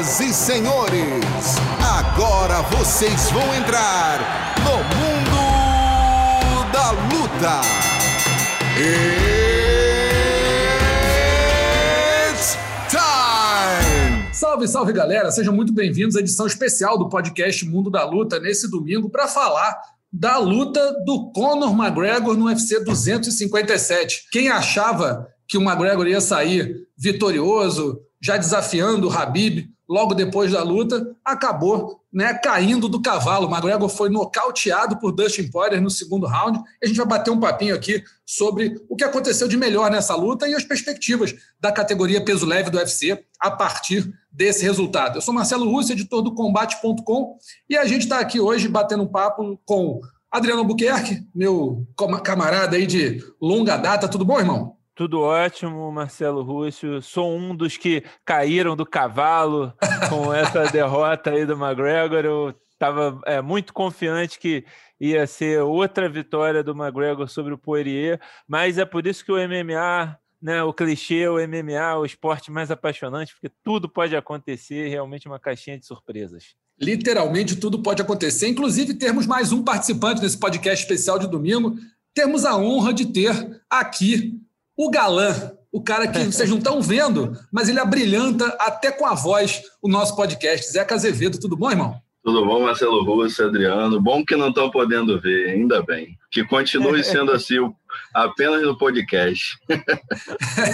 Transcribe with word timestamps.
Senhoras 0.00 0.20
e 0.20 0.32
senhores, 0.32 1.56
agora 1.78 2.62
vocês 2.62 3.30
vão 3.30 3.54
entrar 3.54 4.18
no 4.60 4.76
mundo 4.96 5.36
da 6.72 6.90
luta. 6.92 7.60
It's 12.30 12.56
time! 12.88 14.32
Salve, 14.32 14.68
salve 14.68 14.92
galera, 14.94 15.30
sejam 15.30 15.54
muito 15.54 15.72
bem-vindos 15.72 16.16
à 16.16 16.20
edição 16.20 16.46
especial 16.46 16.96
do 16.96 17.10
podcast 17.10 17.62
Mundo 17.66 17.90
da 17.90 18.02
Luta 18.04 18.40
nesse 18.40 18.70
domingo 18.70 19.10
para 19.10 19.28
falar 19.28 19.78
da 20.10 20.38
luta 20.38 20.94
do 21.04 21.30
Conor 21.32 21.72
McGregor 21.72 22.38
no 22.38 22.46
UFC 22.46 22.82
257. 22.82 24.28
Quem 24.32 24.48
achava 24.48 25.28
que 25.46 25.58
o 25.58 25.62
McGregor 25.62 26.06
ia 26.06 26.22
sair 26.22 26.86
vitorioso, 26.96 28.00
já 28.20 28.36
desafiando 28.36 29.08
o 29.08 29.12
Habib 29.12 29.70
logo 29.88 30.14
depois 30.14 30.52
da 30.52 30.62
luta, 30.62 31.16
acabou 31.24 32.00
né, 32.12 32.32
caindo 32.34 32.88
do 32.88 33.02
cavalo. 33.02 33.48
O 33.48 33.50
McGregor 33.50 33.88
foi 33.88 34.08
nocauteado 34.08 34.98
por 34.98 35.10
Dustin 35.10 35.50
Poirier 35.50 35.82
no 35.82 35.90
segundo 35.90 36.28
round. 36.28 36.60
A 36.80 36.86
gente 36.86 36.96
vai 36.96 37.06
bater 37.06 37.32
um 37.32 37.40
papinho 37.40 37.74
aqui 37.74 38.04
sobre 38.24 38.80
o 38.88 38.94
que 38.94 39.02
aconteceu 39.02 39.48
de 39.48 39.56
melhor 39.56 39.90
nessa 39.90 40.14
luta 40.14 40.46
e 40.46 40.54
as 40.54 40.62
perspectivas 40.62 41.34
da 41.58 41.72
categoria 41.72 42.24
peso 42.24 42.46
leve 42.46 42.70
do 42.70 42.78
UFC 42.78 43.24
a 43.40 43.50
partir 43.50 44.12
desse 44.30 44.62
resultado. 44.62 45.16
Eu 45.16 45.22
sou 45.22 45.34
Marcelo 45.34 45.68
Russo, 45.68 45.92
editor 45.92 46.22
do 46.22 46.34
Combate.com, 46.34 47.36
e 47.68 47.76
a 47.76 47.84
gente 47.84 48.02
está 48.02 48.20
aqui 48.20 48.38
hoje 48.38 48.68
batendo 48.68 49.02
um 49.02 49.08
papo 49.08 49.60
com 49.64 50.00
Adriano 50.30 50.60
Albuquerque, 50.60 51.26
meu 51.34 51.84
camarada 52.22 52.76
aí 52.76 52.86
de 52.86 53.24
longa 53.42 53.76
data. 53.76 54.06
Tudo 54.06 54.24
bom, 54.24 54.38
irmão? 54.38 54.76
Tudo 55.00 55.22
ótimo, 55.22 55.90
Marcelo 55.90 56.42
Rússio. 56.42 57.00
Sou 57.00 57.34
um 57.34 57.56
dos 57.56 57.78
que 57.78 58.04
caíram 58.22 58.76
do 58.76 58.84
cavalo 58.84 59.72
com 60.10 60.30
essa 60.30 60.64
derrota 60.70 61.30
aí 61.30 61.46
do 61.46 61.54
McGregor. 61.54 62.22
Eu 62.22 62.54
estava 62.70 63.18
é, 63.24 63.40
muito 63.40 63.72
confiante 63.72 64.38
que 64.38 64.62
ia 65.00 65.26
ser 65.26 65.62
outra 65.62 66.06
vitória 66.06 66.62
do 66.62 66.72
McGregor 66.72 67.26
sobre 67.28 67.54
o 67.54 67.56
Poirier, 67.56 68.20
mas 68.46 68.76
é 68.76 68.84
por 68.84 69.06
isso 69.06 69.24
que 69.24 69.32
o 69.32 69.36
MMA, 69.36 70.18
né, 70.38 70.62
o 70.62 70.74
clichê, 70.74 71.26
o 71.28 71.36
MMA, 71.36 71.96
o 71.96 72.04
esporte 72.04 72.50
mais 72.50 72.70
apaixonante, 72.70 73.32
porque 73.32 73.50
tudo 73.64 73.88
pode 73.88 74.14
acontecer, 74.14 74.86
realmente 74.88 75.26
uma 75.26 75.40
caixinha 75.40 75.78
de 75.78 75.86
surpresas. 75.86 76.54
Literalmente 76.78 77.56
tudo 77.56 77.82
pode 77.82 78.02
acontecer, 78.02 78.48
inclusive 78.48 78.92
termos 78.92 79.26
mais 79.26 79.50
um 79.50 79.64
participante 79.64 80.20
nesse 80.20 80.38
podcast 80.38 80.84
especial 80.84 81.18
de 81.18 81.26
domingo. 81.26 81.74
Temos 82.12 82.44
a 82.44 82.54
honra 82.54 82.92
de 82.92 83.06
ter 83.06 83.62
aqui 83.70 84.38
o 84.76 84.90
galã, 84.90 85.52
o 85.72 85.82
cara 85.82 86.08
que 86.08 86.24
vocês 86.24 86.50
não 86.50 86.58
estão 86.58 86.82
vendo, 86.82 87.38
mas 87.52 87.68
ele 87.68 87.78
abrilhanta 87.78 88.46
até 88.60 88.90
com 88.90 89.06
a 89.06 89.14
voz 89.14 89.62
o 89.80 89.88
nosso 89.88 90.16
podcast. 90.16 90.72
Zeca 90.72 90.94
Azevedo, 90.94 91.38
tudo 91.38 91.56
bom, 91.56 91.70
irmão? 91.70 92.00
Tudo 92.22 92.44
bom, 92.44 92.60
Marcelo 92.64 93.02
Russo, 93.02 93.42
Adriano? 93.42 93.98
Bom 93.98 94.22
que 94.22 94.36
não 94.36 94.48
estão 94.48 94.70
podendo 94.70 95.18
ver, 95.18 95.50
ainda 95.50 95.82
bem. 95.82 96.18
Que 96.30 96.44
continue 96.44 97.02
sendo 97.04 97.32
assim 97.32 97.56
apenas 98.14 98.62
no 98.62 98.76
podcast. 98.76 99.58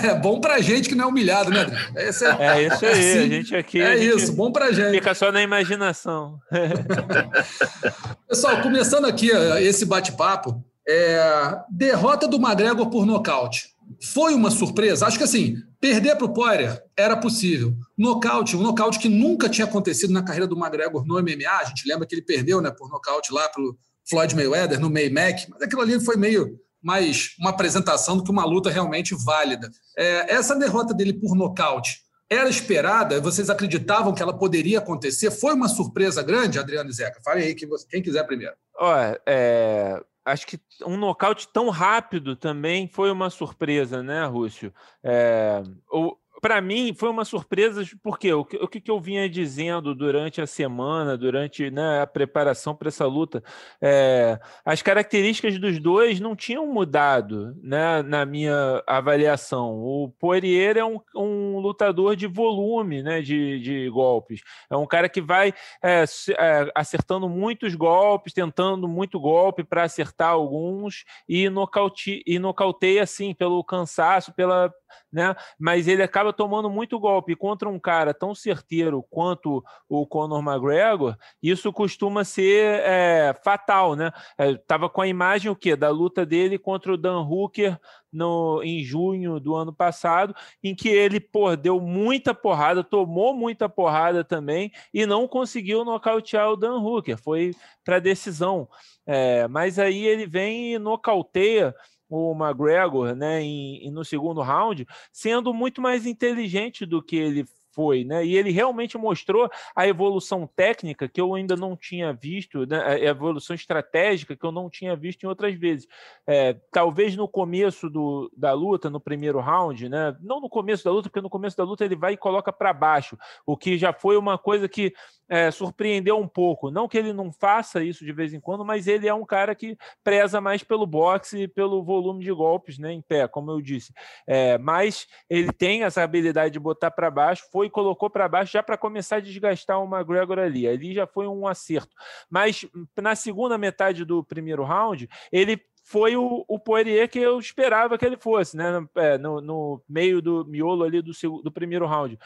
É 0.03 0.15
bom 0.15 0.41
pra 0.41 0.61
gente 0.61 0.89
que 0.89 0.95
não 0.95 1.05
é 1.05 1.07
humilhado, 1.07 1.51
né, 1.51 1.67
Esse 1.97 2.25
é, 2.25 2.37
é 2.41 2.63
isso 2.67 2.85
aí, 2.85 2.93
assim, 2.93 3.19
a 3.19 3.29
gente 3.29 3.57
aqui. 3.57 3.81
É 3.81 3.97
gente 3.97 4.17
isso, 4.17 4.33
bom 4.33 4.51
pra 4.51 4.73
gente. 4.73 4.91
Fica 4.91 5.15
só 5.15 5.31
na 5.31 5.41
imaginação. 5.41 6.41
Pessoal, 8.29 8.61
começando 8.61 9.05
aqui 9.05 9.31
esse 9.61 9.87
bate-papo, 9.87 10.65
é, 10.89 11.59
derrota 11.71 12.27
do 12.27 12.39
McGregor 12.39 12.91
por 12.91 13.07
nocaute. 13.07 13.76
Foi 14.03 14.35
uma 14.35 14.51
surpresa? 14.51 15.07
Acho 15.07 15.19
que 15.19 15.25
assim, 15.25 15.57
perder 15.81 16.17
para 16.17 16.27
o 16.27 16.33
Poirier 16.33 16.83
era 16.97 17.17
possível. 17.17 17.75
Nocaute, 17.97 18.57
um 18.57 18.63
nocaute 18.63 18.99
que 18.99 19.09
nunca 19.09 19.49
tinha 19.49 19.67
acontecido 19.67 20.13
na 20.13 20.23
carreira 20.23 20.47
do 20.47 20.59
McGregor 20.59 21.05
no 21.07 21.21
MMA. 21.21 21.51
A 21.61 21.65
gente 21.65 21.89
lembra 21.89 22.07
que 22.07 22.15
ele 22.15 22.23
perdeu 22.23 22.61
né, 22.61 22.71
por 22.71 22.89
nocaute 22.89 23.33
lá 23.33 23.49
para 23.49 23.63
o 23.63 23.77
Floyd 24.09 24.35
Mayweather, 24.37 24.81
no 24.81 24.91
May 24.91 25.11
Mac, 25.11 25.41
mas 25.49 25.63
aquilo 25.63 25.83
ali 25.83 25.99
foi 26.01 26.17
meio 26.17 26.59
mais 26.83 27.35
uma 27.41 27.51
apresentação 27.51 28.17
do 28.17 28.23
que 28.23 28.31
uma 28.31 28.45
luta 28.45 28.71
realmente 28.71 29.15
válida. 29.25 29.69
É, 29.99 30.35
essa 30.35 30.55
derrota 30.55 30.95
dele 30.95 31.13
por 31.13 31.35
nocaute 31.35 32.07
era 32.31 32.49
esperada? 32.49 33.21
Vocês 33.21 33.51
acreditavam 33.51 34.15
que 34.15 34.23
ela 34.23 34.37
poderia 34.37 34.79
acontecer? 34.79 35.31
Foi 35.31 35.55
uma 35.55 35.69
surpresa 35.69 36.23
grande, 36.23 36.59
Adriano 36.59 36.93
Zeca? 36.93 37.21
Fale 37.25 37.43
aí, 37.43 37.55
quem 37.55 38.03
quiser 38.03 38.25
primeiro. 38.25 38.55
Olha, 38.79 39.21
é, 39.27 40.01
acho 40.27 40.47
que 40.47 40.61
um 40.85 40.97
nocaute 40.97 41.49
tão 41.49 41.71
rápido 41.71 42.35
também 42.35 42.89
foi 42.89 43.11
uma 43.11 43.31
surpresa, 43.31 44.03
né, 44.03 44.27
Rússio? 44.27 44.75
É, 45.03 45.63
o, 45.91 46.17
para 46.47 46.61
mim 46.61 46.95
foi 46.95 47.09
uma 47.09 47.25
surpresa, 47.25 47.83
porque 48.01 48.33
o 48.33 48.45
que, 48.45 48.57
o 48.57 48.69
que 48.69 48.89
eu 48.89 49.01
vinha 49.01 49.29
dizendo 49.29 49.97
durante 49.97 50.41
a 50.41 50.47
semana, 50.47 51.19
durante 51.19 51.73
né, 51.73 52.03
a 52.03 52.07
preparação 52.07 52.73
para 52.73 52.87
essa 52.87 53.05
luta, 53.05 53.43
é, 53.83 54.39
as 54.65 54.81
características 54.81 55.59
dos 55.59 55.81
dois 55.81 56.21
não 56.21 56.37
tinham 56.37 56.65
mudado 56.69 57.53
né, 57.61 58.01
na 58.03 58.25
minha 58.25 58.81
avaliação. 58.87 59.75
O 59.75 60.15
Poirier 60.21 60.77
é 60.77 60.85
um, 60.85 61.01
um 61.17 61.59
lutador 61.59 62.15
de 62.15 62.29
volume 62.29 63.03
né, 63.03 63.21
de, 63.21 63.59
de, 63.59 63.91
golpes, 63.91 64.41
é 64.71 64.77
um 64.77 64.87
cara 64.87 65.09
que 65.09 65.21
vai 65.21 65.53
é, 65.83 66.05
é, 66.39 66.71
acertando 66.77 67.29
muitos 67.29 67.75
golpes, 67.75 68.33
tentando 68.33 68.87
muito 68.87 69.19
golpe 69.19 69.65
para 69.65 69.83
acertar 69.83 70.29
alguns 70.29 71.05
e, 71.29 71.51
nocaute, 71.51 72.23
e 72.25 72.39
nocauteia 72.39 73.03
assim 73.03 73.35
pelo 73.35 73.65
cansaço, 73.65 74.33
pela 74.33 74.73
né? 75.17 75.35
Mas 75.59 75.89
ele 75.89 76.03
acaba 76.03 76.31
tomando 76.31 76.69
muito 76.69 77.01
golpe 77.01 77.35
contra 77.35 77.71
um 77.71 77.81
cara 77.81 78.13
tão 78.13 78.35
certeiro 78.35 79.03
quanto 79.09 79.65
o 79.89 80.07
Conor 80.07 80.47
McGregor. 80.47 81.17
Isso 81.43 81.73
costuma 81.73 82.23
ser 82.23 82.83
é, 82.85 83.35
fatal, 83.43 83.97
né? 83.97 84.13
É, 84.37 84.55
tava 84.57 84.91
com 84.91 85.01
a 85.01 85.09
imagem 85.09 85.51
o 85.51 85.57
quê? 85.57 85.75
Da 85.75 85.89
luta 85.89 86.27
dele 86.27 86.59
contra 86.59 86.93
o 86.93 86.99
Dan 86.99 87.23
Hooker 87.23 87.81
no, 88.13 88.61
em 88.63 88.85
junho 88.85 89.41
do 89.41 89.57
ano 89.57 89.73
passado, 89.73 90.35
em 90.63 90.75
que 90.75 90.91
ele 90.91 91.19
pô, 91.19 91.57
deu 91.57 91.81
muita 91.81 92.35
porrada, 92.35 92.85
tomou 92.85 93.33
muita 93.33 93.71
porrada 93.71 94.23
também 94.23 94.71
e 94.93 95.07
não 95.07 95.27
conseguiu 95.27 95.83
nocautear 95.83 96.51
o 96.51 96.57
Dan 96.57 96.77
Hooker. 96.77 97.17
Foi 97.17 97.53
para 97.83 97.99
decisão. 97.99 98.69
É, 99.07 99.49
mas 99.49 99.79
aí 99.79 100.05
ele 100.05 100.27
vem 100.27 100.75
e 100.75 100.79
nocauteia 100.79 101.75
o 102.09 102.33
McGregor 102.33 103.15
né, 103.15 103.43
em, 103.43 103.91
no 103.91 104.05
segundo 104.05 104.43
round, 104.43 104.87
sendo 105.13 105.53
muito 105.53 105.81
mais 105.81 106.07
inteligente 106.07 106.87
do 106.87 107.03
que 107.03 107.17
ele 107.17 107.45
foi, 107.77 108.05
né? 108.05 108.25
E 108.25 108.35
ele 108.35 108.51
realmente 108.51 108.97
mostrou 108.97 109.51
a 109.77 109.87
evolução 109.87 110.49
técnica 110.57 111.07
que 111.07 111.21
eu 111.21 111.35
ainda 111.35 111.55
não 111.55 111.77
tinha 111.77 112.11
visto, 112.11 112.67
né? 112.67 112.83
a 112.83 112.99
evolução 112.99 113.55
estratégica 113.55 114.35
que 114.35 114.45
eu 114.45 114.51
não 114.51 114.71
tinha 114.71 114.97
visto 114.97 115.23
em 115.23 115.27
outras 115.27 115.55
vezes. 115.55 115.87
É, 116.27 116.57
talvez 116.73 117.15
no 117.15 117.29
começo 117.29 117.91
do, 117.91 118.33
da 118.35 118.55
luta, 118.55 118.89
no 118.89 118.99
primeiro 118.99 119.39
round, 119.41 119.91
né? 119.91 120.17
Não 120.23 120.41
no 120.41 120.49
começo 120.49 120.83
da 120.83 120.91
luta, 120.91 121.11
porque 121.11 121.21
no 121.21 121.29
começo 121.29 121.55
da 121.55 121.65
luta 121.65 121.85
ele 121.85 121.95
vai 121.95 122.15
e 122.15 122.17
coloca 122.17 122.51
para 122.51 122.73
baixo, 122.73 123.19
o 123.45 123.59
que 123.59 123.77
já 123.77 123.93
foi 123.93 124.17
uma 124.17 124.39
coisa 124.39 124.67
que 124.67 124.95
é, 125.29 125.51
surpreendeu 125.51 126.19
um 126.19 126.29
pouco. 126.29 126.71
Não 126.71 126.89
que 126.89 126.97
ele 126.97 127.13
não 127.13 127.33
faça 127.33 127.83
isso 127.83 128.05
de 128.05 128.13
vez 128.13 128.33
em 128.33 128.41
quando, 128.41 128.65
mas 128.65 128.87
ele 128.87 129.09
é 129.09 129.15
um 129.15 129.25
cara 129.25 129.55
que 129.55 129.77
preza 130.03 130.41
mais 130.41 130.63
pelo 130.63 130.87
boxe 130.87 131.43
e 131.43 131.49
pelo 131.49 131.83
volume 131.83 132.25
de 132.25 132.33
golpes 132.33 132.79
né, 132.79 132.93
em 132.93 133.03
pé, 133.03 133.27
como 133.27 133.51
eu 133.51 133.61
disse. 133.61 133.93
É, 134.27 134.57
mas 134.59 135.07
ele 135.29 135.53
tem 135.53 135.85
essa 135.85 136.03
habilidade 136.03 136.53
de 136.53 136.61
botar 136.61 136.91
para 136.91 137.11
baixo, 137.11 137.45
foi 137.51 137.66
e 137.67 137.71
colocou 137.71 138.09
para 138.09 138.29
baixo 138.29 138.53
já 138.53 138.63
para 138.63 138.79
começar 138.79 139.17
a 139.17 139.21
desgastar 139.21 139.81
o 139.83 139.87
McGregor 139.87 140.39
ali. 140.39 140.67
Ali 140.67 140.95
já 140.95 141.07
foi 141.07 141.27
um 141.27 141.47
acerto. 141.47 141.95
Mas 142.31 142.65
na 142.97 143.15
segunda 143.15 143.59
metade 143.59 144.05
do 144.05 144.25
primeiro 144.25 144.65
round, 144.65 145.09
ele 145.31 145.61
foi 145.87 146.17
o, 146.17 146.45
o 146.49 146.59
Poirier 146.59 147.09
que 147.09 147.21
eu 147.21 147.39
esperava 147.39 147.97
que 147.97 148.05
ele 148.05 148.17
fosse, 148.17 148.57
né? 148.57 148.85
É, 148.97 149.17
no, 149.17 149.41
no, 149.41 149.81
meio 149.89 150.21
do 150.21 150.45
miolo 150.45 150.83
ali 150.83 151.01
do, 151.01 151.13
do 151.45 151.53
primeiro 151.53 151.87
round. 151.87 152.19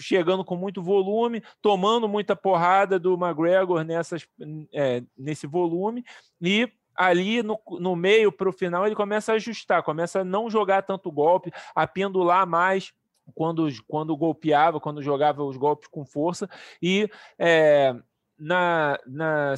Chegando 0.00 0.44
com 0.44 0.56
muito 0.56 0.82
volume, 0.82 1.40
tomando 1.62 2.08
muita 2.08 2.34
porrada 2.34 2.98
do 2.98 3.14
McGregor 3.14 3.84
nessas, 3.84 4.26
é, 4.74 5.04
nesse 5.16 5.46
volume, 5.46 6.04
e 6.42 6.68
ali 6.96 7.44
no, 7.44 7.60
no 7.78 7.94
meio 7.94 8.32
para 8.32 8.48
o 8.48 8.52
final 8.52 8.84
ele 8.84 8.96
começa 8.96 9.32
a 9.32 9.36
ajustar, 9.36 9.84
começa 9.84 10.20
a 10.20 10.24
não 10.24 10.50
jogar 10.50 10.82
tanto 10.82 11.12
golpe, 11.12 11.52
a 11.76 11.86
pendular 11.86 12.44
mais 12.44 12.92
quando, 13.34 13.68
quando 13.86 14.16
golpeava, 14.16 14.80
quando 14.80 15.02
jogava 15.02 15.42
os 15.42 15.56
golpes 15.56 15.88
com 15.88 16.04
força, 16.04 16.48
e 16.80 17.08
é, 17.38 17.94
na, 18.38 18.98
na 19.06 19.54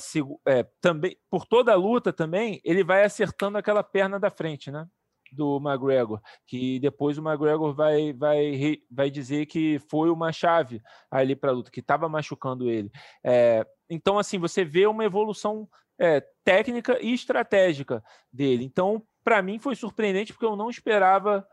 é, 0.47 0.67
também 0.81 1.17
por 1.31 1.47
toda 1.47 1.73
a 1.73 1.77
luta 1.77 2.13
também 2.13 2.61
ele 2.65 2.85
vai 2.85 3.05
acertando 3.05 3.59
aquela 3.59 3.83
perna 3.83 4.19
da 4.19 4.31
frente, 4.31 4.71
né? 4.71 4.87
Do 5.31 5.59
McGregor, 5.59 6.23
que 6.47 6.81
depois 6.81 7.19
o 7.19 7.23
McGregor 7.23 7.75
vai, 7.75 8.15
vai, 8.15 8.79
vai 8.91 9.11
dizer 9.11 9.45
que 9.45 9.79
foi 9.91 10.09
uma 10.09 10.33
chave 10.33 10.81
ali 11.11 11.37
para 11.37 11.51
a 11.51 11.53
luta, 11.53 11.71
que 11.71 11.81
estava 11.81 12.09
machucando 12.09 12.71
ele. 12.71 12.91
É, 13.23 13.67
então, 13.91 14.19
assim, 14.19 14.39
você 14.39 14.65
vê 14.65 14.87
uma 14.87 15.05
evolução 15.05 15.69
é, 15.99 16.25
técnica 16.43 16.99
e 17.03 17.13
estratégica 17.13 18.03
dele. 18.33 18.65
Então, 18.65 19.03
para 19.23 19.43
mim, 19.43 19.59
foi 19.59 19.75
surpreendente 19.75 20.33
porque 20.33 20.47
eu 20.47 20.57
não 20.57 20.71
esperava 20.71 21.47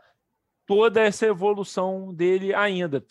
toda 0.66 1.02
essa 1.02 1.26
evolução 1.26 2.14
dele 2.14 2.54
ainda. 2.54 3.04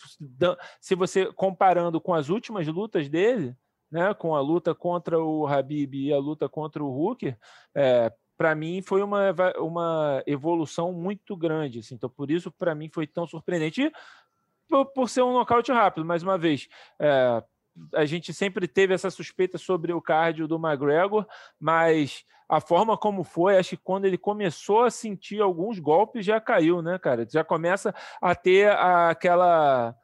Se 0.79 0.95
você 0.95 1.31
comparando 1.33 1.99
com 2.01 2.13
as 2.13 2.29
últimas 2.29 2.67
lutas 2.67 3.09
dele, 3.09 3.55
né, 3.91 4.13
com 4.13 4.35
a 4.35 4.41
luta 4.41 4.75
contra 4.75 5.19
o 5.19 5.47
Habib 5.47 5.93
e 5.93 6.13
a 6.13 6.17
luta 6.17 6.49
contra 6.49 6.83
o 6.83 6.91
Hooker, 6.91 7.37
é, 7.73 8.11
para 8.37 8.53
mim 8.53 8.81
foi 8.81 9.01
uma, 9.01 9.33
uma 9.57 10.23
evolução 10.25 10.91
muito 10.91 11.35
grande. 11.35 11.79
Assim, 11.79 11.95
então, 11.95 12.09
por 12.09 12.29
isso, 12.29 12.51
para 12.51 12.75
mim, 12.75 12.89
foi 12.89 13.07
tão 13.07 13.25
surpreendente. 13.25 13.81
E 13.81 13.91
por, 14.67 14.85
por, 14.87 15.09
ser 15.09 15.21
um 15.21 15.33
nocaute 15.33 15.71
rápido, 15.71 16.05
mais 16.05 16.23
uma 16.23 16.37
vez. 16.37 16.67
É, 16.99 17.43
a 17.93 18.05
gente 18.05 18.33
sempre 18.33 18.67
teve 18.67 18.93
essa 18.93 19.09
suspeita 19.09 19.57
sobre 19.57 19.93
o 19.93 20.01
cardio 20.01 20.47
do 20.47 20.55
McGregor, 20.55 21.25
mas 21.59 22.23
a 22.47 22.61
forma 22.61 22.97
como 22.97 23.23
foi, 23.23 23.57
acho 23.57 23.71
que 23.71 23.83
quando 23.83 24.05
ele 24.05 24.17
começou 24.17 24.83
a 24.83 24.91
sentir 24.91 25.41
alguns 25.41 25.79
golpes, 25.79 26.25
já 26.25 26.39
caiu, 26.39 26.81
né, 26.81 26.97
cara? 26.99 27.27
Já 27.29 27.43
começa 27.43 27.93
a 28.21 28.35
ter 28.35 28.69
aquela 28.71 29.95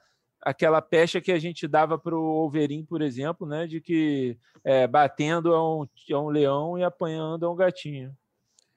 aquela 0.44 0.82
pecha 0.82 1.22
que 1.22 1.32
a 1.32 1.38
gente 1.38 1.68
dava 1.68 2.00
para 2.00 2.16
o 2.16 2.42
Wolverine, 2.42 2.84
por 2.84 3.04
exemplo, 3.04 3.46
né, 3.46 3.68
de 3.68 3.80
que 3.80 4.36
é, 4.64 4.88
batendo 4.88 5.54
é 5.54 5.62
um, 5.62 5.88
é 6.10 6.18
um 6.18 6.30
leão 6.30 6.80
e 6.80 6.84
apanhando 6.84 7.46
é 7.46 7.50
um 7.50 7.56
gatinho. 7.56 8.12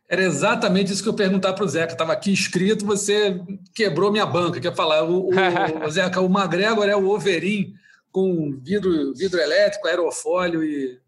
Era 0.06 0.22
exatamente 0.22 0.92
isso 0.92 1.02
que 1.02 1.08
eu 1.08 1.14
perguntar 1.14 1.54
para 1.54 1.64
o 1.64 1.68
Zeca. 1.68 1.92
Estava 1.92 2.12
aqui 2.12 2.30
escrito, 2.30 2.84
você 2.84 3.40
quebrou 3.74 4.12
minha 4.12 4.26
banca. 4.26 4.60
Quer 4.60 4.74
falar, 4.74 5.04
o, 5.04 5.30
o, 5.30 5.86
o 5.86 5.88
Zeca, 5.90 6.20
o 6.20 6.26
McGregor 6.26 6.84
é 6.86 6.94
o 6.94 7.06
Wolverine 7.06 7.74
com 8.14 8.56
vidro, 8.62 9.12
vidro 9.12 9.40
elétrico, 9.40 9.88
aerofólio 9.88 10.62
e 10.62 11.00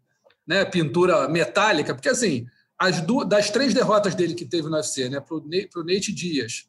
né, 0.45 0.65
pintura 0.65 1.29
metálica, 1.29 1.95
porque 1.95 2.09
assim, 2.09 2.45
as 2.77 2.99
duas, 2.99 3.25
das 3.29 3.49
três 3.49 3.73
derrotas 3.73 4.13
dele 4.13 4.35
que 4.35 4.43
teve 4.43 4.67
no 4.67 4.75
UFC, 4.75 5.07
né, 5.07 5.21
para 5.21 5.37
o 5.37 5.83
Nate 5.85 6.11
Dias, 6.11 6.67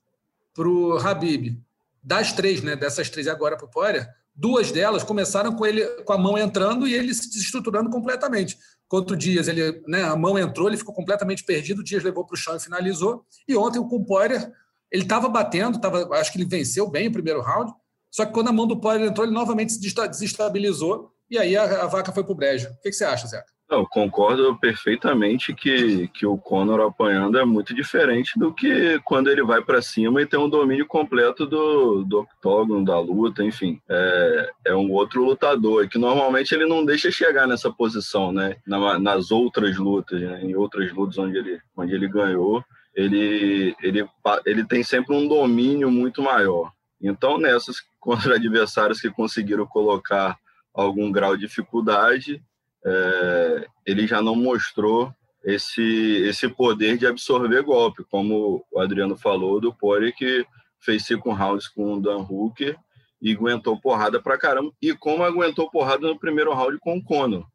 para 0.55 0.69
o 0.69 0.97
Habib, 0.97 1.61
das 2.01 2.33
três, 2.33 2.63
né, 2.63 2.77
dessas 2.77 3.11
três 3.11 3.27
agora 3.27 3.57
para 3.57 3.67
o 3.67 3.69
Poirier, 3.69 4.09
duas 4.33 4.71
delas 4.71 5.03
começaram 5.03 5.53
com 5.57 5.67
ele 5.67 5.85
com 6.05 6.13
a 6.13 6.19
mão 6.19 6.39
entrando 6.39 6.87
e 6.87 6.95
ele 6.95 7.13
se 7.13 7.29
desestruturando 7.29 7.91
completamente. 7.91 8.57
Contra 8.87 9.15
o 9.15 9.19
Dias, 9.19 9.49
ele, 9.49 9.83
né, 9.89 10.05
a 10.05 10.15
mão 10.15 10.39
entrou, 10.39 10.69
ele 10.69 10.77
ficou 10.77 10.95
completamente 10.95 11.43
perdido, 11.43 11.81
o 11.81 11.85
Dias 11.85 12.05
levou 12.05 12.25
para 12.25 12.35
o 12.35 12.39
chão 12.39 12.55
e 12.55 12.61
finalizou. 12.61 13.27
E 13.49 13.57
ontem 13.57 13.83
com 13.83 13.97
o 13.97 14.07
Poirier, 14.07 14.53
ele 14.89 15.03
estava 15.03 15.29
batendo, 15.29 15.81
tava, 15.81 16.09
acho 16.15 16.31
que 16.31 16.39
ele 16.39 16.49
venceu 16.49 16.89
bem 16.89 17.09
o 17.09 17.13
primeiro 17.13 17.41
round, 17.41 17.73
só 18.11 18.25
que 18.25 18.33
quando 18.33 18.49
a 18.49 18.53
mão 18.53 18.67
do 18.67 18.81
Poirier 18.81 19.09
entrou, 19.09 19.27
ele 19.27 19.35
novamente 19.35 19.73
se 19.73 19.81
desestabilizou 19.81 21.13
e 21.31 21.39
aí 21.39 21.57
a, 21.57 21.85
a 21.85 21.87
vaca 21.87 22.13
foi 22.13 22.25
para 22.25 22.33
o 22.33 22.37
brejo. 22.37 22.69
O 22.69 22.81
que, 22.83 22.89
que, 22.89 22.93
você 22.93 23.05
acha, 23.05 23.27
Zeca? 23.27 23.47
Eu 23.71 23.87
concordo 23.87 24.59
perfeitamente 24.59 25.53
que, 25.53 26.09
que 26.09 26.25
o 26.25 26.39
Conor 26.39 26.81
apanhando 26.81 27.39
é 27.39 27.45
muito 27.45 27.75
diferente 27.75 28.39
do 28.39 28.51
que 28.51 28.99
quando 29.05 29.29
ele 29.29 29.43
vai 29.43 29.61
para 29.61 29.83
cima 29.83 30.23
e 30.23 30.27
tem 30.27 30.41
um 30.41 30.49
domínio 30.49 30.87
completo 30.87 31.45
do, 31.45 32.03
do 32.03 32.21
octógono, 32.21 32.83
da 32.83 32.99
luta, 32.99 33.45
enfim. 33.45 33.79
É, 33.87 34.51
é 34.69 34.75
um 34.75 34.91
outro 34.91 35.23
lutador, 35.23 35.87
que 35.87 35.99
normalmente 35.99 36.55
ele 36.55 36.65
não 36.65 36.83
deixa 36.83 37.11
chegar 37.11 37.47
nessa 37.47 37.71
posição, 37.71 38.33
né? 38.33 38.57
Na, 38.67 38.99
nas 38.99 39.31
outras 39.31 39.77
lutas, 39.77 40.19
né? 40.19 40.41
em 40.43 40.55
outras 40.57 40.91
lutas 40.91 41.19
onde 41.19 41.37
ele, 41.37 41.61
onde 41.77 41.95
ele 41.95 42.09
ganhou, 42.09 42.65
ele, 42.95 43.77
ele, 43.83 44.09
ele 44.47 44.65
tem 44.65 44.83
sempre 44.83 45.15
um 45.15 45.29
domínio 45.29 45.91
muito 45.91 46.23
maior. 46.23 46.73
Então, 47.01 47.39
nessas 47.39 47.77
contra 48.09 48.37
adversários 48.37 49.03
que 49.03 49.11
conseguiram 49.11 49.67
colocar 49.67 50.39
algum 50.73 51.13
grau 51.13 51.37
de 51.37 51.47
dificuldade, 51.47 52.43
é, 52.83 53.67
ele 53.85 54.07
já 54.07 54.23
não 54.23 54.35
mostrou 54.35 55.13
esse, 55.45 55.83
esse 56.27 56.49
poder 56.49 56.97
de 56.97 57.07
absorver 57.07 57.63
golpe, 57.63 58.03
como 58.11 58.65
o 58.73 58.81
Adriano 58.81 59.15
falou 59.15 59.61
do 59.61 59.75
Pori, 59.75 60.15
que 60.15 60.47
fez 60.81 61.05
cinco 61.05 61.33
rounds 61.33 61.69
com 61.69 61.95
o 61.95 62.01
Dan 62.01 62.19
Hooker 62.19 62.79
e 63.21 63.35
aguentou 63.35 63.79
porrada 63.79 64.23
pra 64.23 64.39
caramba, 64.39 64.73
e 64.81 64.95
como 64.95 65.23
aguentou 65.23 65.71
porrada 65.71 66.07
no 66.07 66.19
primeiro 66.19 66.55
round 66.55 66.79
com 66.79 66.97
o 66.97 67.05
Conor. 67.05 67.47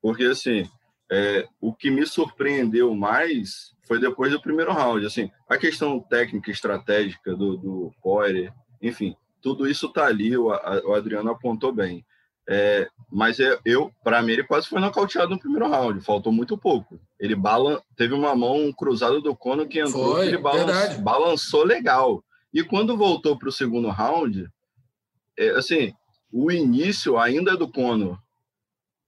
Porque, 0.00 0.22
assim, 0.22 0.70
é, 1.10 1.48
o 1.60 1.74
que 1.74 1.90
me 1.90 2.06
surpreendeu 2.06 2.94
mais 2.94 3.74
foi 3.88 3.98
depois 3.98 4.30
do 4.30 4.40
primeiro 4.40 4.72
round. 4.72 5.04
Assim, 5.04 5.30
a 5.48 5.56
questão 5.56 5.98
técnica, 5.98 6.50
estratégica 6.50 7.34
do, 7.34 7.56
do 7.56 7.92
Poirier, 8.02 8.52
enfim, 8.80 9.16
tudo 9.46 9.68
isso 9.68 9.86
está 9.86 10.06
ali, 10.06 10.36
o, 10.36 10.48
o, 10.48 10.92
Adriano 10.92 11.30
apontou 11.30 11.72
bem. 11.72 12.04
É, 12.48 12.88
mas 13.08 13.38
é, 13.38 13.56
eu, 13.64 13.92
para 14.02 14.20
mim, 14.20 14.32
ele 14.32 14.42
quase 14.42 14.66
foi 14.66 14.80
nocauteado 14.80 15.30
no 15.30 15.38
primeiro 15.38 15.68
round, 15.68 16.00
faltou 16.00 16.32
muito 16.32 16.58
pouco. 16.58 17.00
Ele 17.16 17.36
balan 17.36 17.78
teve 17.96 18.12
uma 18.12 18.34
mão 18.34 18.72
cruzada 18.72 19.20
do 19.20 19.36
Conor 19.36 19.68
que 19.68 19.78
entrou, 19.78 20.16
foi, 20.16 20.22
que 20.22 20.34
ele 20.34 20.38
balançou, 20.38 21.00
balançou 21.00 21.64
legal. 21.64 22.24
E 22.52 22.64
quando 22.64 22.96
voltou 22.96 23.38
para 23.38 23.48
o 23.48 23.52
segundo 23.52 23.88
round, 23.88 24.50
é, 25.38 25.50
assim, 25.50 25.94
o 26.32 26.50
início 26.50 27.16
ainda 27.16 27.52
é 27.52 27.56
do 27.56 27.70
Conor, 27.70 28.18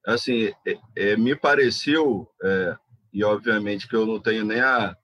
assim, 0.06 0.52
é, 0.64 0.79
é, 0.94 1.17
me 1.17 1.34
pareceu, 1.34 2.29
é, 2.44 2.76
e 3.12 3.25
obviamente 3.25 3.88
que 3.88 3.96
eu 3.96 4.06
não 4.06 4.20
tenho 4.20 4.44
nem 4.44 4.61
a, 4.61 4.96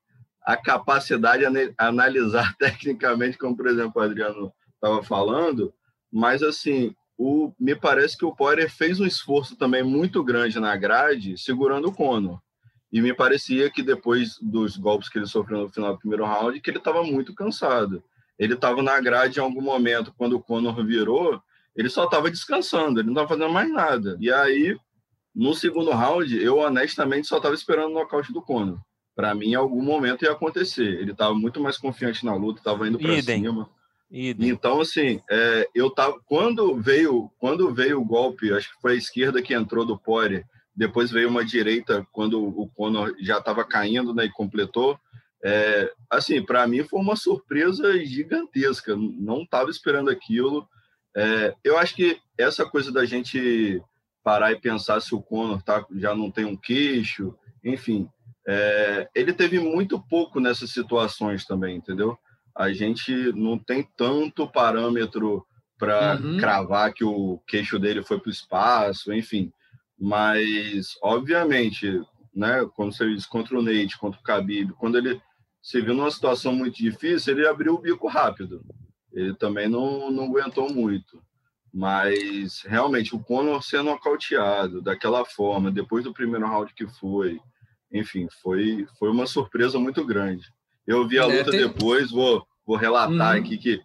a 0.46 0.56
capacidade 0.56 1.44
de 1.44 1.74
analisar 1.76 2.54
tecnicamente, 2.56 3.36
como 3.36 3.56
por 3.56 3.66
exemplo 3.66 4.00
o 4.00 4.04
Adriano 4.04 4.52
estava 4.84 5.02
falando, 5.02 5.72
mas 6.12 6.42
assim, 6.42 6.94
o, 7.16 7.52
me 7.58 7.74
parece 7.74 8.16
que 8.18 8.24
o 8.24 8.34
Poirier 8.34 8.70
fez 8.70 9.00
um 9.00 9.06
esforço 9.06 9.56
também 9.56 9.82
muito 9.82 10.22
grande 10.22 10.60
na 10.60 10.76
grade, 10.76 11.38
segurando 11.38 11.88
o 11.88 11.92
Conor. 11.92 12.40
E 12.92 13.00
me 13.00 13.14
parecia 13.14 13.70
que 13.70 13.82
depois 13.82 14.38
dos 14.40 14.76
golpes 14.76 15.08
que 15.08 15.18
ele 15.18 15.26
sofreu 15.26 15.62
no 15.62 15.68
final 15.68 15.94
do 15.94 15.98
primeiro 15.98 16.24
round, 16.24 16.60
que 16.60 16.70
ele 16.70 16.78
estava 16.78 17.02
muito 17.02 17.34
cansado. 17.34 18.04
Ele 18.38 18.54
estava 18.54 18.82
na 18.82 19.00
grade 19.00 19.38
em 19.38 19.42
algum 19.42 19.62
momento, 19.62 20.14
quando 20.16 20.34
o 20.34 20.42
Conor 20.42 20.84
virou, 20.84 21.40
ele 21.74 21.88
só 21.88 22.04
estava 22.04 22.30
descansando, 22.30 23.00
ele 23.00 23.06
não 23.06 23.14
estava 23.14 23.28
fazendo 23.28 23.52
mais 23.52 23.70
nada. 23.72 24.16
E 24.20 24.30
aí, 24.32 24.76
no 25.34 25.54
segundo 25.54 25.90
round, 25.90 26.40
eu 26.40 26.58
honestamente 26.58 27.26
só 27.26 27.38
estava 27.38 27.54
esperando 27.54 27.90
o 27.90 27.94
nocaute 27.94 28.32
do 28.32 28.42
Conor. 28.42 28.78
Para 29.16 29.34
mim, 29.34 29.50
em 29.50 29.54
algum 29.54 29.82
momento 29.82 30.24
ia 30.24 30.32
acontecer. 30.32 31.00
Ele 31.00 31.12
estava 31.12 31.34
muito 31.34 31.60
mais 31.60 31.78
confiante 31.78 32.24
na 32.24 32.34
luta, 32.34 32.60
estava 32.60 32.86
indo 32.86 32.98
para 32.98 33.22
cima. 33.22 33.68
Então, 34.10 34.80
assim, 34.80 35.20
é, 35.28 35.68
eu 35.74 35.90
tava 35.90 36.20
quando 36.26 36.76
veio 36.76 37.30
quando 37.38 37.74
veio 37.74 38.00
o 38.00 38.04
golpe, 38.04 38.52
acho 38.52 38.72
que 38.74 38.80
foi 38.80 38.92
a 38.92 38.96
esquerda 38.96 39.42
que 39.42 39.54
entrou 39.54 39.84
do 39.84 39.98
Poirier, 39.98 40.44
depois 40.76 41.10
veio 41.10 41.28
uma 41.28 41.44
direita 41.44 42.06
quando 42.12 42.42
o 42.42 42.68
Conor 42.68 43.14
já 43.20 43.38
estava 43.38 43.64
caindo, 43.64 44.14
né, 44.14 44.24
e 44.26 44.32
completou. 44.32 44.98
É, 45.42 45.92
assim, 46.08 46.42
para 46.42 46.66
mim 46.66 46.82
foi 46.84 47.00
uma 47.00 47.16
surpresa 47.16 47.98
gigantesca. 48.04 48.96
Não 48.96 49.42
estava 49.42 49.70
esperando 49.70 50.10
aquilo. 50.10 50.66
É, 51.16 51.54
eu 51.62 51.78
acho 51.78 51.94
que 51.94 52.18
essa 52.36 52.64
coisa 52.64 52.90
da 52.90 53.04
gente 53.04 53.80
parar 54.22 54.52
e 54.52 54.60
pensar 54.60 55.00
se 55.00 55.14
o 55.14 55.22
Conor 55.22 55.62
tá, 55.62 55.86
já 55.96 56.14
não 56.14 56.30
tem 56.30 56.46
um 56.46 56.56
queixo, 56.56 57.36
enfim, 57.62 58.08
é, 58.46 59.08
ele 59.14 59.32
teve 59.32 59.60
muito 59.60 60.00
pouco 60.00 60.40
nessas 60.40 60.70
situações 60.70 61.44
também, 61.44 61.76
entendeu? 61.76 62.18
A 62.56 62.72
gente 62.72 63.12
não 63.32 63.58
tem 63.58 63.86
tanto 63.96 64.46
parâmetro 64.46 65.44
para 65.78 66.16
uhum. 66.16 66.38
cravar 66.38 66.92
que 66.92 67.04
o 67.04 67.40
queixo 67.46 67.78
dele 67.78 68.02
foi 68.02 68.18
para 68.18 68.28
o 68.28 68.32
espaço, 68.32 69.12
enfim. 69.12 69.52
Mas, 69.98 70.96
obviamente, 71.02 72.00
né, 72.34 72.64
como 72.74 72.92
você 72.92 73.12
disse, 73.12 73.28
contra 73.28 73.58
o 73.58 73.62
Nate, 73.62 73.98
contra 73.98 74.20
o 74.20 74.22
Khabib, 74.22 74.72
quando 74.74 74.98
ele 74.98 75.20
se 75.60 75.80
viu 75.80 75.94
numa 75.94 76.10
situação 76.10 76.54
muito 76.54 76.76
difícil, 76.76 77.34
ele 77.34 77.46
abriu 77.46 77.74
o 77.74 77.80
bico 77.80 78.06
rápido. 78.06 78.62
Ele 79.12 79.34
também 79.34 79.68
não, 79.68 80.10
não 80.10 80.24
aguentou 80.24 80.72
muito. 80.72 81.22
Mas, 81.72 82.62
realmente, 82.62 83.16
o 83.16 83.20
Conor 83.20 83.62
sendo 83.62 83.84
nocauteado 83.84 84.80
daquela 84.80 85.24
forma, 85.24 85.72
depois 85.72 86.04
do 86.04 86.14
primeiro 86.14 86.46
round 86.46 86.72
que 86.74 86.86
foi, 86.86 87.40
enfim, 87.92 88.28
foi, 88.42 88.86
foi 88.98 89.10
uma 89.10 89.26
surpresa 89.26 89.78
muito 89.78 90.04
grande. 90.04 90.52
Eu 90.86 91.06
vi 91.06 91.18
a 91.18 91.24
é, 91.24 91.38
luta 91.38 91.50
tem... 91.50 91.60
depois, 91.60 92.10
vou, 92.10 92.46
vou 92.66 92.76
relatar 92.76 93.34
uhum. 93.34 93.40
aqui 93.40 93.56
que 93.56 93.80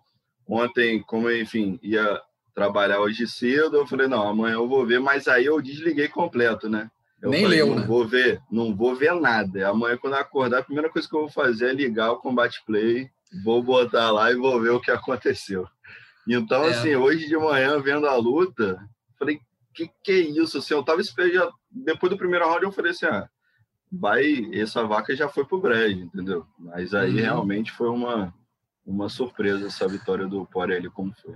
ontem, 0.48 1.02
como 1.04 1.30
enfim, 1.32 1.80
ia 1.82 2.22
trabalhar 2.54 3.00
hoje 3.00 3.28
cedo, 3.28 3.78
eu 3.78 3.88
falei, 3.88 4.08
não, 4.08 4.28
amanhã 4.28 4.56
eu 4.56 4.68
vou 4.68 4.86
ver, 4.86 5.00
mas 5.00 5.28
aí 5.28 5.46
eu 5.46 5.62
desliguei 5.62 6.08
completo, 6.08 6.68
né? 6.68 6.90
Eu 7.22 7.30
Nem 7.30 7.44
falei, 7.44 7.60
leu, 7.60 7.68
não 7.68 7.76
né? 7.78 7.86
vou 7.86 8.08
ver, 8.08 8.42
não 8.52 8.76
vou 8.76 8.96
ver 8.96 9.14
nada. 9.14 9.68
Amanhã, 9.68 9.98
quando 9.98 10.14
eu 10.14 10.20
acordar, 10.20 10.60
a 10.60 10.64
primeira 10.64 10.90
coisa 10.90 11.08
que 11.08 11.16
eu 11.16 11.22
vou 11.22 11.30
fazer 11.30 11.70
é 11.70 11.74
ligar 11.74 12.12
o 12.12 12.18
Combate 12.18 12.64
Play, 12.66 13.10
vou 13.44 13.62
botar 13.62 14.12
lá 14.12 14.32
e 14.32 14.36
vou 14.36 14.60
ver 14.60 14.72
o 14.72 14.80
que 14.80 14.92
aconteceu. 14.92 15.68
Então, 16.28 16.64
é. 16.64 16.70
assim, 16.70 16.96
hoje 16.96 17.28
de 17.28 17.38
manhã, 17.38 17.80
vendo 17.80 18.08
a 18.08 18.16
luta, 18.16 18.80
falei, 19.18 19.40
que 19.74 19.90
que 20.04 20.12
é 20.12 20.20
isso? 20.20 20.58
Assim, 20.58 20.74
eu 20.74 20.84
tava 20.84 21.02
esperando, 21.02 21.52
depois 21.70 22.10
do 22.10 22.18
primeiro 22.18 22.48
round, 22.48 22.64
eu 22.64 22.72
falei 22.72 22.92
assim, 22.92 23.06
ah, 23.06 23.30
vai, 23.92 24.50
essa 24.54 24.84
vaca 24.84 25.16
já 25.16 25.28
foi 25.28 25.46
pro 25.46 25.62
brejo, 25.62 26.02
entendeu? 26.02 26.46
Mas 26.58 26.94
aí 26.94 27.12
uhum. 27.12 27.18
realmente 27.18 27.72
foi 27.72 27.90
uma, 27.90 28.34
uma 28.86 29.10
surpresa 29.10 29.68
essa 29.68 29.88
vitória 29.88 30.28
do 30.28 30.46
Porelli, 30.46 30.90
como 30.90 31.14
foi. 31.22 31.36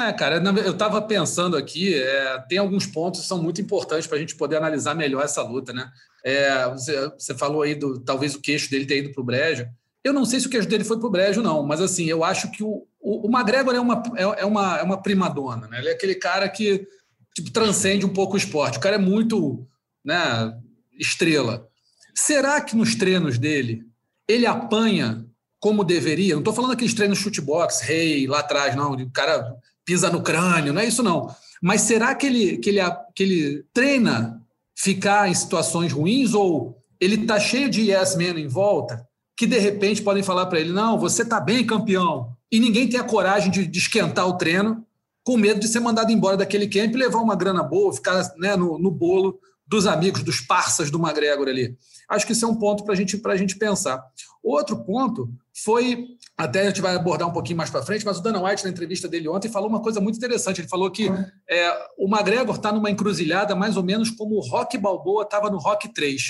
É, 0.00 0.12
cara, 0.12 0.42
eu 0.64 0.72
estava 0.72 1.02
pensando 1.02 1.54
aqui, 1.54 1.94
é, 1.94 2.38
tem 2.48 2.56
alguns 2.56 2.86
pontos 2.86 3.20
que 3.20 3.26
são 3.26 3.42
muito 3.42 3.60
importantes 3.60 4.06
para 4.06 4.16
a 4.16 4.20
gente 4.20 4.36
poder 4.36 4.56
analisar 4.56 4.94
melhor 4.94 5.22
essa 5.22 5.42
luta, 5.42 5.72
né? 5.72 5.90
É, 6.24 6.66
você, 6.70 7.08
você, 7.10 7.34
falou 7.34 7.62
aí 7.62 7.74
do 7.74 8.00
talvez 8.00 8.34
o 8.34 8.40
queixo 8.40 8.70
dele 8.70 8.86
ter 8.86 8.98
ido 8.98 9.12
para 9.12 9.20
o 9.20 9.24
brejo. 9.24 9.66
Eu 10.02 10.14
não 10.14 10.24
sei 10.24 10.40
se 10.40 10.46
o 10.46 10.50
queixo 10.50 10.68
dele 10.68 10.84
foi 10.84 10.98
para 10.98 11.06
o 11.06 11.10
brejo, 11.10 11.42
não, 11.42 11.62
mas 11.62 11.80
assim, 11.80 12.06
eu 12.06 12.24
acho 12.24 12.50
que 12.50 12.62
o, 12.62 12.86
o, 13.00 13.28
o 13.28 13.30
McGregor 13.30 13.74
é 13.74 13.80
uma, 13.80 14.02
é, 14.16 14.22
é, 14.22 14.46
uma, 14.46 14.78
é 14.78 14.82
uma 14.82 15.02
prima 15.02 15.28
dona, 15.28 15.68
né? 15.68 15.78
Ele 15.78 15.90
é 15.90 15.92
aquele 15.92 16.14
cara 16.14 16.48
que 16.48 16.86
tipo, 17.34 17.50
transcende 17.50 18.06
um 18.06 18.12
pouco 18.12 18.34
o 18.34 18.38
esporte. 18.38 18.78
O 18.78 18.80
cara 18.80 18.96
é 18.96 18.98
muito 18.98 19.66
né, 20.04 20.58
estrela. 20.98 21.68
Será 22.14 22.60
que 22.60 22.76
nos 22.76 22.94
treinos 22.94 23.38
dele 23.38 23.84
ele 24.28 24.46
apanha 24.46 25.26
como 25.58 25.84
deveria? 25.84 26.34
Não 26.34 26.40
estou 26.40 26.54
falando 26.54 26.72
aqueles 26.72 26.94
treinos 26.94 27.18
chutebox, 27.18 27.80
rei, 27.80 28.26
lá 28.26 28.40
atrás, 28.40 28.74
não. 28.74 28.92
O 28.92 29.10
cara 29.10 29.54
pisa 29.84 30.10
no 30.10 30.22
crânio, 30.22 30.72
não 30.72 30.80
é 30.80 30.86
isso 30.86 31.02
não. 31.02 31.34
Mas 31.62 31.82
será 31.82 32.14
que 32.14 32.26
ele, 32.26 32.58
que 32.58 32.70
ele, 32.70 32.80
que 33.14 33.22
ele 33.22 33.64
treina 33.72 34.42
ficar 34.76 35.28
em 35.28 35.34
situações 35.34 35.92
ruins 35.92 36.34
ou 36.34 36.76
ele 37.00 37.22
está 37.22 37.38
cheio 37.38 37.68
de 37.68 37.90
yes 37.90 38.16
men 38.16 38.38
em 38.38 38.48
volta 38.48 39.06
que 39.36 39.46
de 39.46 39.58
repente 39.58 40.02
podem 40.02 40.22
falar 40.22 40.46
para 40.46 40.60
ele: 40.60 40.72
não, 40.72 40.98
você 40.98 41.22
está 41.22 41.40
bem, 41.40 41.66
campeão. 41.66 42.32
E 42.50 42.60
ninguém 42.60 42.88
tem 42.88 43.00
a 43.00 43.04
coragem 43.04 43.50
de, 43.50 43.66
de, 43.66 43.78
esquentar 43.78 44.26
o 44.28 44.36
treino 44.36 44.86
com 45.24 45.36
medo 45.36 45.60
de 45.60 45.68
ser 45.68 45.80
mandado 45.80 46.12
embora 46.12 46.36
daquele 46.36 46.68
camp 46.68 46.94
e 46.94 46.98
levar 46.98 47.18
uma 47.18 47.34
grana 47.36 47.62
boa, 47.62 47.92
ficar 47.92 48.22
né, 48.36 48.56
no, 48.56 48.78
no 48.78 48.90
bolo 48.90 49.38
dos 49.72 49.86
amigos, 49.86 50.22
dos 50.22 50.38
parças 50.38 50.90
do 50.90 50.98
McGregor 50.98 51.48
ali. 51.48 51.74
Acho 52.06 52.26
que 52.26 52.32
isso 52.32 52.44
é 52.44 52.48
um 52.48 52.54
ponto 52.54 52.84
para 52.84 52.94
gente, 52.94 53.18
a 53.24 53.36
gente 53.36 53.56
pensar. 53.56 54.04
Outro 54.42 54.84
ponto 54.84 55.32
foi, 55.64 56.08
até 56.36 56.60
a 56.60 56.66
gente 56.66 56.82
vai 56.82 56.94
abordar 56.94 57.26
um 57.26 57.32
pouquinho 57.32 57.56
mais 57.56 57.70
para 57.70 57.82
frente, 57.82 58.04
mas 58.04 58.18
o 58.18 58.22
Dana 58.22 58.42
White, 58.42 58.64
na 58.64 58.70
entrevista 58.70 59.08
dele 59.08 59.28
ontem, 59.28 59.48
falou 59.48 59.70
uma 59.70 59.80
coisa 59.80 59.98
muito 59.98 60.18
interessante. 60.18 60.60
Ele 60.60 60.68
falou 60.68 60.90
que 60.90 61.08
é, 61.48 61.86
o 61.96 62.06
McGregor 62.06 62.54
está 62.54 62.70
numa 62.70 62.90
encruzilhada 62.90 63.56
mais 63.56 63.74
ou 63.78 63.82
menos 63.82 64.10
como 64.10 64.34
o 64.34 64.40
Rock 64.40 64.76
Balboa 64.76 65.22
estava 65.22 65.48
no 65.48 65.56
Rock 65.56 65.88
3. 65.88 66.22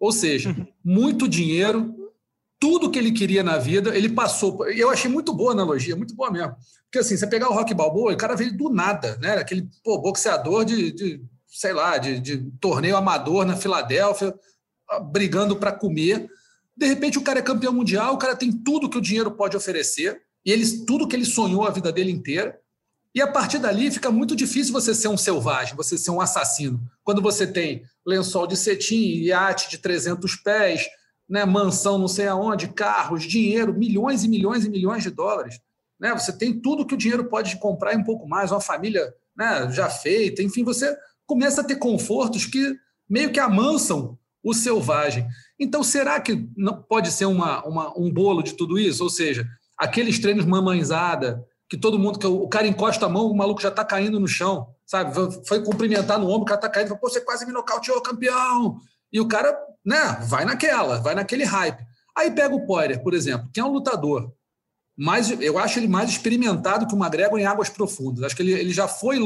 Ou 0.00 0.10
seja, 0.10 0.56
muito 0.82 1.28
dinheiro, 1.28 1.94
tudo 2.58 2.90
que 2.90 2.98
ele 2.98 3.12
queria 3.12 3.42
na 3.42 3.58
vida, 3.58 3.94
ele 3.94 4.08
passou. 4.08 4.66
Eu 4.66 4.88
achei 4.88 5.10
muito 5.10 5.34
boa 5.34 5.50
a 5.50 5.52
analogia, 5.52 5.94
muito 5.94 6.14
boa 6.14 6.30
mesmo. 6.30 6.56
Porque 6.84 7.00
assim, 7.00 7.18
você 7.18 7.26
pegar 7.26 7.50
o 7.50 7.54
Rock 7.54 7.74
Balboa, 7.74 8.14
o 8.14 8.16
cara 8.16 8.34
veio 8.34 8.56
do 8.56 8.70
nada, 8.70 9.18
né? 9.18 9.34
Aquele 9.34 9.68
pô, 9.84 10.00
boxeador 10.00 10.64
de, 10.64 10.90
de 10.90 11.22
sei 11.48 11.72
lá, 11.72 11.98
de, 11.98 12.20
de 12.20 12.50
torneio 12.60 12.96
amador 12.96 13.44
na 13.44 13.56
Filadélfia, 13.56 14.34
brigando 15.10 15.56
para 15.56 15.72
comer. 15.72 16.28
De 16.76 16.86
repente, 16.86 17.18
o 17.18 17.22
cara 17.22 17.40
é 17.40 17.42
campeão 17.42 17.72
mundial, 17.72 18.14
o 18.14 18.18
cara 18.18 18.36
tem 18.36 18.52
tudo 18.52 18.88
que 18.88 18.98
o 18.98 19.02
dinheiro 19.02 19.30
pode 19.30 19.56
oferecer, 19.56 20.22
e 20.44 20.52
ele, 20.52 20.84
tudo 20.86 21.08
que 21.08 21.16
ele 21.16 21.24
sonhou 21.24 21.66
a 21.66 21.70
vida 21.70 21.90
dele 21.90 22.10
inteira. 22.10 22.58
E 23.14 23.20
a 23.20 23.26
partir 23.26 23.58
dali 23.58 23.90
fica 23.90 24.10
muito 24.10 24.36
difícil 24.36 24.72
você 24.72 24.94
ser 24.94 25.08
um 25.08 25.16
selvagem, 25.16 25.74
você 25.74 25.98
ser 25.98 26.10
um 26.10 26.20
assassino. 26.20 26.80
Quando 27.02 27.20
você 27.20 27.46
tem 27.46 27.82
lençol 28.06 28.46
de 28.46 28.56
cetim, 28.56 29.22
iate 29.22 29.68
de 29.70 29.78
300 29.78 30.36
pés, 30.36 30.86
né, 31.28 31.44
mansão 31.44 31.98
não 31.98 32.08
sei 32.08 32.28
aonde, 32.28 32.68
carros, 32.68 33.24
dinheiro, 33.24 33.74
milhões 33.74 34.24
e 34.24 34.28
milhões 34.28 34.64
e 34.64 34.70
milhões 34.70 35.02
de 35.02 35.10
dólares. 35.10 35.60
Né? 35.98 36.12
Você 36.12 36.32
tem 36.32 36.60
tudo 36.60 36.86
que 36.86 36.94
o 36.94 36.98
dinheiro 36.98 37.24
pode 37.24 37.56
comprar 37.56 37.92
e 37.92 37.96
um 37.96 38.04
pouco 38.04 38.26
mais, 38.26 38.50
uma 38.50 38.60
família 38.60 39.12
né, 39.36 39.70
já 39.72 39.90
feita, 39.90 40.42
enfim, 40.42 40.64
você 40.64 40.96
começa 41.28 41.60
a 41.60 41.64
ter 41.64 41.76
confortos 41.76 42.46
que 42.46 42.74
meio 43.08 43.30
que 43.30 43.38
amansam 43.38 44.18
o 44.42 44.54
selvagem. 44.54 45.26
Então, 45.60 45.82
será 45.82 46.18
que 46.18 46.48
não 46.56 46.82
pode 46.82 47.12
ser 47.12 47.26
uma, 47.26 47.62
uma, 47.66 47.98
um 47.98 48.10
bolo 48.10 48.42
de 48.42 48.54
tudo 48.54 48.78
isso? 48.78 49.04
Ou 49.04 49.10
seja, 49.10 49.46
aqueles 49.76 50.18
treinos 50.18 50.46
mamãezada, 50.46 51.44
que 51.68 51.76
todo 51.76 51.98
mundo, 51.98 52.18
que 52.18 52.26
o 52.26 52.48
cara 52.48 52.66
encosta 52.66 53.04
a 53.04 53.08
mão, 53.10 53.30
o 53.30 53.36
maluco 53.36 53.60
já 53.60 53.68
está 53.68 53.84
caindo 53.84 54.18
no 54.18 54.26
chão, 54.26 54.68
sabe? 54.86 55.12
Foi 55.46 55.62
cumprimentar 55.62 56.18
no 56.18 56.28
ombro, 56.28 56.42
o 56.42 56.46
cara 56.46 56.58
está 56.58 56.68
caindo, 56.68 56.96
pô, 56.96 57.10
você 57.10 57.20
quase 57.20 57.44
me 57.44 57.52
nocauteou, 57.52 58.00
campeão! 58.00 58.78
E 59.12 59.20
o 59.20 59.28
cara, 59.28 59.54
né, 59.84 60.18
vai 60.28 60.46
naquela, 60.46 60.98
vai 60.98 61.14
naquele 61.14 61.44
hype. 61.44 61.84
Aí 62.16 62.30
pega 62.30 62.54
o 62.54 62.64
Poirier, 62.66 63.02
por 63.02 63.12
exemplo, 63.12 63.50
que 63.52 63.60
é 63.60 63.64
um 63.64 63.72
lutador, 63.72 64.32
mas 65.00 65.30
eu 65.40 65.56
acho 65.56 65.78
ele 65.78 65.86
mais 65.86 66.10
experimentado 66.10 66.84
que 66.84 66.92
o 66.92 66.98
McGregor 66.98 67.38
em 67.38 67.46
águas 67.46 67.68
profundas. 67.68 68.24
Acho 68.24 68.34
que 68.34 68.42
ele, 68.42 68.50
ele 68.50 68.72
já 68.72 68.88
foi 68.88 69.20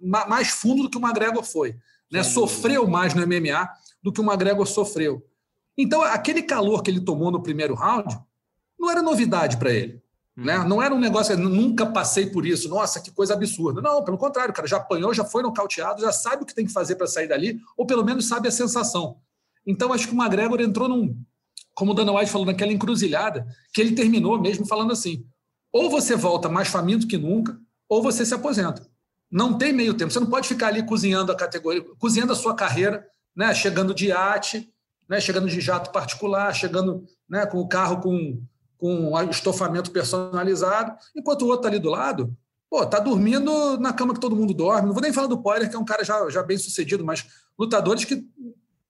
mais 0.00 0.50
fundo 0.50 0.84
do 0.84 0.88
que 0.88 0.96
o 0.96 1.00
McGregor 1.00 1.42
foi. 1.42 1.74
Né? 2.08 2.22
Sofreu 2.22 2.86
mais 2.86 3.12
no 3.12 3.26
MMA 3.26 3.68
do 4.00 4.12
que 4.12 4.20
o 4.20 4.24
McGregor 4.24 4.64
sofreu. 4.64 5.26
Então, 5.76 6.00
aquele 6.00 6.42
calor 6.42 6.80
que 6.80 6.92
ele 6.92 7.00
tomou 7.00 7.32
no 7.32 7.42
primeiro 7.42 7.74
round 7.74 8.16
não 8.78 8.88
era 8.88 9.02
novidade 9.02 9.56
para 9.56 9.72
ele. 9.72 10.00
Né? 10.36 10.60
Uhum. 10.60 10.68
Não 10.68 10.82
era 10.82 10.94
um 10.94 11.00
negócio, 11.00 11.36
nunca 11.36 11.84
passei 11.86 12.26
por 12.26 12.46
isso, 12.46 12.68
nossa, 12.68 13.00
que 13.00 13.10
coisa 13.10 13.34
absurda. 13.34 13.82
Não, 13.82 14.04
pelo 14.04 14.16
contrário, 14.16 14.52
o 14.52 14.54
cara 14.54 14.68
já 14.68 14.76
apanhou, 14.76 15.12
já 15.12 15.24
foi 15.24 15.42
nocauteado, 15.42 16.02
já 16.02 16.12
sabe 16.12 16.44
o 16.44 16.46
que 16.46 16.54
tem 16.54 16.66
que 16.66 16.72
fazer 16.72 16.94
para 16.94 17.08
sair 17.08 17.26
dali, 17.26 17.58
ou 17.76 17.84
pelo 17.84 18.04
menos 18.04 18.28
sabe 18.28 18.46
a 18.46 18.52
sensação. 18.52 19.16
Então, 19.66 19.92
acho 19.92 20.06
que 20.06 20.14
o 20.14 20.22
McGregor 20.22 20.60
entrou 20.60 20.88
num, 20.88 21.20
como 21.76 21.92
o 21.92 21.94
Dana 21.94 22.12
White 22.12 22.32
falou, 22.32 22.46
naquela 22.46 22.72
encruzilhada, 22.72 23.46
que 23.72 23.80
ele 23.80 23.94
terminou 23.94 24.40
mesmo 24.40 24.66
falando 24.66 24.92
assim: 24.92 25.24
ou 25.70 25.88
você 25.88 26.16
volta 26.16 26.48
mais 26.48 26.66
faminto 26.66 27.06
que 27.06 27.16
nunca, 27.16 27.56
ou 27.88 28.02
você 28.02 28.26
se 28.26 28.34
aposenta. 28.34 28.84
Não 29.30 29.58
tem 29.58 29.72
meio 29.72 29.94
tempo. 29.94 30.12
Você 30.12 30.18
não 30.20 30.30
pode 30.30 30.48
ficar 30.48 30.68
ali 30.68 30.84
cozinhando 30.84 31.30
a 31.30 31.36
categoria, 31.36 31.84
cozinhando 31.98 32.32
a 32.32 32.36
sua 32.36 32.54
carreira 32.54 33.06
né, 33.36 33.54
chegando 33.54 33.92
de 33.92 34.06
iate, 34.06 34.72
né, 35.06 35.20
chegando 35.20 35.48
de 35.48 35.60
jato 35.60 35.92
particular, 35.92 36.54
chegando 36.54 37.04
né, 37.28 37.44
com 37.44 37.58
o 37.58 37.68
carro 37.68 38.00
com, 38.00 38.42
com 38.78 39.22
estofamento 39.28 39.90
personalizado, 39.90 40.96
enquanto 41.14 41.42
o 41.42 41.46
outro 41.46 41.60
está 41.60 41.68
ali 41.68 41.78
do 41.78 41.90
lado, 41.90 42.34
pô, 42.70 42.86
tá 42.86 42.98
dormindo 42.98 43.78
na 43.78 43.92
cama 43.92 44.14
que 44.14 44.20
todo 44.20 44.34
mundo 44.34 44.54
dorme. 44.54 44.86
Não 44.86 44.94
vou 44.94 45.02
nem 45.02 45.12
falar 45.12 45.26
do 45.26 45.42
Poirier, 45.42 45.68
que 45.68 45.76
é 45.76 45.78
um 45.78 45.84
cara 45.84 46.02
já, 46.02 46.28
já 46.30 46.42
bem 46.42 46.56
sucedido, 46.56 47.04
mas 47.04 47.26
lutadores 47.58 48.06
que 48.06 48.26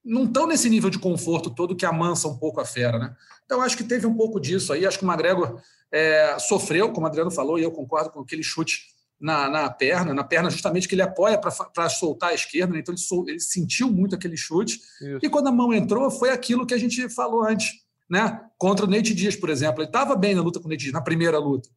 não 0.06 0.24
estão 0.24 0.46
nesse 0.46 0.70
nível 0.70 0.88
de 0.88 0.98
conforto 0.98 1.50
todo 1.50 1.74
que 1.74 1.84
amansa 1.84 2.28
um 2.28 2.38
pouco 2.38 2.60
a 2.60 2.64
fera, 2.64 2.98
né? 2.98 3.14
Então, 3.44 3.60
acho 3.60 3.76
que 3.76 3.84
teve 3.84 4.06
um 4.06 4.14
pouco 4.14 4.40
disso 4.40 4.72
aí. 4.72 4.86
Acho 4.86 4.98
que 4.98 5.04
o 5.04 5.08
McGregor 5.08 5.60
é, 5.92 6.38
sofreu, 6.38 6.92
como 6.92 7.06
o 7.06 7.08
Adriano 7.08 7.30
falou, 7.30 7.58
e 7.58 7.62
eu 7.62 7.70
concordo 7.70 8.10
com 8.10 8.20
aquele 8.20 8.42
chute 8.42 8.86
na, 9.20 9.48
na 9.48 9.70
perna, 9.70 10.12
na 10.12 10.22
perna 10.22 10.50
justamente 10.50 10.86
que 10.86 10.94
ele 10.94 11.02
apoia 11.02 11.38
para 11.38 11.88
soltar 11.88 12.30
a 12.30 12.34
esquerda, 12.34 12.74
né? 12.74 12.80
então 12.80 12.92
ele, 12.92 13.00
sol, 13.00 13.24
ele, 13.28 13.40
sentiu 13.40 13.90
muito 13.90 14.14
aquele 14.14 14.36
chute. 14.36 14.80
Isso. 15.00 15.18
E 15.22 15.28
quando 15.28 15.48
a 15.48 15.52
mão 15.52 15.72
entrou, 15.72 16.10
foi 16.10 16.30
aquilo 16.30 16.66
que 16.66 16.74
a 16.74 16.78
gente 16.78 17.08
falou 17.08 17.42
antes, 17.44 17.72
né? 18.08 18.40
Contra 18.58 18.84
o 18.84 18.88
Nate 18.88 19.14
Dias, 19.14 19.34
por 19.34 19.50
exemplo. 19.50 19.80
Ele 19.80 19.88
estava 19.88 20.14
bem 20.14 20.34
na 20.34 20.42
luta 20.42 20.60
com 20.60 20.66
o 20.66 20.70
Nate 20.70 20.82
Dias, 20.82 20.92
na 20.92 21.00
primeira 21.00 21.38
luta. 21.38 21.68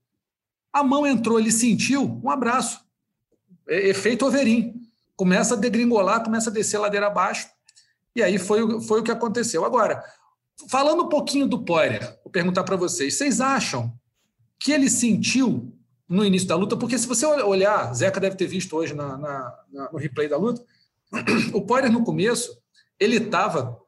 A 0.71 0.83
mão 0.83 1.07
entrou, 1.07 1.39
ele 1.39 1.51
sentiu 1.51 2.19
um 2.23 2.29
abraço. 2.29 2.79
Efeito 3.67 4.25
Overin. 4.25 4.73
Começa 5.15 5.55
a 5.55 5.57
degringolar, 5.57 6.23
começa 6.23 6.49
a 6.49 6.53
descer 6.53 6.77
a 6.77 6.81
ladeira 6.81 7.07
abaixo. 7.07 7.49
E 8.15 8.23
aí 8.23 8.37
foi, 8.37 8.81
foi 8.81 8.99
o 8.99 9.03
que 9.03 9.11
aconteceu. 9.11 9.63
Agora, 9.65 10.03
falando 10.69 11.03
um 11.03 11.09
pouquinho 11.09 11.47
do 11.47 11.63
Poirier, 11.63 12.17
vou 12.23 12.31
perguntar 12.31 12.63
para 12.63 12.75
vocês: 12.75 13.15
vocês 13.17 13.39
acham 13.39 13.93
que 14.59 14.71
ele 14.71 14.89
sentiu 14.89 15.73
no 16.07 16.25
início 16.25 16.47
da 16.47 16.55
luta, 16.55 16.75
porque 16.75 16.97
se 16.97 17.07
você 17.07 17.25
olhar, 17.25 17.93
Zeca 17.93 18.19
deve 18.19 18.35
ter 18.35 18.47
visto 18.47 18.75
hoje 18.75 18.95
na, 18.95 19.15
na, 19.15 19.55
na, 19.71 19.91
no 19.91 19.99
replay 19.99 20.27
da 20.27 20.37
luta, 20.37 20.61
o 21.53 21.61
Poirier 21.61 21.91
no 21.91 22.03
começo, 22.03 22.57
ele 22.99 23.17
estava, 23.17 23.79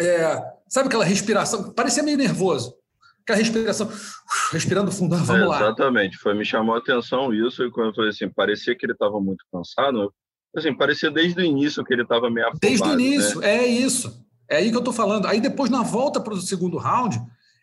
é, 0.00 0.42
sabe 0.66 0.88
aquela 0.88 1.04
respiração, 1.04 1.70
parecia 1.72 2.02
meio 2.02 2.16
nervoso, 2.16 2.74
aquela 3.22 3.38
respiração, 3.38 3.90
respirando 4.50 4.90
fundo, 4.90 5.14
ah, 5.14 5.18
vamos 5.18 5.42
é, 5.42 5.46
lá. 5.46 5.60
Exatamente, 5.60 6.16
foi, 6.16 6.32
me 6.34 6.44
chamou 6.44 6.74
a 6.74 6.78
atenção 6.78 7.34
isso, 7.34 7.62
e 7.62 7.70
quando 7.70 7.88
eu 7.88 7.94
falei 7.94 8.10
assim, 8.10 8.30
parecia 8.30 8.74
que 8.74 8.86
ele 8.86 8.94
estava 8.94 9.20
muito 9.20 9.44
cansado, 9.52 10.12
assim, 10.58 10.74
parecia 10.74 11.10
desde 11.10 11.40
o 11.40 11.44
início 11.44 11.84
que 11.84 11.92
ele 11.92 12.02
estava 12.02 12.30
meio 12.30 12.46
afobado. 12.46 12.60
Desde 12.60 12.88
o 12.88 12.92
início, 12.92 13.40
né? 13.40 13.56
é 13.56 13.66
isso, 13.66 14.24
é 14.48 14.56
aí 14.56 14.70
que 14.70 14.76
eu 14.76 14.80
estou 14.80 14.92
falando. 14.92 15.26
Aí 15.26 15.40
depois, 15.40 15.70
na 15.70 15.82
volta 15.82 16.20
para 16.20 16.34
o 16.34 16.40
segundo 16.40 16.76
round, 16.76 17.20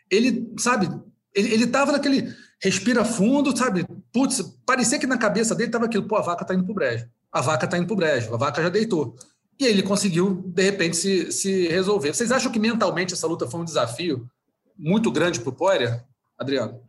ele, 0.10 0.54
sabe, 0.58 0.90
ele 1.34 1.64
estava 1.64 1.92
naquele 1.92 2.34
respira 2.62 3.04
fundo, 3.04 3.56
sabe? 3.56 3.86
Putz, 4.12 4.42
parecia 4.66 5.00
que 5.00 5.08
na 5.08 5.18
cabeça 5.18 5.54
dele 5.54 5.70
estava 5.70 5.86
aquilo, 5.86 6.08
pô, 6.08 6.16
a 6.16 6.22
vaca 6.22 6.44
está 6.44 6.54
indo 6.54 6.64
para 6.64 6.72
o 6.72 6.76
brejo. 6.76 7.08
A 7.32 7.42
vaca 7.42 7.66
está 7.66 7.78
indo 7.78 7.88
para 7.88 7.94
o 7.94 7.98
brejo, 7.98 8.34
a 8.34 8.38
vaca 8.38 8.62
já 8.62 8.70
deitou. 8.70 9.16
E 9.60 9.66
aí 9.66 9.72
ele 9.72 9.84
conseguiu, 9.84 10.44
de 10.48 10.64
repente, 10.64 10.98
se, 10.98 11.32
se 11.32 11.68
resolver. 11.68 12.14
Vocês 12.14 12.32
acham 12.32 12.52
que 12.52 12.60
mentalmente 12.60 13.14
essa 13.14 13.28
luta 13.28 13.48
foi 13.48 13.62
um 13.62 13.66
desafio 13.66 14.30
muito 14.78 15.12
grande 15.12 15.40
para 15.40 15.50
o 15.50 15.54
Poirier, 15.54 16.04
Adriano? 16.38 16.82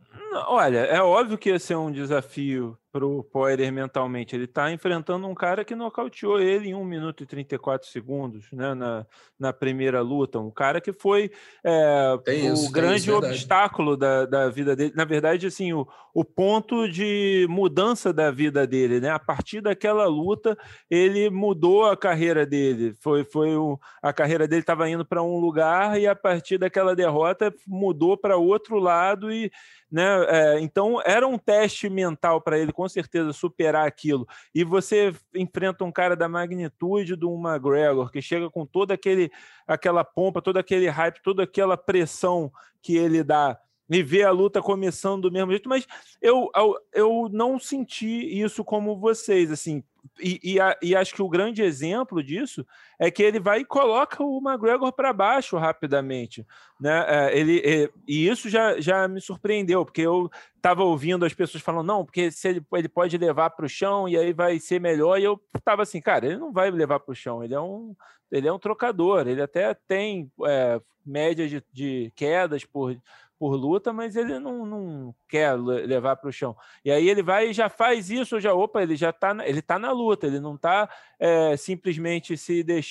Olha, 0.47 0.79
é 0.79 1.01
óbvio 1.01 1.37
que 1.37 1.49
ia 1.49 1.59
ser 1.59 1.75
um 1.75 1.91
desafio 1.91 2.77
para 2.97 3.05
o 3.05 3.23
Poirier 3.23 3.71
mentalmente. 3.71 4.35
Ele 4.35 4.45
está 4.45 4.71
enfrentando 4.71 5.27
um 5.27 5.35
cara 5.35 5.63
que 5.63 5.75
nocauteou 5.75 6.39
ele 6.39 6.69
em 6.69 6.73
1 6.73 6.83
minuto 6.83 7.21
e 7.21 7.27
34 7.27 7.87
segundos 7.87 8.51
né, 8.51 8.73
na, 8.73 9.05
na 9.39 9.53
primeira 9.53 10.01
luta. 10.01 10.39
Um 10.39 10.49
cara 10.49 10.81
que 10.81 10.91
foi 10.91 11.29
é, 11.63 12.17
isso, 12.27 12.67
o 12.67 12.71
grande 12.71 13.09
isso, 13.09 13.15
obstáculo 13.15 13.95
da, 13.95 14.25
da 14.25 14.49
vida 14.49 14.75
dele. 14.75 14.93
Na 14.95 15.05
verdade, 15.05 15.45
assim, 15.45 15.73
o, 15.73 15.87
o 16.11 16.25
ponto 16.25 16.89
de 16.89 17.45
mudança 17.47 18.11
da 18.11 18.31
vida 18.31 18.65
dele. 18.65 18.99
Né? 18.99 19.11
A 19.11 19.19
partir 19.19 19.61
daquela 19.61 20.07
luta, 20.07 20.57
ele 20.89 21.29
mudou 21.29 21.85
a 21.85 21.95
carreira 21.95 22.47
dele. 22.47 22.95
Foi, 22.99 23.23
foi 23.23 23.55
o, 23.55 23.79
a 24.01 24.11
carreira 24.11 24.47
dele 24.47 24.61
estava 24.61 24.89
indo 24.89 25.05
para 25.05 25.21
um 25.21 25.37
lugar 25.37 25.99
e 26.01 26.07
a 26.07 26.15
partir 26.15 26.57
daquela 26.57 26.95
derrota 26.95 27.53
mudou 27.67 28.17
para 28.17 28.37
outro 28.37 28.79
lado 28.79 29.31
e 29.31 29.51
né? 29.91 30.03
É, 30.27 30.59
então 30.59 31.01
era 31.05 31.25
um 31.25 31.37
teste 31.37 31.89
mental 31.89 32.41
para 32.41 32.59
ele, 32.59 32.73
com 32.73 32.86
certeza, 32.89 33.33
superar 33.33 33.87
aquilo. 33.87 34.27
E 34.53 34.63
você 34.63 35.13
enfrenta 35.35 35.83
um 35.83 35.91
cara 35.91 36.15
da 36.15 36.27
magnitude 36.27 37.15
do 37.15 37.33
McGregor, 37.35 38.11
que 38.11 38.21
chega 38.21 38.49
com 38.49 38.65
toda 38.65 38.93
aquele, 38.93 39.31
aquela 39.67 40.03
pompa, 40.03 40.41
todo 40.41 40.57
aquele 40.57 40.89
hype, 40.89 41.21
toda 41.21 41.43
aquela 41.43 41.77
pressão 41.77 42.51
que 42.81 42.95
ele 42.95 43.23
dá 43.23 43.59
e 43.89 44.03
ver 44.03 44.23
a 44.23 44.31
luta 44.31 44.61
começando 44.61 45.23
do 45.23 45.31
mesmo 45.31 45.51
jeito, 45.51 45.69
mas 45.69 45.87
eu, 46.21 46.49
eu, 46.55 46.75
eu 46.93 47.29
não 47.31 47.57
senti 47.57 48.07
isso 48.07 48.63
como 48.63 48.99
vocês, 48.99 49.49
assim, 49.49 49.81
e, 50.19 50.39
e, 50.43 50.59
a, 50.59 50.77
e, 50.81 50.95
acho 50.95 51.13
que 51.13 51.21
o 51.21 51.29
grande 51.29 51.61
exemplo 51.61 52.23
disso 52.23 52.65
é 52.99 53.11
que 53.11 53.21
ele 53.21 53.39
vai 53.39 53.59
e 53.59 53.65
coloca 53.65 54.23
o 54.23 54.39
McGregor 54.43 54.91
para 54.91 55.13
baixo 55.13 55.57
rapidamente. 55.57 56.45
Né? 56.79 57.05
É, 57.07 57.37
ele, 57.37 57.59
é, 57.59 57.89
e 58.07 58.27
isso 58.27 58.49
já, 58.49 58.79
já 58.79 59.07
me 59.07 59.21
surpreendeu, 59.21 59.85
porque 59.85 60.01
eu 60.01 60.29
estava 60.55 60.83
ouvindo 60.83 61.25
as 61.25 61.33
pessoas 61.33 61.63
falando, 61.63 61.87
não, 61.87 62.05
porque 62.05 62.31
se 62.31 62.47
ele, 62.47 62.65
ele 62.73 62.89
pode 62.89 63.17
levar 63.17 63.51
para 63.51 63.65
o 63.65 63.69
chão 63.69 64.09
e 64.09 64.17
aí 64.17 64.33
vai 64.33 64.59
ser 64.59 64.81
melhor. 64.81 65.19
E 65.19 65.23
eu 65.23 65.39
estava 65.55 65.83
assim, 65.83 66.01
cara, 66.01 66.25
ele 66.25 66.37
não 66.37 66.51
vai 66.51 66.71
levar 66.71 66.99
para 66.99 67.11
o 67.11 67.15
chão, 67.15 67.43
ele 67.43 67.53
é 67.53 67.59
um. 67.59 67.95
Ele 68.29 68.45
é 68.45 68.51
um 68.51 68.59
trocador, 68.59 69.25
ele 69.25 69.41
até 69.41 69.73
tem 69.73 70.29
é, 70.45 70.81
média 71.05 71.47
de, 71.47 71.63
de 71.71 72.11
quedas 72.13 72.65
por, 72.65 72.93
por 73.39 73.55
luta, 73.55 73.93
mas 73.93 74.15
ele 74.15 74.39
não, 74.39 74.65
não 74.65 75.15
quer 75.27 75.53
levar 75.55 76.15
para 76.15 76.29
o 76.29 76.33
chão. 76.33 76.55
E 76.83 76.91
aí 76.91 77.07
ele 77.07 77.21
vai 77.21 77.49
e 77.49 77.53
já 77.53 77.69
faz 77.69 78.09
isso, 78.09 78.39
já 78.39 78.53
opa, 78.53 78.81
ele 78.81 78.95
já 78.95 79.11
está 79.11 79.35
ele 79.45 79.61
tá 79.61 79.77
na 79.77 79.91
luta, 79.91 80.27
ele 80.27 80.39
não 80.39 80.55
está 80.55 80.89
é, 81.19 81.55
simplesmente 81.55 82.35
se 82.35 82.63
deixando 82.63 82.86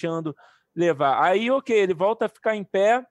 levar. 0.74 1.22
Aí, 1.22 1.50
ok, 1.50 1.76
ele 1.76 1.94
volta 1.94 2.26
a 2.26 2.28
ficar 2.28 2.54
em 2.54 2.64
pé, 2.64 3.04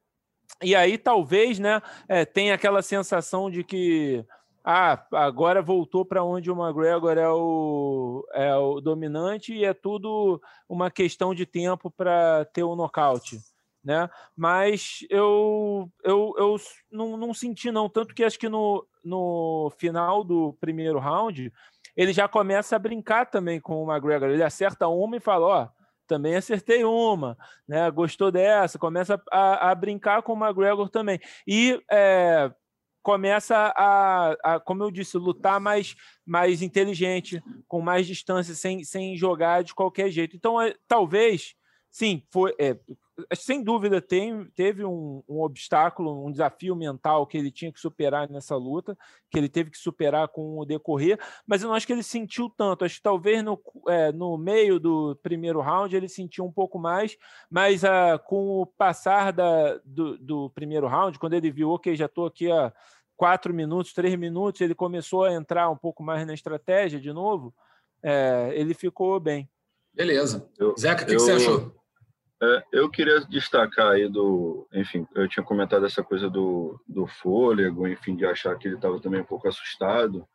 e 0.62 0.76
aí 0.76 0.98
talvez 0.98 1.60
né, 1.60 1.82
é, 2.08 2.26
tenha 2.26 2.54
aquela 2.54 2.82
sensação 2.82 3.50
de 3.50 3.64
que 3.64 4.24
ah, 4.64 5.06
agora 5.12 5.62
voltou 5.62 6.06
para 6.06 6.24
onde 6.24 6.52
o 6.52 6.56
McGregor 6.56 7.18
é 7.18 7.30
o, 7.30 8.28
é 8.34 8.56
o 8.56 8.82
dominante 8.82 9.54
e 9.54 9.66
é 9.66 9.74
tudo 9.74 10.42
uma 10.68 10.90
questão 10.90 11.36
de 11.36 11.46
tempo 11.46 11.92
para 11.92 12.46
ter 12.46 12.64
o 12.64 12.76
nocaute 12.76 13.40
né? 13.86 14.10
Mas 14.36 15.06
eu, 15.12 15.92
eu, 16.04 16.34
eu 16.40 16.58
não, 16.92 17.16
não 17.16 17.34
senti, 17.36 17.72
não. 17.72 17.88
Tanto 17.88 18.16
que 18.16 18.24
acho 18.24 18.40
que 18.40 18.50
no, 18.50 18.86
no 19.04 19.72
final 19.78 20.24
do 20.24 20.58
primeiro 20.60 20.98
round 20.98 21.54
ele 21.96 22.12
já 22.12 22.28
começa 22.28 22.76
a 22.76 22.80
brincar 22.80 23.30
também 23.30 23.62
com 23.62 23.84
o 23.84 23.92
McGregor. 23.92 24.30
Ele 24.30 24.42
acerta 24.42 24.88
uma 24.88 25.18
e 25.18 25.20
fala: 25.20 25.46
Ó, 25.46 25.68
também 26.08 26.36
acertei 26.36 26.84
uma, 26.84 27.38
né? 27.68 27.90
Gostou 27.92 28.32
dessa, 28.32 28.80
começa 28.80 29.22
a, 29.32 29.72
a 29.72 29.76
brincar 29.76 30.22
com 30.22 30.34
o 30.34 30.38
McGregor 30.38 30.90
também. 30.90 31.20
E 31.48 31.82
é, 31.92 32.52
começa 33.06 33.72
a, 33.76 34.32
a, 34.44 34.60
como 34.60 34.84
eu 34.84 34.90
disse, 34.90 35.16
lutar 35.18 35.60
mais, 35.60 35.96
mais 36.26 36.64
inteligente, 36.64 37.42
com 37.68 37.80
mais 37.80 38.08
distância, 38.08 38.56
sem, 38.56 38.84
sem 38.84 39.16
jogar 39.16 39.64
de 39.64 39.76
qualquer 39.76 40.10
jeito. 40.10 40.36
Então, 40.36 40.60
é, 40.60 40.74
talvez, 40.88 41.54
sim, 41.96 42.22
foi, 42.30 42.54
é, 42.60 42.78
sem 43.34 43.64
dúvida 43.64 44.02
tem, 44.02 44.44
teve 44.54 44.84
um, 44.84 45.24
um, 45.30 45.40
obstáculo, 45.40 46.28
um 46.28 46.30
desafio 46.30 46.76
mental 46.76 47.26
que 47.26 47.38
ele 47.38 47.50
tinha 47.50 47.72
que 47.72 47.80
superar 47.80 48.30
nessa 48.30 48.58
luta, 48.58 48.98
que 49.32 49.38
ele 49.38 49.48
teve 49.48 49.72
que 49.72 49.78
superar 49.78 50.28
com 50.28 50.60
o 50.60 50.66
decorrer, 50.66 51.18
mas 51.48 51.62
eu 51.62 51.70
não 51.70 51.76
acho 51.76 51.88
que 51.88 51.94
ele 51.94 52.04
sentiu 52.04 52.50
tanto. 52.50 52.84
Acho 52.84 52.98
que 52.98 53.02
talvez 53.02 53.42
no, 53.42 53.58
é, 53.88 54.12
no 54.12 54.38
meio 54.38 54.78
do 54.78 55.18
primeiro 55.24 55.62
round 55.62 55.96
ele 55.96 56.10
sentiu 56.10 56.44
um 56.44 56.52
pouco 56.52 56.78
mais, 56.78 57.18
mas 57.50 57.84
uh, 57.84 58.20
com 58.26 58.62
o 58.62 58.66
passar 58.66 59.32
da, 59.32 59.80
do, 59.86 60.18
do, 60.18 60.50
primeiro 60.50 60.88
round, 60.88 61.18
quando 61.18 61.36
ele 61.36 61.50
viu, 61.50 61.70
ok, 61.70 61.96
já 61.96 62.08
estou 62.08 62.26
aqui 62.26 62.52
há 62.52 62.74
quatro 63.16 63.54
minutos, 63.54 63.94
três 63.94 64.16
minutos, 64.18 64.60
ele 64.60 64.76
começou 64.76 65.24
a 65.24 65.34
entrar 65.34 65.70
um 65.70 65.78
pouco 65.78 66.04
mais 66.04 66.28
na 66.28 66.34
estratégia 66.34 67.00
de 67.00 67.14
novo, 67.14 67.56
é, 68.04 68.52
ele 68.54 68.74
ficou 68.74 69.18
bem. 69.18 69.50
Beleza. 69.94 70.46
Eu, 70.60 70.76
Zeca, 70.78 71.04
o 71.04 71.08
que, 71.08 71.14
que 71.14 71.22
você 71.22 71.32
achou? 71.32 71.85
É, 72.46 72.64
eu 72.74 72.90
queria 72.90 73.22
destacar 73.22 73.94
aí 73.94 74.08
do, 74.08 74.68
enfim, 74.74 75.08
eu 75.16 75.28
tinha 75.28 75.44
comentado 75.44 75.86
essa 75.86 76.04
coisa 76.04 76.30
do, 76.30 76.80
do 76.88 77.08
fôlego, 77.08 77.88
enfim, 77.88 78.16
de 78.16 78.26
achar 78.26 78.56
que 78.58 78.68
ele 78.68 78.76
estava 78.76 79.00
também 79.00 79.22
um 79.22 79.26
pouco 79.26 79.48
assustado. 79.48 80.28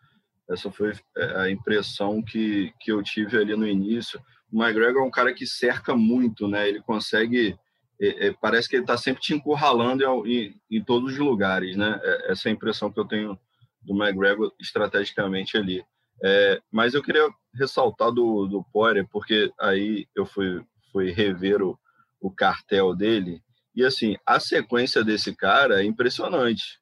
Essa 0.49 0.71
foi 0.71 0.93
é, 1.17 1.43
a 1.43 1.51
impressão 1.51 2.21
que, 2.21 2.73
que 2.81 2.91
eu 2.91 3.03
tive 3.03 3.39
ali 3.39 3.55
no 3.55 3.67
início. 3.67 4.21
O 4.53 4.61
McGregor 4.61 5.03
é 5.03 5.07
um 5.07 5.11
cara 5.11 5.33
que 5.33 5.47
cerca 5.47 5.95
muito, 5.95 6.49
né? 6.49 6.69
Ele 6.69 6.81
consegue, 6.83 7.57
é, 8.01 8.27
é, 8.27 8.33
parece 8.41 8.69
que 8.69 8.75
ele 8.75 8.83
está 8.83 8.97
sempre 8.97 9.23
te 9.23 9.33
encurralando 9.33 10.27
em, 10.27 10.61
em, 10.69 10.83
todos 10.83 11.13
os 11.13 11.19
lugares, 11.19 11.77
né? 11.77 12.01
É, 12.03 12.33
essa 12.33 12.49
é 12.49 12.51
a 12.51 12.55
impressão 12.55 12.91
que 12.91 12.99
eu 12.99 13.05
tenho 13.05 13.39
do 13.83 13.95
McGregor 13.95 14.53
estrategicamente 14.59 15.57
ali. 15.57 15.85
É, 16.25 16.61
mas 16.73 16.95
eu 16.95 17.03
queria 17.03 17.29
ressaltar 17.55 18.11
do, 18.11 18.47
do 18.47 18.65
Poirier, 18.73 19.07
porque 19.11 19.53
aí 19.59 20.07
eu 20.17 20.27
fui, 20.27 20.63
fui 20.93 21.13
rever 21.13 21.63
o, 21.63 21.79
o 22.21 22.31
cartel 22.31 22.95
dele. 22.95 23.43
E 23.75 23.85
assim, 23.85 24.17
a 24.27 24.39
sequência 24.39 25.03
desse 25.03 25.35
cara 25.35 25.83
é 25.83 25.85
impressionante. 25.85 26.79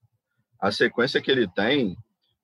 A 0.60 0.72
sequência 0.72 1.20
que 1.20 1.30
ele 1.30 1.46
tem, 1.46 1.96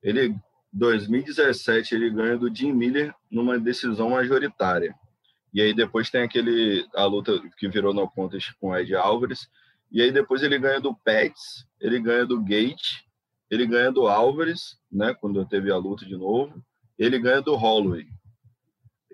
ele 0.02 0.34
2017 0.72 1.94
ele 1.94 2.10
ganha 2.10 2.36
do 2.36 2.54
Jim 2.54 2.72
Miller 2.72 3.14
numa 3.30 3.58
decisão 3.58 4.10
majoritária. 4.10 4.94
E 5.52 5.60
aí 5.60 5.72
depois 5.72 6.10
tem 6.10 6.22
aquele 6.22 6.86
a 6.94 7.04
luta 7.04 7.40
que 7.56 7.68
virou 7.68 7.94
no 7.94 8.08
contest 8.08 8.52
com 8.60 8.76
Ed 8.76 8.94
Álvares. 8.94 9.48
E 9.90 10.02
aí 10.02 10.10
depois 10.10 10.42
ele 10.42 10.58
ganha 10.58 10.80
do 10.80 10.94
Pets, 10.94 11.64
ele 11.80 12.00
ganha 12.00 12.26
do 12.26 12.42
Gate, 12.42 13.02
ele 13.50 13.66
ganha 13.66 13.92
do 13.92 14.08
Álvares, 14.08 14.76
né, 14.90 15.14
quando 15.14 15.46
teve 15.46 15.70
a 15.70 15.76
luta 15.76 16.04
de 16.04 16.16
novo. 16.16 16.60
Ele 16.98 17.18
ganha 17.18 17.40
do 17.40 17.54
Holloway 17.54 18.06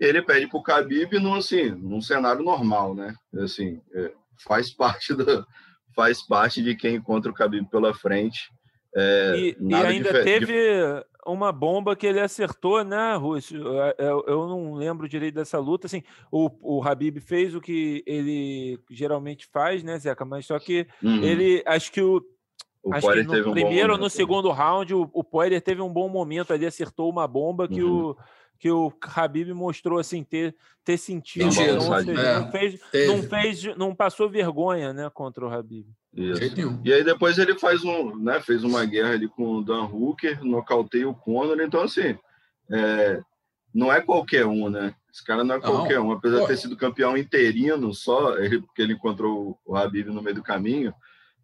ele 0.00 0.22
pede 0.22 0.48
para 0.48 0.58
o 0.58 0.62
Khabib 0.62 1.18
num, 1.18 1.34
assim, 1.34 1.70
num 1.70 2.00
cenário 2.00 2.42
normal, 2.42 2.94
né? 2.94 3.14
Assim, 3.34 3.80
é, 3.94 4.12
faz 4.44 4.70
parte 4.70 5.14
da 5.14 5.44
faz 5.94 6.22
parte 6.22 6.62
de 6.62 6.74
quem 6.74 6.96
encontra 6.96 7.30
o 7.30 7.34
Khabib 7.34 7.68
pela 7.68 7.92
frente. 7.92 8.48
É, 8.94 9.34
e, 9.36 9.56
e, 9.60 9.74
ainda 9.74 10.24
teve 10.24 11.04
uma 11.26 11.52
bomba 11.52 11.94
que 11.94 12.06
ele 12.06 12.20
acertou, 12.20 12.82
né, 12.82 13.14
Rússio? 13.16 13.62
Eu, 13.98 14.24
eu, 14.26 14.48
não 14.48 14.74
lembro 14.74 15.08
direito 15.08 15.34
dessa 15.34 15.58
luta. 15.58 15.86
Assim, 15.86 16.02
o, 16.30 16.50
o 16.62 16.82
Habib 16.82 17.18
fez 17.20 17.54
o 17.54 17.60
que 17.60 18.02
ele 18.06 18.80
geralmente 18.90 19.46
faz, 19.52 19.82
né, 19.82 19.98
Zeca? 19.98 20.24
Mas 20.24 20.46
só 20.46 20.58
que 20.58 20.86
uhum. 21.02 21.22
ele, 21.22 21.62
acho 21.66 21.92
que 21.92 22.00
o 22.00 22.22
o 22.82 22.94
Acho 22.94 23.12
que 23.12 23.22
no 23.22 23.52
primeiro 23.52 23.90
um 23.90 23.96
ou 23.96 24.00
no 24.00 24.08
segundo 24.08 24.50
round, 24.50 24.94
o, 24.94 25.08
o 25.12 25.22
Poirier 25.22 25.60
teve 25.60 25.82
um 25.82 25.92
bom 25.92 26.08
momento 26.08 26.52
ali, 26.52 26.64
acertou 26.64 27.10
uma 27.10 27.28
bomba 27.28 27.68
que 27.68 27.82
uhum. 27.82 28.10
o 28.10 28.16
que 28.60 28.70
o 28.70 28.92
Habib 29.16 29.52
mostrou 29.54 29.98
assim 29.98 30.22
ter, 30.22 30.54
ter 30.84 30.98
sentido. 30.98 31.46
Não, 31.46 31.50
seja, 31.50 31.70
é, 31.70 32.38
não, 32.38 32.50
fez, 32.52 32.80
não 33.06 33.22
fez, 33.22 33.76
não 33.76 33.94
passou 33.94 34.28
vergonha, 34.28 34.92
né, 34.92 35.10
contra 35.12 35.46
o 35.46 35.50
Habib. 35.50 35.86
E 36.12 36.92
aí 36.92 37.02
depois 37.02 37.38
ele 37.38 37.58
faz 37.58 37.82
um, 37.82 38.14
né, 38.16 38.38
fez 38.40 38.62
uma 38.62 38.84
guerra 38.84 39.14
ali 39.14 39.26
com 39.28 39.56
o 39.56 39.64
Dan 39.64 39.84
Hooker, 39.84 40.44
nocauteia 40.44 41.08
o 41.08 41.14
Conor, 41.14 41.58
então 41.62 41.80
assim, 41.82 42.18
é, 42.70 43.22
não 43.74 43.90
é 43.90 44.02
qualquer 44.02 44.44
um, 44.44 44.68
né? 44.68 44.94
Esse 45.10 45.24
cara 45.24 45.42
não 45.42 45.54
é 45.54 45.60
qualquer 45.60 45.98
não. 45.98 46.08
um, 46.08 46.12
apesar 46.12 46.40
Pô. 46.40 46.42
de 46.42 46.48
ter 46.48 46.56
sido 46.58 46.76
campeão 46.76 47.16
interino 47.16 47.94
só, 47.94 48.36
ele, 48.36 48.60
porque 48.60 48.82
ele 48.82 48.92
encontrou 48.92 49.58
o 49.64 49.74
Habib 49.74 50.08
no 50.08 50.22
meio 50.22 50.36
do 50.36 50.42
caminho, 50.42 50.92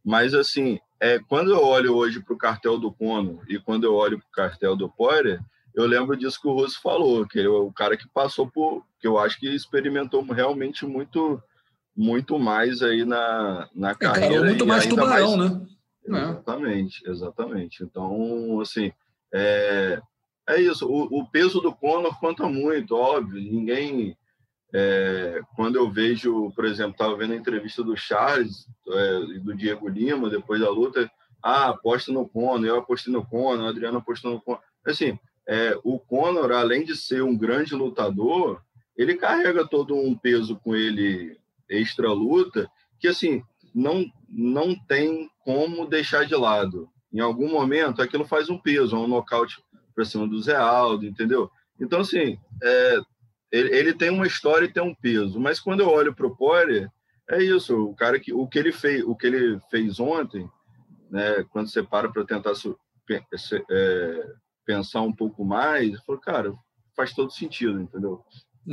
mas 0.04 0.34
assim, 0.34 0.78
é, 1.00 1.18
quando 1.18 1.50
eu 1.50 1.62
olho 1.64 1.94
hoje 1.94 2.20
para 2.20 2.34
o 2.34 2.38
cartel 2.38 2.78
do 2.78 2.92
Conor 2.92 3.42
e 3.48 3.58
quando 3.58 3.84
eu 3.84 3.94
olho 3.94 4.18
para 4.18 4.28
o 4.28 4.32
cartel 4.32 4.76
do 4.76 4.90
Poirier, 4.90 5.40
eu 5.76 5.86
lembro 5.86 6.16
disso 6.16 6.40
que 6.40 6.48
o 6.48 6.54
Russo 6.54 6.80
falou, 6.80 7.28
que 7.28 7.38
ele 7.38 7.48
é 7.48 7.50
o 7.50 7.70
cara 7.70 7.98
que 7.98 8.08
passou 8.08 8.50
por, 8.50 8.82
que 8.98 9.06
eu 9.06 9.18
acho 9.18 9.38
que 9.38 9.46
experimentou 9.46 10.24
realmente 10.24 10.86
muito, 10.86 11.40
muito 11.94 12.38
mais 12.38 12.82
aí 12.82 13.04
na, 13.04 13.68
na 13.74 13.90
é, 13.90 13.94
carreira. 13.94 14.42
muito 14.42 14.66
mais 14.66 14.86
tubarão, 14.86 15.36
mais... 15.36 15.52
né? 15.52 15.66
É. 16.08 16.30
Exatamente, 16.30 17.10
exatamente. 17.10 17.82
Então, 17.84 18.58
assim, 18.60 18.90
é, 19.34 20.00
é 20.48 20.60
isso. 20.60 20.88
O, 20.88 21.20
o 21.20 21.30
peso 21.30 21.60
do 21.60 21.74
Conor 21.74 22.18
conta 22.18 22.48
muito, 22.48 22.96
óbvio. 22.96 23.40
Ninguém. 23.40 24.16
É, 24.72 25.40
quando 25.54 25.76
eu 25.76 25.90
vejo, 25.90 26.50
por 26.52 26.64
exemplo, 26.64 26.92
estava 26.92 27.16
vendo 27.16 27.32
a 27.32 27.36
entrevista 27.36 27.82
do 27.82 27.96
Charles 27.96 28.66
é, 28.88 29.18
e 29.34 29.38
do 29.40 29.54
Diego 29.54 29.88
Lima 29.88 30.30
depois 30.30 30.60
da 30.60 30.70
luta. 30.70 31.10
Ah, 31.42 31.68
aposta 31.68 32.10
no 32.12 32.28
Conor, 32.28 32.66
eu 32.66 32.78
apostei 32.78 33.12
no 33.12 33.24
Conor, 33.24 33.66
o 33.66 33.68
Adriano 33.68 33.98
apostou 33.98 34.32
no 34.32 34.40
Conor. 34.40 34.60
Assim, 34.84 35.18
é, 35.48 35.78
o 35.84 35.98
Conor, 35.98 36.50
além 36.52 36.84
de 36.84 36.96
ser 36.96 37.22
um 37.22 37.36
grande 37.36 37.74
lutador, 37.74 38.60
ele 38.96 39.14
carrega 39.14 39.66
todo 39.66 39.94
um 39.94 40.16
peso 40.16 40.56
com 40.56 40.74
ele 40.74 41.38
extra 41.68 42.12
luta 42.12 42.70
que 42.98 43.08
assim 43.08 43.42
não 43.74 44.06
não 44.28 44.74
tem 44.74 45.30
como 45.44 45.86
deixar 45.86 46.24
de 46.24 46.34
lado. 46.34 46.88
Em 47.12 47.20
algum 47.20 47.50
momento 47.50 48.02
aquilo 48.02 48.24
faz 48.24 48.48
um 48.48 48.58
peso, 48.58 48.96
um 48.96 49.06
nocaute 49.06 49.62
para 49.94 50.04
cima 50.04 50.26
do 50.26 50.40
Zé 50.42 50.56
Aldo, 50.56 51.06
entendeu? 51.06 51.50
Então 51.80 52.00
assim, 52.00 52.38
é, 52.62 52.98
ele, 53.52 53.76
ele, 53.76 53.94
tem 53.94 54.10
uma 54.10 54.26
história 54.26 54.66
e 54.66 54.72
tem 54.72 54.82
um 54.82 54.94
peso, 54.94 55.38
mas 55.38 55.60
quando 55.60 55.80
eu 55.80 55.88
olho 55.88 56.14
para 56.14 56.26
o 56.26 56.34
Poirier, 56.34 56.90
é 57.30 57.42
isso, 57.42 57.84
o 57.84 57.94
cara 57.94 58.18
que 58.18 58.32
o 58.32 58.46
que 58.46 58.58
ele 58.58 58.72
fez, 58.72 59.04
o 59.04 59.14
que 59.14 59.26
ele 59.26 59.60
fez 59.70 60.00
ontem, 60.00 60.48
né, 61.10 61.44
quando 61.50 61.68
você 61.68 61.82
para 61.82 62.08
para 62.08 62.24
tentar 62.24 62.52
é, 63.70 64.32
pensar 64.66 65.00
um 65.00 65.12
pouco 65.12 65.44
mais, 65.44 65.94
eu 65.94 66.00
falei, 66.04 66.20
cara, 66.20 66.54
faz 66.96 67.14
todo 67.14 67.30
sentido, 67.30 67.80
entendeu? 67.80 68.22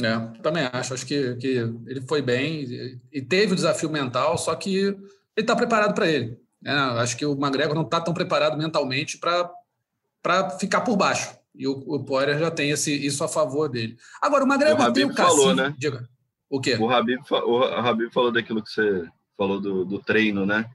É, 0.02 0.42
também 0.42 0.64
acho. 0.74 0.94
Acho 0.94 1.06
que, 1.06 1.36
que 1.36 1.48
ele 1.86 2.02
foi 2.08 2.22
bem 2.22 3.00
e 3.12 3.22
teve 3.22 3.54
o 3.54 3.56
desafio 3.56 3.90
mental, 3.90 4.38
só 4.38 4.56
que 4.56 4.76
ele 4.76 4.98
está 5.38 5.56
preparado 5.56 5.94
para 5.94 6.08
ele. 6.08 6.38
É, 6.66 6.72
acho 6.72 7.16
que 7.16 7.26
o 7.26 7.34
McGregor 7.34 7.76
não 7.76 7.84
está 7.84 8.02
tão 8.02 8.14
preparado 8.14 8.58
mentalmente 8.58 9.20
para 9.20 10.50
ficar 10.60 10.82
por 10.82 10.98
baixo. 10.98 11.38
E 11.54 11.68
o, 11.68 11.72
o 11.72 12.04
Poirier 12.04 12.40
já 12.40 12.50
tem 12.50 12.72
esse, 12.72 12.92
isso 13.06 13.24
a 13.24 13.28
favor 13.28 13.70
dele. 13.70 13.96
Agora, 14.20 14.44
o 14.44 14.48
McGregor 14.48 14.88
o 14.88 14.94
tem 14.94 15.06
o 15.06 15.14
cacife... 15.14 15.38
falou, 15.38 15.56
né? 15.56 15.76
Diga. 15.78 16.10
O 16.50 16.60
quê? 16.60 16.76
O 16.80 16.90
Habib, 16.90 17.20
o 17.30 17.64
Habib 17.64 18.12
falou 18.12 18.32
daquilo 18.32 18.64
que 18.64 18.70
você 18.70 19.08
falou 19.38 19.60
do, 19.60 19.86
do 19.86 20.00
treino, 20.00 20.46
né? 20.46 20.66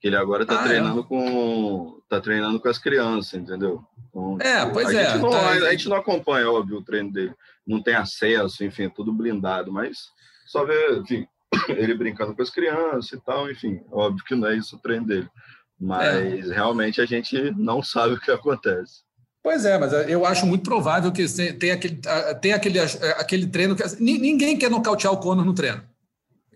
Que 0.00 0.08
ele 0.08 0.16
agora 0.16 0.42
está 0.42 0.60
ah, 0.60 0.64
é? 0.64 0.68
treinando 0.68 1.00
é. 1.00 1.02
com 1.04 1.99
tá 2.10 2.20
treinando 2.20 2.58
com 2.58 2.68
as 2.68 2.76
crianças, 2.76 3.40
entendeu? 3.40 3.84
Então, 4.08 4.36
é, 4.40 4.66
pois 4.66 4.88
a 4.88 5.00
é. 5.00 5.10
Gente 5.12 5.22
não, 5.22 5.30
tá... 5.30 5.48
a, 5.48 5.70
gente 5.70 5.88
não 5.88 5.96
acompanha, 5.96 6.50
óbvio, 6.50 6.78
o 6.78 6.84
treino 6.84 7.12
dele. 7.12 7.32
Não 7.64 7.80
tem 7.80 7.94
acesso, 7.94 8.64
enfim, 8.64 8.84
é 8.84 8.88
tudo 8.88 9.12
blindado, 9.12 9.72
mas 9.72 10.08
só 10.46 10.64
vê, 10.64 10.98
enfim, 10.98 11.26
ele 11.70 11.94
brincando 11.94 12.34
com 12.34 12.42
as 12.42 12.50
crianças 12.50 13.12
e 13.12 13.24
tal, 13.24 13.48
enfim, 13.48 13.80
óbvio 13.92 14.24
que 14.24 14.34
não 14.34 14.48
é 14.48 14.56
isso 14.56 14.74
o 14.74 14.80
treino 14.80 15.06
dele. 15.06 15.28
Mas 15.80 16.50
é. 16.50 16.52
realmente 16.52 17.00
a 17.00 17.06
gente 17.06 17.52
não 17.56 17.80
sabe 17.84 18.14
o 18.14 18.20
que 18.20 18.30
acontece. 18.32 19.02
Pois 19.42 19.64
é, 19.64 19.78
mas 19.78 19.92
eu 20.06 20.26
acho 20.26 20.44
muito 20.44 20.64
provável 20.64 21.10
que 21.10 21.24
tem 21.54 21.70
aquele, 21.70 22.00
tem 22.42 22.52
aquele, 22.52 22.78
aquele 23.16 23.46
treino 23.46 23.74
que. 23.74 23.82
Ninguém 23.98 24.58
quer 24.58 24.70
nocautear 24.70 25.14
o 25.14 25.16
Conor 25.16 25.46
no 25.46 25.54
treino. 25.54 25.82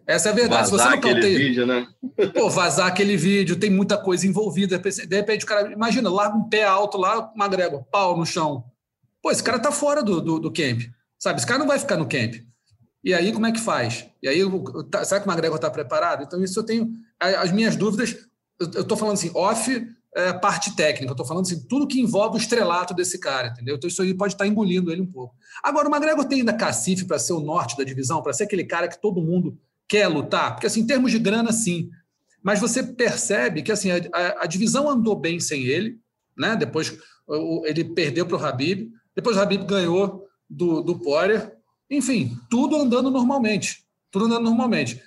Essa 0.06 0.28
é 0.28 0.32
a 0.32 0.34
verdade. 0.34 0.70
Vazar 0.70 0.92
Se 0.92 1.00
você 1.00 1.10
aquele 1.10 1.38
vídeo, 1.38 1.66
né? 1.66 1.86
Pô, 2.34 2.50
vazar 2.50 2.86
aquele 2.86 3.16
vídeo, 3.16 3.56
tem 3.56 3.70
muita 3.70 3.96
coisa 3.96 4.26
envolvida. 4.26 4.78
De 4.78 5.16
repente, 5.16 5.44
o 5.44 5.48
cara, 5.48 5.72
imagina, 5.72 6.10
larga 6.10 6.36
um 6.36 6.48
pé 6.48 6.64
alto 6.64 6.98
lá, 6.98 7.32
uma 7.34 7.48
grégua, 7.48 7.86
pau 7.90 8.16
no 8.16 8.26
chão. 8.26 8.64
Pô, 9.22 9.30
esse 9.30 9.42
cara 9.42 9.58
tá 9.58 9.72
fora 9.72 10.02
do, 10.02 10.20
do, 10.20 10.38
do, 10.38 10.52
camp. 10.52 10.82
Sabe? 11.18 11.38
Esse 11.38 11.46
cara 11.46 11.58
não 11.58 11.66
vai 11.66 11.78
ficar 11.78 11.96
no 11.96 12.06
camp. 12.06 12.34
E 13.02 13.14
aí, 13.14 13.32
como 13.32 13.46
é 13.46 13.52
que 13.52 13.60
faz? 13.60 14.06
E 14.22 14.28
aí, 14.28 14.40
tá, 14.90 15.04
será 15.04 15.20
que 15.20 15.26
o 15.26 15.30
McGregor 15.30 15.56
está 15.56 15.70
preparado? 15.70 16.22
Então, 16.22 16.42
isso 16.42 16.58
eu 16.58 16.64
tenho. 16.64 16.92
As 17.18 17.50
minhas 17.50 17.76
dúvidas, 17.76 18.16
eu 18.60 18.82
estou 18.82 18.96
falando 18.96 19.14
assim, 19.14 19.30
off 19.34 19.86
é, 20.14 20.32
parte 20.32 20.76
técnica, 20.76 21.10
eu 21.10 21.14
estou 21.14 21.26
falando 21.26 21.44
assim, 21.44 21.66
tudo 21.66 21.86
que 21.86 22.00
envolve 22.00 22.36
o 22.36 22.40
estrelato 22.40 22.94
desse 22.94 23.18
cara, 23.18 23.48
entendeu? 23.48 23.76
Então, 23.76 23.88
isso 23.88 24.02
aí 24.02 24.14
pode 24.14 24.34
estar 24.34 24.44
tá 24.44 24.48
engolindo 24.50 24.92
ele 24.92 25.00
um 25.00 25.10
pouco. 25.10 25.34
Agora, 25.62 25.88
o 25.88 25.90
McGregor 25.90 26.24
tem 26.26 26.40
ainda 26.40 26.52
cacife 26.52 27.04
para 27.04 27.18
ser 27.18 27.32
o 27.32 27.40
norte 27.40 27.76
da 27.76 27.84
divisão, 27.84 28.22
para 28.22 28.32
ser 28.32 28.44
aquele 28.44 28.64
cara 28.64 28.88
que 28.88 29.00
todo 29.00 29.22
mundo 29.22 29.58
quer 29.88 30.08
lutar? 30.08 30.52
Porque, 30.52 30.66
assim, 30.66 30.80
em 30.80 30.86
termos 30.86 31.10
de 31.10 31.18
grana, 31.18 31.52
sim. 31.52 31.90
Mas 32.44 32.60
você 32.60 32.82
percebe 32.82 33.62
que 33.62 33.72
assim, 33.72 33.90
a, 33.90 34.42
a, 34.42 34.46
divisão 34.46 34.88
andou 34.88 35.16
bem 35.16 35.40
sem 35.40 35.64
ele, 35.64 35.98
né? 36.36 36.54
Depois 36.54 36.94
o, 37.26 37.64
ele 37.64 37.82
perdeu 37.82 38.26
para 38.26 38.36
o 38.36 38.44
Habib, 38.44 38.90
depois 39.16 39.36
o 39.36 39.40
Habib 39.40 39.64
ganhou 39.64 40.26
do, 40.48 40.82
do 40.82 40.98
Poirier. 40.98 41.56
Enfim, 41.90 42.36
tudo 42.50 42.76
andando 42.76 43.10
normalmente. 43.10 43.86
Tudo 44.10 44.26
andando 44.26 44.44
normalmente. 44.44 45.02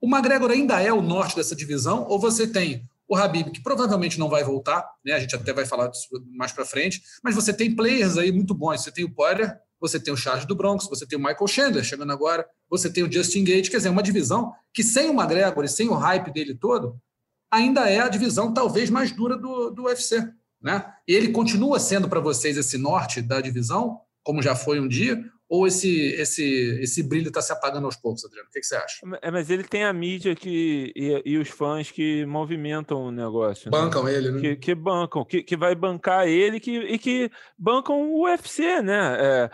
O 0.00 0.08
McGregor 0.08 0.50
ainda 0.50 0.80
é 0.80 0.90
o 0.90 1.02
norte 1.02 1.36
dessa 1.36 1.54
divisão, 1.54 2.06
ou 2.08 2.18
você 2.18 2.46
tem 2.46 2.82
o 3.06 3.16
Habib, 3.16 3.50
que 3.50 3.62
provavelmente 3.62 4.18
não 4.18 4.28
vai 4.28 4.42
voltar, 4.42 4.86
né? 5.04 5.12
A 5.12 5.20
gente 5.20 5.34
até 5.34 5.52
vai 5.52 5.66
falar 5.66 5.88
disso 5.88 6.08
mais 6.30 6.52
para 6.52 6.64
frente, 6.64 7.02
mas 7.22 7.34
você 7.34 7.52
tem 7.52 7.74
players 7.74 8.16
aí 8.16 8.32
muito 8.32 8.54
bons. 8.54 8.82
Você 8.82 8.92
tem 8.92 9.04
o 9.04 9.12
Poirier, 9.12 9.58
você 9.80 10.00
tem 10.00 10.12
o 10.12 10.16
Charles 10.16 10.46
do 10.46 10.54
Bronx, 10.54 10.86
você 10.88 11.06
tem 11.06 11.18
o 11.18 11.22
Michael 11.22 11.46
Chandler 11.46 11.84
chegando 11.84 12.12
agora, 12.12 12.46
você 12.68 12.92
tem 12.92 13.04
o 13.04 13.12
Justin 13.12 13.44
Gate, 13.44 13.70
quer 13.70 13.78
dizer, 13.78 13.88
uma 13.88 14.02
divisão 14.02 14.52
que 14.72 14.82
sem 14.82 15.08
o 15.08 15.14
McGregor 15.14 15.64
e 15.64 15.68
sem 15.68 15.88
o 15.88 15.94
hype 15.94 16.32
dele 16.32 16.54
todo, 16.54 17.00
ainda 17.50 17.88
é 17.88 18.00
a 18.00 18.08
divisão 18.08 18.52
talvez 18.52 18.90
mais 18.90 19.10
dura 19.12 19.36
do, 19.36 19.70
do 19.70 19.84
UFC. 19.84 20.22
Né? 20.60 20.84
E 21.06 21.14
ele 21.14 21.32
continua 21.32 21.78
sendo 21.78 22.08
para 22.08 22.20
vocês 22.20 22.56
esse 22.56 22.76
norte 22.76 23.22
da 23.22 23.40
divisão, 23.40 24.00
como 24.22 24.42
já 24.42 24.54
foi 24.54 24.80
um 24.80 24.88
dia, 24.88 25.22
ou 25.48 25.66
esse, 25.66 26.12
esse, 26.12 26.78
esse 26.82 27.02
brilho 27.02 27.28
está 27.28 27.40
se 27.40 27.50
apagando 27.50 27.86
aos 27.86 27.96
poucos, 27.96 28.22
Adriano? 28.24 28.48
O 28.48 28.52
que, 28.52 28.60
que, 28.60 28.66
você 28.66 28.76
acha? 28.76 28.98
É, 29.22 29.30
mas 29.30 29.48
ele 29.48 29.64
tem 29.64 29.82
a 29.82 29.92
mídia 29.92 30.36
que, 30.36 30.92
e, 30.94 31.22
e 31.24 31.38
os 31.38 31.48
fãs 31.48 31.90
que 31.90 32.26
movimentam 32.26 33.04
o 33.04 33.10
negócio. 33.10 33.70
Né? 33.70 33.78
Bancam 33.78 34.04
né? 34.04 34.14
ele, 34.14 34.30
né? 34.30 34.40
Que, 34.40 34.56
que 34.56 34.74
bancam, 34.74 35.24
que, 35.24 35.42
que 35.42 35.56
vai 35.56 35.74
bancar 35.74 36.28
ele 36.28 36.60
que, 36.60 36.78
e 36.78 36.98
que 36.98 37.30
bancam 37.56 38.12
o 38.12 38.24
UFC, 38.24 38.82
né? 38.82 39.16
É, 39.18 39.50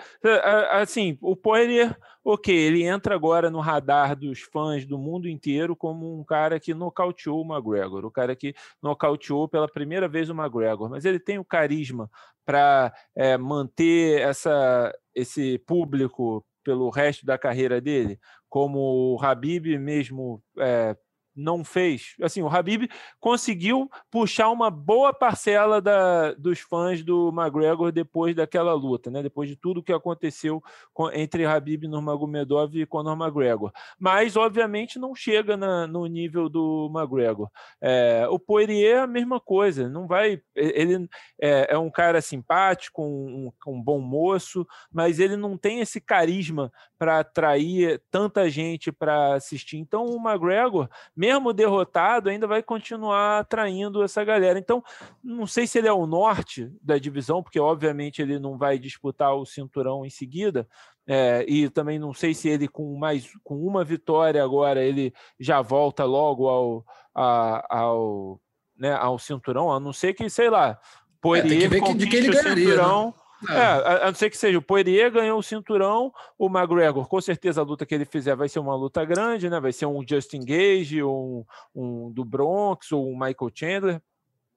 assim, 0.73 1.17
o 1.21 1.37
Poirier, 1.37 1.97
ok, 2.25 2.55
ele 2.55 2.83
entra 2.83 3.15
agora 3.15 3.51
no 3.51 3.61
radar 3.61 4.17
dos 4.17 4.41
fãs 4.41 4.87
do 4.87 4.99
mundo 4.99 5.29
inteiro 5.29 5.77
como 5.77 6.19
um 6.19 6.25
cara 6.25 6.59
que 6.59 6.73
nocauteou 6.73 7.43
o 7.43 7.55
McGregor, 7.55 8.05
o 8.07 8.11
cara 8.11 8.35
que 8.35 8.55
nocauteou 8.83 9.47
pela 9.47 9.69
primeira 9.69 10.09
vez 10.09 10.31
o 10.31 10.35
McGregor, 10.35 10.89
mas 10.89 11.05
ele 11.05 11.21
tem 11.21 11.39
o 11.39 11.45
carisma 11.45 12.11
para 12.45 12.93
é, 13.15 13.37
manter 13.37 14.21
essa, 14.23 14.91
esse 15.15 15.59
público 15.67 16.45
pelo 16.65 16.89
resto 16.89 17.27
da 17.27 17.37
carreira 17.37 17.79
dele, 17.79 18.19
como 18.49 18.79
o 19.15 19.23
Habib 19.23 19.79
mesmo 19.79 20.43
é, 20.59 20.97
não 21.35 21.65
fez. 21.65 22.15
Assim, 22.23 22.43
o 22.43 22.49
Habib 22.49 22.89
conseguiu 23.19 23.91
puxar 24.11 24.51
uma 24.51 24.71
boa 24.71 25.13
parcela 25.13 25.81
da, 25.81 26.33
dos 26.35 26.61
fãs 26.61 27.03
do 27.03 27.29
McGregor 27.29 27.91
depois 27.91 28.35
daquela 28.35 28.73
luta, 28.73 29.11
né? 29.11 29.23
Depois 29.23 29.49
de 29.49 29.57
tudo 29.57 29.83
que 29.83 29.93
aconteceu 29.93 30.63
com, 30.93 31.11
entre 31.11 31.45
Habib 31.45 31.85
Nurmagomedov 31.85 32.75
e 32.75 32.87
Conor 32.87 33.17
McGregor. 33.17 33.73
Mas, 33.99 34.37
obviamente, 34.37 34.99
não 34.99 35.15
chega 35.15 35.57
na, 35.57 35.87
no 35.87 36.07
nível 36.07 36.49
do 36.49 36.91
McGregor. 36.95 37.51
É, 37.81 38.27
o 38.31 38.39
Poirier 38.39 38.97
é 38.97 39.01
a 39.01 39.07
mesma 39.07 39.41
coisa. 39.41 39.89
Não 39.89 40.07
vai. 40.07 40.41
Ele 40.55 41.09
é, 41.41 41.75
é 41.75 41.79
um 41.79 41.91
cara 41.91 42.21
simpático, 42.21 43.03
um, 43.03 43.51
um, 43.67 43.83
bom 43.83 44.01
moço, 44.01 44.67
mas 44.93 45.19
ele 45.19 45.37
não 45.37 45.57
tem 45.57 45.81
esse 45.81 46.01
carisma 46.01 46.73
para 46.99 47.21
atrair 47.21 48.01
tanta 48.11 48.49
gente 48.49 48.93
para 48.93 49.35
assistir. 49.35 49.79
Então, 49.79 50.05
o 50.07 50.17
McGregor 50.17 50.89
mesmo 51.25 51.55
derrotado, 51.55 52.29
ainda 52.29 52.47
vai 52.47 52.63
continuar 52.63 53.41
atraindo 53.41 54.03
essa 54.03 54.23
galera. 54.23 54.59
Então, 54.59 54.83
não 55.23 55.47
sei 55.47 55.67
se 55.67 55.79
ele 55.79 55.89
é 55.89 55.93
o 55.93 56.07
norte 56.07 56.71
da 56.83 56.99
divisão, 56.99 57.43
porque 57.43 57.59
obviamente 57.59 58.21
ele 58.21 58.39
não 58.39 58.59
vai 58.59 58.79
disputar 58.79 59.35
o 59.35 59.47
cinturão 59.47 60.05
em 60.05 60.11
seguida. 60.11 60.69
É, 61.07 61.45
e 61.49 61.69
também 61.71 61.99
não 61.99 62.13
sei 62.13 62.35
se 62.35 62.49
ele 62.49 62.67
com 62.67 62.97
mais 62.97 63.31
com 63.43 63.59
uma 63.59 63.85
vitória 63.85 64.43
agora 64.43 64.83
ele 64.83 65.13
já 65.39 65.61
volta 65.61 66.03
logo 66.07 66.49
ao, 66.49 66.83
a, 67.15 67.79
ao, 67.79 68.41
né, 68.75 68.95
ao 68.95 69.19
cinturão, 69.19 69.71
a 69.71 69.79
não 69.79 69.93
ser 69.93 70.15
que, 70.15 70.31
sei 70.31 70.49
lá, 70.49 70.81
Poirier 71.21 71.47
é, 71.47 71.49
tem 71.49 71.61
que 71.61 71.69
ver 71.69 71.83
que, 71.83 71.95
de 71.95 72.07
quem 72.07 72.19
ele 72.21 72.29
ganharia, 72.31 72.53
né? 72.53 72.71
cinturão, 72.71 73.07
né? 73.07 73.24
É, 73.49 73.57
a, 73.57 73.97
a, 74.05 74.07
não 74.07 74.15
ser 74.15 74.31
que 74.31 74.37
seja 74.37 74.59
o 74.59 74.63
Poirier 74.63 75.11
ganhou 75.11 75.39
o 75.39 75.43
cinturão, 75.43 76.13
o 76.39 76.47
McGregor, 76.47 77.09
com 77.09 77.21
certeza 77.21 77.61
a 77.61 77.65
luta 77.65 77.85
que 77.85 77.95
ele 77.95 78.05
fizer 78.05 78.35
vai 78.37 78.49
ser 78.49 78.59
uma 78.59 78.75
luta 78.75 79.05
grande, 79.05 79.51
né? 79.51 79.61
Vai 79.61 79.73
ser 79.73 79.87
um 79.87 80.05
Justin 80.07 80.45
Gage, 80.45 81.03
um, 81.03 81.45
um 81.75 82.11
do 82.11 82.25
Bronx, 82.25 82.93
ou 82.93 83.09
um 83.09 83.13
Michael 83.13 83.51
Chandler. 83.55 84.03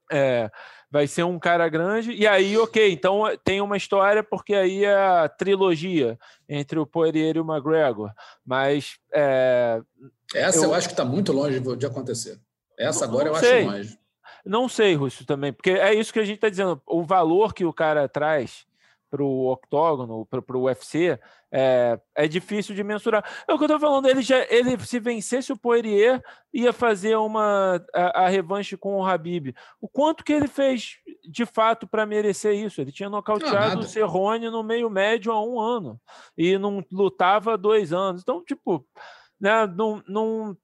É, 0.10 0.50
vai 0.90 1.06
ser 1.06 1.24
um 1.24 1.38
cara 1.38 1.68
grande, 1.68 2.14
e 2.14 2.26
aí, 2.26 2.58
ok, 2.58 2.94
então 2.94 3.24
tem 3.44 3.60
uma 3.60 3.76
história, 3.76 4.24
porque 4.24 4.56
aí 4.56 4.86
é 4.86 4.96
a 4.96 5.28
trilogia 5.28 6.18
entre 6.48 6.80
o 6.80 6.86
Poirier 6.86 7.36
e 7.36 7.40
o 7.42 7.46
McGregor, 7.46 8.12
mas. 8.46 8.98
É, 9.12 9.82
Essa 10.34 10.60
eu, 10.60 10.64
eu 10.64 10.74
acho 10.74 10.88
que 10.88 10.94
está 10.94 11.04
muito 11.04 11.34
longe 11.34 11.60
de 11.60 11.86
acontecer. 11.86 12.40
Essa 12.78 13.04
agora 13.04 13.30
eu 13.30 13.36
sei. 13.36 13.60
acho 13.60 13.68
mais. 13.68 13.98
Não 14.46 14.70
sei, 14.70 14.96
Russo, 14.96 15.26
também, 15.26 15.52
porque 15.52 15.72
é 15.72 15.94
isso 15.94 16.14
que 16.14 16.20
a 16.20 16.26
gente 16.26 16.36
está 16.36 16.48
dizendo. 16.48 16.82
O 16.86 17.04
valor 17.04 17.54
que 17.54 17.66
o 17.66 17.74
cara 17.74 18.08
traz 18.08 18.66
para 19.10 19.24
o 19.24 19.52
octógono, 19.52 20.26
para 20.26 20.58
o 20.58 20.64
UFC, 20.64 21.20
é, 21.52 22.00
é 22.16 22.28
difícil 22.28 22.76
de 22.76 22.84
mensurar. 22.84 23.24
É 23.48 23.54
o 23.54 23.58
que 23.58 23.64
eu 23.64 23.68
estou 23.68 23.80
falando, 23.80 24.08
ele, 24.08 24.22
já, 24.22 24.46
ele 24.50 24.78
se 24.80 25.00
vencesse 25.00 25.52
o 25.52 25.58
Poirier, 25.58 26.22
ia 26.54 26.74
fazer 26.74 27.16
uma 27.16 27.82
a, 27.94 28.26
a, 28.26 28.28
revanche 28.28 28.76
com 28.76 28.98
o 28.98 29.06
Habib. 29.06 29.56
O 29.80 29.88
quanto 29.88 30.24
que 30.24 30.34
ele 30.34 30.48
fez 30.48 30.98
de 31.30 31.46
fato 31.46 31.88
para 31.88 32.06
merecer 32.06 32.54
isso? 32.54 32.82
Ele 32.82 32.92
tinha 32.92 33.10
nocauteado 33.10 33.82
o 33.82 33.88
Cerrone 33.88 34.50
no 34.50 34.64
meio 34.64 34.90
médio 34.90 35.32
há 35.32 35.42
um 35.42 35.60
ano 35.60 36.00
e 36.38 36.58
não 36.58 36.84
lutava 36.92 37.54
há 37.54 37.58
dois 37.58 37.94
anos. 37.94 38.22
Então, 38.22 38.44
tipo, 38.44 38.86
né, 39.40 39.66
não, 39.68 40.04
não 40.08 40.58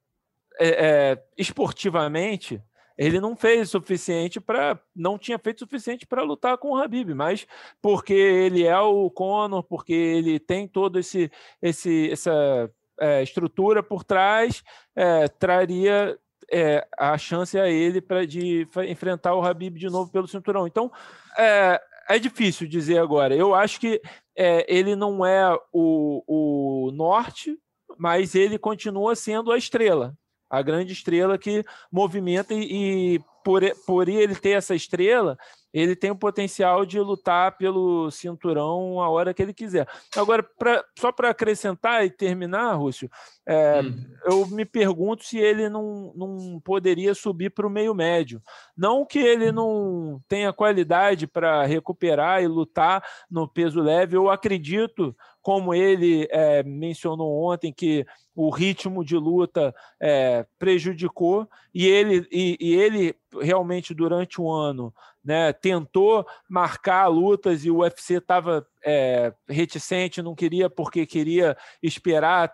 é, 0.60 0.68
é, 0.68 1.24
esportivamente 1.38 2.62
ele 2.98 3.20
não 3.20 3.36
fez 3.36 3.70
o 3.70 3.72
suficiente 3.72 4.40
para. 4.40 4.80
Não 4.96 5.18
tinha 5.18 5.40
feito 5.40 5.60
suficiente 5.60 6.06
para 6.06 6.24
lutar 6.24 6.58
com 6.58 6.72
o 6.72 6.78
Habib, 6.78 7.14
mas 7.14 7.48
porque 7.82 8.14
ele 8.14 8.64
é 8.64 8.80
o 8.80 9.10
Conor, 9.10 9.64
porque 9.64 9.94
ele 9.94 10.40
tem 10.40 10.68
todo 10.68 11.00
esse, 11.00 11.32
esse 11.62 12.12
essa 12.12 12.72
é, 13.00 13.24
estrutura 13.24 13.82
por 13.82 14.04
trás, 14.04 14.64
é, 14.96 15.28
traria 15.28 16.18
é, 16.52 16.88
a 16.98 17.18
chance 17.18 17.58
a 17.60 17.68
ele 17.68 18.02
para 18.02 18.26
de 18.26 18.68
enfrentar 18.88 19.36
o 19.36 19.44
Habib 19.44 19.78
de 19.78 19.90
novo 19.90 20.12
pelo 20.12 20.28
cinturão. 20.28 20.68
Então, 20.68 20.92
é, 21.38 21.82
é 22.10 22.20
difícil 22.20 22.68
dizer 22.68 23.00
agora. 23.00 23.36
Eu 23.36 23.56
acho 23.56 23.80
que 23.80 24.02
é, 24.36 24.66
ele 24.74 24.96
não 24.96 25.26
é 25.26 25.58
o, 25.72 26.24
o 26.28 26.92
norte, 26.92 27.58
mas 27.98 28.36
ele 28.36 28.58
continua 28.58 29.16
sendo 29.16 29.52
a 29.52 29.58
estrela 29.58 30.16
a 30.54 30.62
grande 30.62 30.94
estrela 30.94 31.36
que 31.36 31.66
movimenta 31.92 32.54
e, 32.54 33.16
e 33.16 33.22
por, 33.44 33.64
por 33.88 34.08
ele 34.08 34.36
ter 34.36 34.52
essa 34.52 34.76
estrela, 34.76 35.36
ele 35.74 35.96
tem 35.96 36.12
o 36.12 36.16
potencial 36.16 36.86
de 36.86 37.00
lutar 37.00 37.58
pelo 37.58 38.12
cinturão 38.12 39.02
a 39.02 39.10
hora 39.10 39.34
que 39.34 39.42
ele 39.42 39.54
quiser. 39.54 39.88
Agora, 40.16 40.44
pra, 40.44 40.86
só 40.98 41.12
para 41.12 41.32
acrescentar 41.32 42.06
e 42.06 42.12
terminar, 42.12 42.76
Rússio, 42.76 43.10
é, 43.48 43.82
hum. 43.82 44.06
eu 44.26 44.46
me 44.46 44.64
pergunto 44.64 45.26
se 45.26 45.40
ele 45.40 45.68
não, 45.70 46.14
não 46.16 46.62
poderia 46.64 47.16
subir 47.16 47.50
para 47.50 47.66
o 47.66 47.72
meio 47.72 47.96
médio. 47.96 48.40
Não 48.78 49.04
que 49.04 49.18
ele 49.18 49.52
não 49.52 50.22
tenha 50.28 50.54
qualidade 50.54 51.26
para 51.26 51.66
recuperar 51.66 52.44
e 52.44 52.48
lutar 52.48 53.04
no 53.30 53.48
peso 53.48 53.82
leve, 53.82 54.16
eu 54.16 54.30
acredito 54.30 55.16
como 55.44 55.74
ele 55.74 56.26
é, 56.32 56.64
mencionou 56.64 57.44
ontem, 57.44 57.74
que 57.74 58.06
o 58.34 58.50
ritmo 58.50 59.04
de 59.04 59.18
luta 59.18 59.76
é, 60.02 60.46
prejudicou, 60.58 61.48
e 61.74 61.86
ele, 61.86 62.26
e, 62.32 62.58
e, 62.60 62.74
ele 62.74 63.14
realmente, 63.42 63.94
durante 63.94 64.40
o 64.40 64.50
ano, 64.50 64.94
né, 65.24 65.52
tentou 65.52 66.26
marcar 66.50 67.08
lutas 67.08 67.66
e 67.66 67.70
o 67.70 67.80
UFC 67.80 68.16
estava 68.16 68.66
é, 68.84 69.34
reticente, 69.48 70.22
não 70.22 70.34
queria, 70.34 70.70
porque 70.70 71.06
queria 71.06 71.58
esperar 71.82 72.52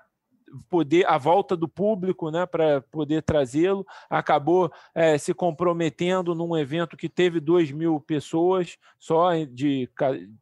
poder 0.70 1.06
a 1.08 1.18
volta 1.18 1.56
do 1.56 1.68
público 1.68 2.30
né, 2.30 2.46
para 2.46 2.82
poder 2.82 3.22
trazê-lo. 3.22 3.86
Acabou 4.10 4.72
é, 4.94 5.18
se 5.18 5.34
comprometendo 5.34 6.36
num 6.36 6.58
evento 6.58 6.98
que 6.98 7.10
teve 7.10 7.40
2 7.40 7.72
mil 7.72 8.00
pessoas, 8.00 8.78
só 8.98 9.32
de 9.46 9.90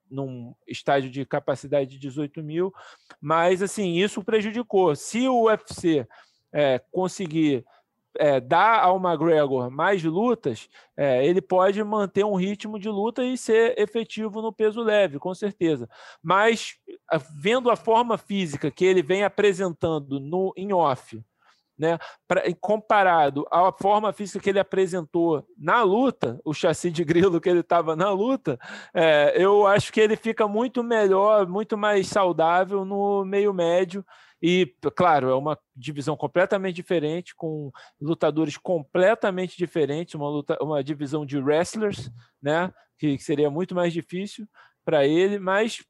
num 0.09 0.53
estádio 0.67 1.09
de 1.09 1.25
capacidade 1.25 1.91
de 1.91 1.99
18 1.99 2.43
mil. 2.43 2.73
Mas 3.19 3.61
assim, 3.61 3.95
isso 3.95 4.23
prejudicou. 4.23 4.95
Se 4.95 5.27
o 5.27 5.45
UFC 5.45 6.07
é, 6.51 6.81
conseguir 6.91 7.65
é, 8.19 8.39
dá 8.39 8.81
ao 8.81 8.97
McGregor 8.97 9.69
mais 9.69 10.03
lutas, 10.03 10.69
é, 10.95 11.25
ele 11.25 11.41
pode 11.41 11.83
manter 11.83 12.25
um 12.25 12.35
ritmo 12.35 12.79
de 12.79 12.89
luta 12.89 13.23
e 13.23 13.37
ser 13.37 13.77
efetivo 13.79 14.41
no 14.41 14.51
peso 14.51 14.81
leve, 14.81 15.19
com 15.19 15.33
certeza. 15.33 15.89
Mas 16.21 16.75
vendo 17.35 17.69
a 17.69 17.75
forma 17.75 18.17
física 18.17 18.71
que 18.71 18.85
ele 18.85 19.01
vem 19.01 19.23
apresentando 19.23 20.19
no 20.19 20.53
em 20.55 20.73
off, 20.73 21.23
né, 21.77 21.99
pra, 22.27 22.41
comparado 22.59 23.45
à 23.51 23.71
forma 23.71 24.11
física 24.11 24.39
que 24.39 24.49
ele 24.49 24.59
apresentou 24.59 25.45
na 25.57 25.83
luta, 25.83 26.39
o 26.43 26.53
chassi 26.53 26.89
de 26.89 27.03
grilo 27.03 27.39
que 27.39 27.47
ele 27.47 27.59
estava 27.59 27.95
na 27.95 28.09
luta, 28.09 28.59
é, 28.93 29.33
eu 29.35 29.67
acho 29.67 29.93
que 29.93 30.01
ele 30.01 30.15
fica 30.15 30.47
muito 30.47 30.83
melhor, 30.83 31.47
muito 31.47 31.77
mais 31.77 32.07
saudável 32.07 32.83
no 32.83 33.23
meio 33.23 33.53
médio 33.53 34.03
e, 34.41 34.71
claro, 34.95 35.29
é 35.29 35.35
uma 35.35 35.57
divisão 35.75 36.15
completamente 36.15 36.75
diferente, 36.75 37.35
com 37.35 37.71
lutadores 37.99 38.57
completamente 38.57 39.57
diferentes, 39.57 40.15
uma, 40.15 40.29
luta, 40.29 40.57
uma 40.61 40.83
divisão 40.83 41.25
de 41.25 41.37
wrestlers, 41.37 42.11
né? 42.41 42.71
Que, 42.99 43.17
seria 43.17 43.49
muito 43.49 43.73
mais 43.73 43.91
difícil 43.91 44.47
para 44.85 45.05
ele, 45.05 45.39
mas 45.39 45.83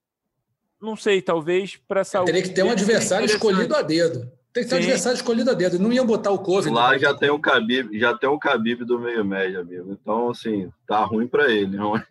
não 0.81 0.95
sei, 0.95 1.21
talvez 1.21 1.75
para 1.87 2.03
saúde. 2.03 2.31
Teria 2.31 2.47
que 2.47 2.53
ter 2.53 2.63
um 2.63 2.71
adversário 2.71 3.25
escolhido 3.25 3.75
a 3.75 3.81
dedo. 3.81 4.31
Tem 4.53 4.63
que 4.63 4.69
ter 4.69 4.75
um 4.75 4.79
adversário 4.79 5.15
escolhido 5.15 5.51
a 5.51 5.53
dedo. 5.53 5.77
Não 5.77 5.91
iam 5.91 6.05
botar 6.05 6.31
o 6.31 6.39
Covid. 6.39 6.73
Lá 6.73 6.97
já 6.97 7.13
tem 7.13 7.29
o 7.29 7.37
Khabib, 7.37 7.99
já 7.99 8.17
tem 8.17 8.27
o 8.27 8.39
Khabib 8.39 8.85
do 8.85 8.97
meio 8.97 9.23
médio, 9.23 9.59
amigo. 9.59 9.91
Então, 9.91 10.31
assim, 10.31 10.71
tá 10.87 11.03
ruim 11.03 11.27
para 11.27 11.51
ele. 11.51 11.77
Não? 11.77 11.95
É? 11.95 12.05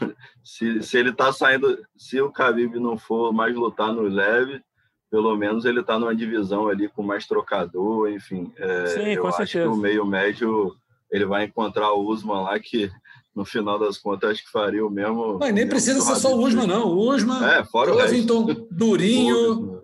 se, 0.42 0.82
se 0.82 0.98
ele 0.98 1.12
tá 1.12 1.32
saindo, 1.32 1.78
se 1.96 2.20
o 2.20 2.32
Khabib 2.32 2.74
não 2.80 2.98
for 2.98 3.32
mais 3.32 3.54
lutar 3.54 3.92
no 3.92 4.02
leve, 4.02 4.60
pelo 5.12 5.36
menos 5.36 5.66
ele 5.66 5.80
está 5.80 5.98
numa 5.98 6.16
divisão 6.16 6.68
ali 6.68 6.88
com 6.88 7.02
mais 7.02 7.26
trocador, 7.26 8.08
enfim. 8.08 8.50
É, 8.56 8.86
Sim, 8.86 9.00
eu 9.10 9.26
acho 9.26 9.36
certeza. 9.36 9.64
que 9.64 9.70
no 9.70 9.76
meio 9.76 10.06
médio 10.06 10.74
ele 11.10 11.26
vai 11.26 11.44
encontrar 11.44 11.92
o 11.92 12.08
Usman 12.08 12.40
lá 12.40 12.58
que 12.58 12.90
no 13.36 13.44
final 13.44 13.78
das 13.78 13.98
contas 13.98 14.30
acho 14.30 14.44
que 14.46 14.50
faria 14.50 14.84
o 14.84 14.88
mesmo. 14.88 15.36
Mas 15.38 15.52
nem 15.52 15.68
precisa 15.68 16.00
ser 16.00 16.16
só 16.16 16.34
o 16.34 16.42
Usman, 16.42 16.66
não. 16.66 16.86
O 16.88 17.14
Usman, 17.14 17.44
é, 17.44 17.62
fora 17.62 17.92
Covington, 17.92 18.46
Durinho, 18.72 19.82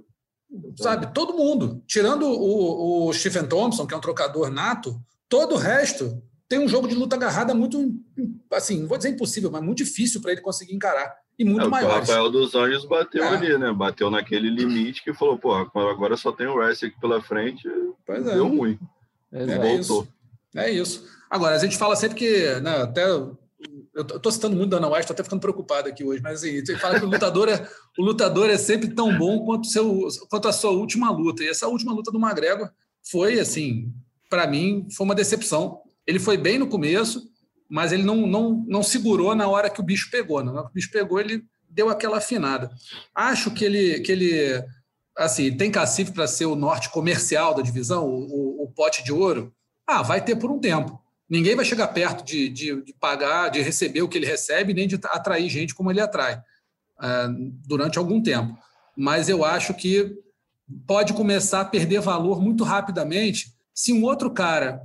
sabe? 0.78 1.12
Todo 1.12 1.36
mundo. 1.36 1.82
Tirando 1.86 2.24
o, 2.24 3.08
o 3.08 3.12
Stephen 3.12 3.46
Thompson, 3.46 3.86
que 3.86 3.92
é 3.92 3.96
um 3.98 4.00
trocador 4.00 4.50
nato, 4.50 4.98
todo 5.28 5.56
o 5.56 5.58
resto 5.58 6.22
tem 6.48 6.58
um 6.58 6.68
jogo 6.68 6.88
de 6.88 6.94
luta 6.94 7.16
agarrada 7.16 7.52
muito, 7.52 7.94
assim, 8.50 8.80
não 8.80 8.88
vou 8.88 8.96
dizer 8.96 9.10
impossível, 9.10 9.50
mas 9.50 9.62
muito 9.62 9.84
difícil 9.84 10.22
para 10.22 10.32
ele 10.32 10.40
conseguir 10.40 10.74
encarar 10.74 11.14
e 11.38 11.44
muito 11.44 11.66
é, 11.66 11.68
maiores. 11.68 11.96
O 11.96 12.00
Rafael 12.12 12.30
dos 12.30 12.54
Anjos 12.54 12.84
bateu 12.84 13.22
é. 13.22 13.28
ali, 13.28 13.56
né? 13.56 13.72
Bateu 13.72 14.10
naquele 14.10 14.50
limite 14.50 15.04
que 15.04 15.14
falou, 15.14 15.38
pô, 15.38 15.54
agora 15.54 16.16
só 16.16 16.32
tem 16.32 16.46
o 16.46 16.56
wrestling 16.56 16.88
aqui 16.88 17.00
pela 17.00 17.22
frente, 17.22 17.68
pois 18.04 18.26
é. 18.26 18.34
deu 18.34 18.46
é. 18.46 18.48
ruim. 18.48 18.78
É, 19.32 19.56
voltou. 19.56 20.02
Isso. 20.02 20.08
É 20.56 20.70
isso. 20.70 21.08
Agora, 21.30 21.54
a 21.54 21.58
gente 21.58 21.76
fala 21.76 21.94
sempre 21.94 22.16
que, 22.16 22.60
né, 22.60 22.82
até 22.82 23.08
eu 23.08 23.38
estou 23.94 24.32
citando 24.32 24.56
muito 24.56 24.70
Dana 24.70 24.88
White, 24.88 25.00
estou 25.00 25.14
até 25.14 25.22
ficando 25.22 25.40
preocupado 25.40 25.88
aqui 25.88 26.04
hoje, 26.04 26.22
mas 26.22 26.42
assim, 26.42 26.64
fala 26.76 26.98
que 26.98 27.04
o 27.04 27.08
lutador, 27.08 27.48
é, 27.48 27.68
o 27.98 28.02
lutador 28.02 28.48
é 28.48 28.56
sempre 28.56 28.88
tão 28.88 29.16
bom 29.16 29.44
quanto, 29.44 29.66
seu, 29.66 30.08
quanto 30.30 30.48
a 30.48 30.52
sua 30.52 30.70
última 30.70 31.10
luta. 31.10 31.42
E 31.42 31.48
essa 31.48 31.68
última 31.68 31.92
luta 31.92 32.10
do 32.10 32.18
McGregor 32.18 32.70
foi, 33.02 33.38
assim, 33.38 33.92
para 34.30 34.46
mim, 34.46 34.86
foi 34.96 35.04
uma 35.04 35.14
decepção. 35.14 35.80
Ele 36.06 36.18
foi 36.18 36.36
bem 36.36 36.58
no 36.58 36.68
começo, 36.68 37.28
mas 37.68 37.92
ele 37.92 38.02
não, 38.02 38.26
não, 38.26 38.64
não 38.66 38.82
segurou 38.82 39.34
na 39.34 39.46
hora 39.46 39.68
que 39.68 39.80
o 39.80 39.84
bicho 39.84 40.10
pegou. 40.10 40.42
Na 40.42 40.52
hora 40.52 40.62
que 40.64 40.70
o 40.70 40.74
bicho 40.74 40.90
pegou, 40.90 41.20
ele 41.20 41.44
deu 41.68 41.90
aquela 41.90 42.18
afinada. 42.18 42.70
Acho 43.14 43.50
que 43.50 43.64
ele, 43.64 44.00
que 44.00 44.10
ele 44.10 44.64
assim, 45.16 45.54
tem 45.54 45.70
cacife 45.70 46.12
para 46.12 46.26
ser 46.26 46.46
o 46.46 46.54
norte 46.54 46.88
comercial 46.90 47.54
da 47.54 47.62
divisão, 47.62 48.06
o, 48.06 48.60
o, 48.60 48.64
o, 48.64 48.68
pote 48.70 49.04
de 49.04 49.12
ouro? 49.12 49.52
Ah, 49.86 50.00
vai 50.00 50.24
ter 50.24 50.36
por 50.36 50.50
um 50.50 50.60
tempo. 50.60 50.98
Ninguém 51.28 51.56
vai 51.56 51.64
chegar 51.64 51.88
perto 51.88 52.24
de, 52.24 52.48
de, 52.48 52.82
de, 52.82 52.94
pagar, 52.94 53.50
de 53.50 53.60
receber 53.60 54.00
o 54.00 54.08
que 54.08 54.16
ele 54.16 54.26
recebe, 54.26 54.72
nem 54.72 54.88
de 54.88 54.98
atrair 55.04 55.50
gente 55.50 55.74
como 55.74 55.90
ele 55.90 56.00
atrai 56.00 56.40
é, 57.02 57.26
durante 57.66 57.98
algum 57.98 58.22
tempo. 58.22 58.56
Mas 58.96 59.28
eu 59.28 59.44
acho 59.44 59.74
que 59.74 60.16
pode 60.86 61.12
começar 61.12 61.60
a 61.60 61.64
perder 61.64 62.00
valor 62.00 62.40
muito 62.40 62.64
rapidamente 62.64 63.52
se 63.74 63.92
um 63.92 64.04
outro 64.04 64.30
cara 64.30 64.82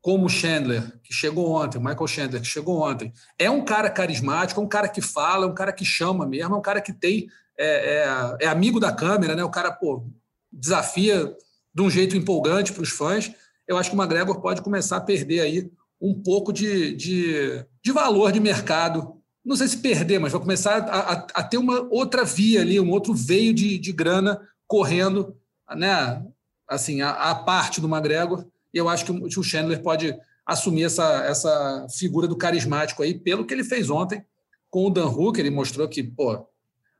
como 0.00 0.26
o 0.26 0.30
Chandler, 0.30 0.98
que 1.02 1.12
chegou 1.12 1.50
ontem, 1.50 1.78
o 1.78 1.80
Michael 1.80 2.06
Chandler, 2.06 2.40
que 2.40 2.46
chegou 2.46 2.80
ontem, 2.80 3.12
é 3.38 3.50
um 3.50 3.64
cara 3.64 3.90
carismático, 3.90 4.60
é 4.60 4.64
um 4.64 4.68
cara 4.68 4.88
que 4.88 5.02
fala, 5.02 5.44
é 5.44 5.48
um 5.48 5.54
cara 5.54 5.72
que 5.72 5.84
chama 5.84 6.26
mesmo, 6.26 6.54
é 6.54 6.58
um 6.58 6.62
cara 6.62 6.80
que 6.80 6.92
tem 6.92 7.28
é, 7.58 8.38
é, 8.40 8.46
é 8.46 8.48
amigo 8.48 8.80
da 8.80 8.90
câmera, 8.90 9.36
né? 9.36 9.44
O 9.44 9.50
cara 9.50 9.70
pô, 9.70 10.06
desafia 10.50 11.36
de 11.74 11.82
um 11.82 11.90
jeito 11.90 12.16
empolgante 12.16 12.72
para 12.72 12.82
os 12.82 12.88
fãs. 12.88 13.30
Eu 13.68 13.76
acho 13.76 13.90
que 13.90 13.96
o 13.96 14.00
McGregor 14.00 14.40
pode 14.40 14.62
começar 14.62 14.96
a 14.96 15.02
perder 15.02 15.40
aí 15.40 15.70
um 16.00 16.14
pouco 16.14 16.52
de, 16.52 16.96
de, 16.96 17.64
de 17.84 17.92
valor 17.92 18.32
de 18.32 18.40
mercado. 18.40 19.20
Não 19.44 19.54
sei 19.54 19.68
se 19.68 19.76
perder, 19.76 20.18
mas 20.18 20.32
vai 20.32 20.40
começar 20.40 20.78
a, 20.78 21.12
a, 21.12 21.12
a 21.34 21.42
ter 21.42 21.58
uma 21.58 21.86
outra 21.90 22.24
via 22.24 22.62
ali, 22.62 22.80
um 22.80 22.90
outro 22.90 23.12
veio 23.12 23.52
de, 23.52 23.78
de 23.78 23.92
grana 23.92 24.40
correndo, 24.66 25.36
né? 25.76 26.24
Assim, 26.66 27.02
a, 27.02 27.10
a 27.10 27.34
parte 27.34 27.80
do 27.80 27.88
McGregor 27.88 28.46
e 28.72 28.78
eu 28.78 28.88
acho 28.88 29.04
que 29.04 29.12
o 29.12 29.42
Chandler 29.42 29.82
pode 29.82 30.14
assumir 30.46 30.84
essa, 30.84 31.24
essa 31.24 31.86
figura 31.98 32.26
do 32.26 32.36
carismático 32.36 33.02
aí, 33.02 33.18
pelo 33.18 33.44
que 33.44 33.54
ele 33.54 33.64
fez 33.64 33.90
ontem 33.90 34.24
com 34.68 34.86
o 34.86 34.90
Dan 34.90 35.06
Hooker. 35.06 35.44
Ele 35.44 35.54
mostrou 35.54 35.88
que, 35.88 36.02
pô, 36.02 36.46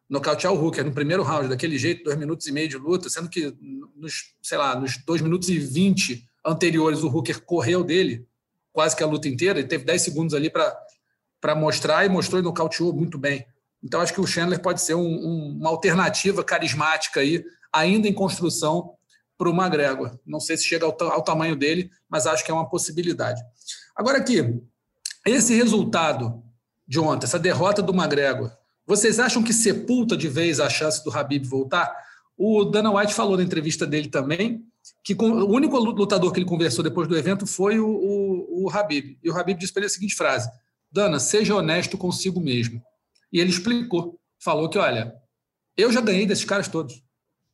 nocautear 0.08 0.52
o 0.52 0.64
Hooker 0.64 0.84
no 0.84 0.92
primeiro 0.92 1.22
round, 1.22 1.48
daquele 1.48 1.78
jeito, 1.78 2.04
dois 2.04 2.18
minutos 2.18 2.46
e 2.46 2.52
meio 2.52 2.68
de 2.68 2.76
luta, 2.76 3.08
sendo 3.08 3.28
que 3.28 3.56
nos, 3.96 4.34
sei 4.42 4.58
lá, 4.58 4.78
nos 4.78 4.96
dois 5.04 5.20
minutos 5.20 5.48
e 5.48 5.58
vinte 5.58 6.28
anteriores 6.44 7.02
o 7.02 7.08
Hooker 7.08 7.42
correu 7.42 7.84
dele 7.84 8.26
quase 8.72 8.94
que 8.96 9.02
a 9.02 9.06
luta 9.06 9.28
inteira, 9.28 9.58
ele 9.58 9.68
teve 9.68 9.84
dez 9.84 10.02
segundos 10.02 10.32
ali 10.32 10.48
para 10.48 11.54
mostrar 11.56 12.04
e 12.04 12.08
mostrou 12.08 12.40
e 12.40 12.44
nocauteou 12.44 12.92
muito 12.92 13.18
bem. 13.18 13.44
Então 13.82 14.00
acho 14.00 14.12
que 14.12 14.20
o 14.20 14.26
Chandler 14.26 14.60
pode 14.60 14.80
ser 14.80 14.94
um, 14.94 15.00
um, 15.00 15.56
uma 15.58 15.70
alternativa 15.70 16.44
carismática 16.44 17.20
aí, 17.20 17.44
ainda 17.72 18.06
em 18.06 18.12
construção 18.12 18.94
para 19.40 19.48
o 19.48 19.54
McGregor. 19.54 20.18
Não 20.26 20.38
sei 20.38 20.58
se 20.58 20.64
chega 20.64 20.84
ao, 20.84 20.94
ao 21.10 21.22
tamanho 21.22 21.56
dele, 21.56 21.90
mas 22.10 22.26
acho 22.26 22.44
que 22.44 22.50
é 22.50 22.54
uma 22.54 22.68
possibilidade. 22.68 23.40
Agora 23.96 24.18
aqui, 24.18 24.60
esse 25.26 25.54
resultado 25.54 26.42
de 26.86 27.00
ontem, 27.00 27.24
essa 27.24 27.38
derrota 27.38 27.80
do 27.80 27.94
McGregor, 27.94 28.52
vocês 28.86 29.18
acham 29.18 29.42
que 29.42 29.54
sepulta 29.54 30.14
de 30.14 30.28
vez 30.28 30.60
a 30.60 30.68
chance 30.68 31.02
do 31.02 31.10
Habib 31.10 31.46
voltar? 31.46 31.90
O 32.36 32.66
Dana 32.66 32.92
White 32.92 33.14
falou 33.14 33.38
na 33.38 33.42
entrevista 33.42 33.86
dele 33.86 34.08
também 34.08 34.62
que 35.02 35.14
o 35.14 35.50
único 35.50 35.78
lutador 35.78 36.32
que 36.32 36.38
ele 36.38 36.46
conversou 36.46 36.84
depois 36.84 37.08
do 37.08 37.16
evento 37.16 37.46
foi 37.46 37.80
o, 37.80 37.88
o, 37.88 38.64
o 38.66 38.70
Habib. 38.70 39.16
E 39.22 39.30
o 39.30 39.34
Habib 39.34 39.58
disse 39.58 39.72
para 39.72 39.80
ele 39.80 39.86
a 39.86 39.90
seguinte 39.90 40.14
frase: 40.14 40.50
Dana, 40.92 41.18
seja 41.18 41.54
honesto 41.54 41.96
consigo 41.96 42.40
mesmo. 42.40 42.82
E 43.32 43.40
ele 43.40 43.48
explicou, 43.48 44.18
falou 44.38 44.68
que, 44.68 44.76
olha, 44.76 45.14
eu 45.76 45.90
já 45.90 46.02
ganhei 46.02 46.26
desses 46.26 46.44
caras 46.44 46.68
todos. 46.68 47.02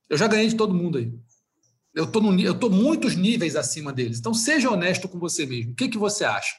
Eu 0.09 0.17
já 0.17 0.27
ganhei 0.27 0.49
de 0.49 0.57
todo 0.57 0.75
mundo 0.75 0.99
aí. 0.99 1.13
Eu 1.97 2.05
estou 2.05 2.23
eu 2.39 2.59
tô 2.59 2.69
muitos 2.69 3.17
níveis 3.17 3.57
acima 3.57 3.91
deles. 3.91 4.19
Então, 4.19 4.35
seja 4.35 4.71
honesto 4.71 5.09
com 5.09 5.19
você 5.19 5.47
mesmo. 5.47 5.73
O 5.73 5.75
que, 5.75 5.89
que 5.89 5.97
você 5.97 6.27
acha? 6.27 6.55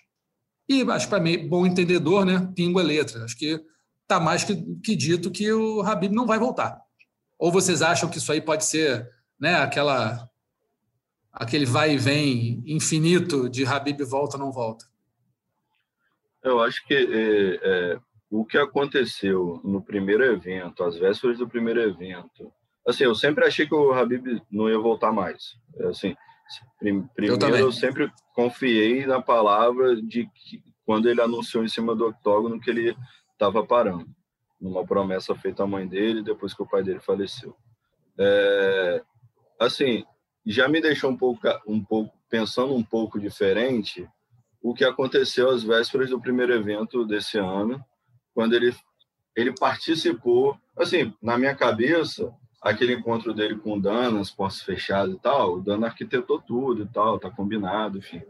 E 0.68 0.82
acho 0.82 1.08
para 1.08 1.20
mim, 1.20 1.48
bom 1.48 1.64
entendedor, 1.64 2.26
né? 2.26 2.52
Pingo 2.56 2.80
é 2.80 2.84
letra. 2.84 3.24
Acho 3.24 3.38
que 3.38 3.64
está 4.02 4.20
mais 4.20 4.44
que, 4.44 4.56
que, 4.84 4.96
dito 4.96 5.30
que 5.30 5.52
o 5.54 5.82
Habib 5.82 6.12
não 6.12 6.26
vai 6.26 6.40
voltar. 6.40 6.82
Ou 7.38 7.52
vocês 7.52 7.84
acham 7.84 8.10
que 8.10 8.18
isso 8.18 8.32
aí 8.32 8.42
pode 8.42 8.66
ser 8.66 9.08
né, 9.40 9.56
aquela 9.58 10.28
aquele 11.32 11.68
vai 11.68 11.94
e 11.94 11.98
vem 11.98 12.64
infinito 12.66 13.48
de 13.48 13.64
Habib 13.64 14.02
volta 14.06 14.40
não 14.40 14.52
volta? 14.52 14.86
Eu 16.44 16.60
acho 16.62 16.84
que 16.88 16.96
é, 16.96 17.60
é, 17.62 18.00
o 18.28 18.44
que 18.44 18.58
aconteceu 18.58 19.62
no 19.64 19.84
primeiro 19.84 20.24
evento, 20.24 20.84
as 20.84 20.98
vésperas 20.98 21.38
do 21.38 21.48
primeiro 21.48 21.80
evento, 21.80 22.52
assim, 22.88 23.04
eu 23.04 23.14
sempre 23.14 23.46
achei 23.46 23.68
que 23.68 23.76
o 23.76 23.92
Habib 23.92 24.42
não 24.50 24.70
ia 24.70 24.80
voltar 24.80 25.12
mais. 25.12 25.58
Assim, 25.90 26.16
primeiro 26.80 27.08
eu, 27.20 27.56
eu 27.58 27.72
sempre 27.72 28.12
confiei 28.34 29.06
na 29.06 29.22
palavra 29.22 30.02
de 30.02 30.26
que 30.28 30.64
quando 30.86 31.10
ele 31.10 31.22
anunciou 31.22 31.64
em 31.64 31.68
cima 31.68 31.94
do 31.94 32.08
octógono 32.08 32.60
que 32.60 32.70
ele 32.70 32.96
estava 33.34 33.66
parando, 33.66 34.08
numa 34.60 34.86
promessa 34.86 35.36
feita 35.36 35.64
à 35.64 35.68
mãe 35.68 35.86
dele 35.86 36.24
depois 36.24 36.54
que 36.54 36.64
o 36.64 36.68
pai 36.68 36.82
dele 36.82 37.00
faleceu. 37.00 37.56
É, 38.18 39.04
assim, 39.60 40.06
já 40.46 40.68
me 40.70 40.82
deixou 40.82 41.12
um 41.12 41.18
pouco, 41.18 41.42
um 41.68 41.84
pouco 41.84 42.18
pensando 42.30 42.74
um 42.74 42.84
pouco 42.84 43.20
diferente 43.20 44.08
o 44.62 44.74
que 44.74 44.84
aconteceu 44.84 45.50
às 45.50 45.62
vésperas 45.62 46.10
do 46.10 46.20
primeiro 46.20 46.54
evento 46.54 47.06
desse 47.06 47.38
ano, 47.38 47.84
quando 48.34 48.54
ele 48.54 48.74
ele 49.36 49.54
participou, 49.54 50.58
assim, 50.76 51.14
na 51.22 51.38
minha 51.38 51.56
cabeça, 51.56 52.34
aquele 52.62 52.94
encontro 52.94 53.34
dele 53.34 53.56
com 53.56 53.78
o 53.78 53.82
Dana, 53.82 54.20
as 54.20 54.32
portas 54.32 54.62
fechadas 54.62 55.16
e 55.16 55.20
tal, 55.20 55.56
o 55.56 55.62
Dana 55.62 55.88
arquitetou 55.88 56.42
tudo 56.42 56.84
e 56.84 56.88
tal, 56.88 57.20
tá 57.20 57.30
combinado, 57.30 57.98
enfim. 57.98 58.22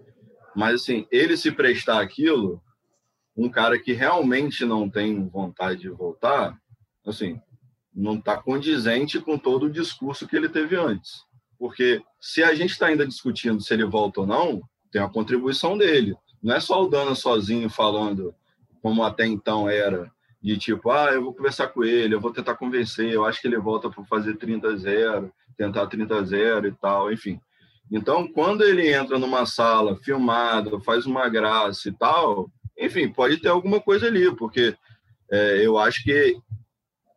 Mas, 0.55 0.81
assim, 0.81 1.07
ele 1.11 1.37
se 1.37 1.51
prestar 1.51 2.01
aquilo, 2.01 2.61
um 3.35 3.49
cara 3.49 3.79
que 3.79 3.93
realmente 3.93 4.65
não 4.65 4.89
tem 4.89 5.27
vontade 5.27 5.81
de 5.81 5.89
voltar, 5.89 6.57
assim, 7.05 7.39
não 7.93 8.15
está 8.15 8.37
condizente 8.37 9.19
com 9.19 9.37
todo 9.37 9.67
o 9.67 9.71
discurso 9.71 10.27
que 10.27 10.35
ele 10.35 10.49
teve 10.49 10.75
antes. 10.75 11.25
Porque 11.57 12.01
se 12.19 12.43
a 12.43 12.53
gente 12.53 12.71
está 12.71 12.87
ainda 12.87 13.07
discutindo 13.07 13.61
se 13.61 13.73
ele 13.73 13.85
volta 13.85 14.21
ou 14.21 14.27
não, 14.27 14.61
tem 14.91 15.01
a 15.01 15.09
contribuição 15.09 15.77
dele. 15.77 16.15
Não 16.41 16.55
é 16.55 16.59
só 16.59 16.83
o 16.83 16.87
Dana 16.87 17.15
sozinho 17.15 17.69
falando, 17.69 18.33
como 18.81 19.03
até 19.03 19.25
então 19.25 19.67
era, 19.67 20.11
de 20.47 20.57
tipo, 20.57 20.89
ah, 20.89 21.11
eu 21.11 21.21
vou 21.21 21.33
conversar 21.33 21.67
com 21.67 21.83
ele, 21.83 22.15
eu 22.15 22.21
vou 22.21 22.31
tentar 22.31 22.55
convencer, 22.55 23.11
eu 23.11 23.25
acho 23.25 23.41
que 23.41 23.47
ele 23.49 23.57
volta 23.57 23.89
para 23.89 24.05
fazer 24.05 24.37
30-0, 24.37 25.29
tentar 25.57 25.87
30-0 25.87 26.69
e 26.69 26.71
tal, 26.71 27.11
enfim. 27.11 27.37
Então, 27.91 28.25
quando 28.25 28.63
ele 28.63 28.93
entra 28.93 29.19
numa 29.19 29.45
sala 29.45 29.97
filmada, 29.97 30.79
faz 30.79 31.05
uma 31.05 31.27
graça 31.27 31.89
e 31.89 31.91
tal, 31.91 32.49
enfim, 32.79 33.09
pode 33.09 33.41
ter 33.41 33.49
alguma 33.49 33.81
coisa 33.81 34.07
ali, 34.07 34.33
porque 34.37 34.73
é, 35.29 35.65
eu 35.65 35.77
acho 35.77 36.01
que 36.01 36.39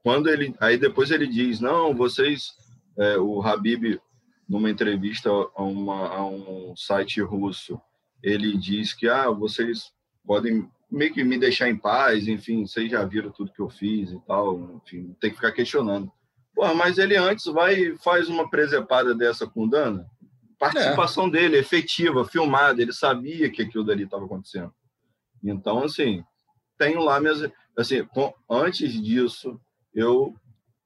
quando 0.03 0.29
ele. 0.29 0.53
Aí 0.59 0.77
depois 0.77 1.13
ele 1.13 1.29
diz: 1.29 1.61
não, 1.61 1.95
vocês. 1.95 2.59
É, 2.99 3.17
o 3.17 3.41
Habib, 3.41 4.01
numa 4.49 4.69
entrevista 4.69 5.31
a, 5.31 5.63
uma, 5.63 6.09
a 6.09 6.27
um 6.27 6.75
site 6.77 7.21
russo, 7.21 7.81
ele 8.21 8.59
diz 8.59 8.93
que 8.93 9.09
ah, 9.09 9.31
vocês 9.31 9.93
podem 10.27 10.69
meio 10.91 11.13
que 11.13 11.23
me 11.23 11.39
deixar 11.39 11.69
em 11.69 11.77
paz, 11.77 12.27
enfim, 12.27 12.67
vocês 12.67 12.91
já 12.91 13.05
viram 13.05 13.31
tudo 13.31 13.53
que 13.53 13.61
eu 13.61 13.69
fiz 13.69 14.11
e 14.11 14.21
tal, 14.27 14.81
enfim, 14.85 15.17
tem 15.21 15.31
que 15.31 15.37
ficar 15.37 15.53
questionando. 15.53 16.11
Porra, 16.55 16.75
mas 16.75 16.99
ele 16.99 17.17
antes 17.17 17.47
vai 17.47 17.75
e 17.75 17.99
faz 17.99 18.29
uma 18.29 18.51
presepada 18.51 19.15
dessa 19.15 19.47
com 19.47 19.69
Dana. 19.69 20.07
Participação 20.59 21.27
é. 21.29 21.31
dele, 21.31 21.57
efetiva, 21.57 22.25
filmada, 22.25 22.83
ele 22.83 22.93
sabia 22.93 23.51
que 23.51 23.63
aquilo 23.63 23.85
dali 23.85 24.03
estava 24.03 24.25
acontecendo. 24.25 24.75
Então, 25.43 25.85
assim, 25.85 26.23
tenho 26.77 27.01
lá 27.01 27.19
minhas. 27.21 27.51
Assim, 27.77 28.07
antes 28.49 28.93
disso, 29.03 29.59
eu 29.95 30.35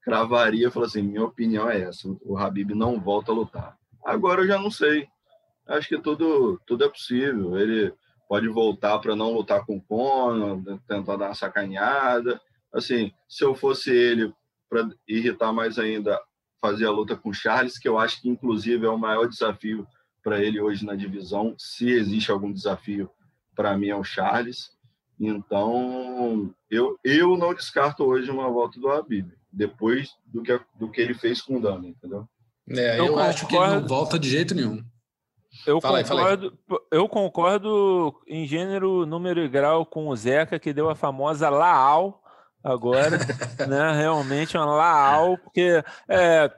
cravaria, 0.03 0.71
falo 0.71 0.87
assim, 0.87 1.03
minha 1.03 1.25
opinião 1.25 1.69
é 1.69 1.81
essa, 1.81 2.07
o 2.21 2.37
Habib 2.37 2.71
não 2.73 3.01
volta 3.01 3.33
a 3.33 3.35
lutar. 3.35 3.79
Agora 4.05 4.43
eu 4.43 4.47
já 4.47 4.59
não 4.59 4.71
sei. 4.71 5.09
Acho 5.67 5.89
que 5.89 5.99
tudo, 5.99 6.61
tudo 6.67 6.85
é 6.85 6.89
possível. 6.89 7.59
Ele 7.59 7.93
pode 8.29 8.49
voltar 8.49 8.99
para 8.99 9.15
não 9.17 9.33
lutar 9.33 9.65
com 9.65 9.77
o 9.77 9.83
Conor, 9.83 10.63
tentar 10.87 11.17
dar 11.17 11.27
uma 11.27 11.35
sacaneada. 11.35 12.41
Assim, 12.73 13.13
se 13.29 13.45
eu 13.45 13.55
fosse 13.55 13.91
ele, 13.91 14.33
para 14.69 14.89
irritar 15.07 15.53
mais 15.53 15.79
ainda, 15.79 16.21
fazer 16.61 16.87
a 16.87 16.91
luta 16.91 17.15
com 17.15 17.29
o 17.29 17.35
Charles, 17.35 17.79
que 17.79 17.89
eu 17.89 17.99
acho 17.99 18.21
que 18.21 18.29
inclusive 18.29 18.87
é 18.87 18.89
o 18.89 18.99
maior 18.99 19.29
desafio 19.29 19.87
para 20.23 20.43
ele 20.43 20.61
hoje 20.61 20.85
na 20.85 20.95
divisão. 20.95 21.55
Se 21.59 21.91
existe 21.91 22.31
algum 22.31 22.51
desafio, 22.53 23.11
para 23.55 23.77
mim 23.77 23.89
é 23.89 23.97
o 23.97 24.03
Charles. 24.03 24.71
Então, 25.21 26.53
eu, 26.71 26.99
eu 27.05 27.37
não 27.37 27.55
descarto 27.55 28.05
hoje 28.05 28.31
uma 28.31 28.51
volta 28.51 28.81
do 28.81 28.91
Habib, 28.91 29.31
depois 29.53 30.11
do 30.27 30.43
que, 30.43 30.59
do 30.77 30.91
que 30.91 31.01
ele 31.01 31.15
fez 31.15 31.41
com 31.41 31.59
o 31.59 31.61
Dana, 31.61 31.87
entendeu? 31.87 32.27
É, 32.69 32.99
eu, 32.99 33.07
eu 33.07 33.19
acho 33.19 33.47
que 33.47 33.55
ele 33.55 33.67
não 33.67 33.87
volta 33.87 34.19
de 34.19 34.29
jeito 34.29 34.55
nenhum. 34.55 34.83
Eu 35.67 35.81
fala 35.81 36.03
concordo, 36.03 36.59
aí, 36.71 36.79
eu 36.91 37.09
concordo 37.09 38.15
em 38.27 38.47
gênero, 38.47 39.07
número 39.07 39.41
e 39.41 39.49
grau 39.49 39.87
com 39.87 40.09
o 40.09 40.17
Zeca, 40.17 40.59
que 40.59 40.73
deu 40.73 40.89
a 40.91 40.95
famosa 40.95 41.49
Laal 41.49 42.23
agora, 42.63 43.19
né? 43.69 43.93
Realmente 43.93 44.57
uma 44.57 44.67
Laal, 44.67 45.39
porque 45.39 45.83
é, 46.09 46.51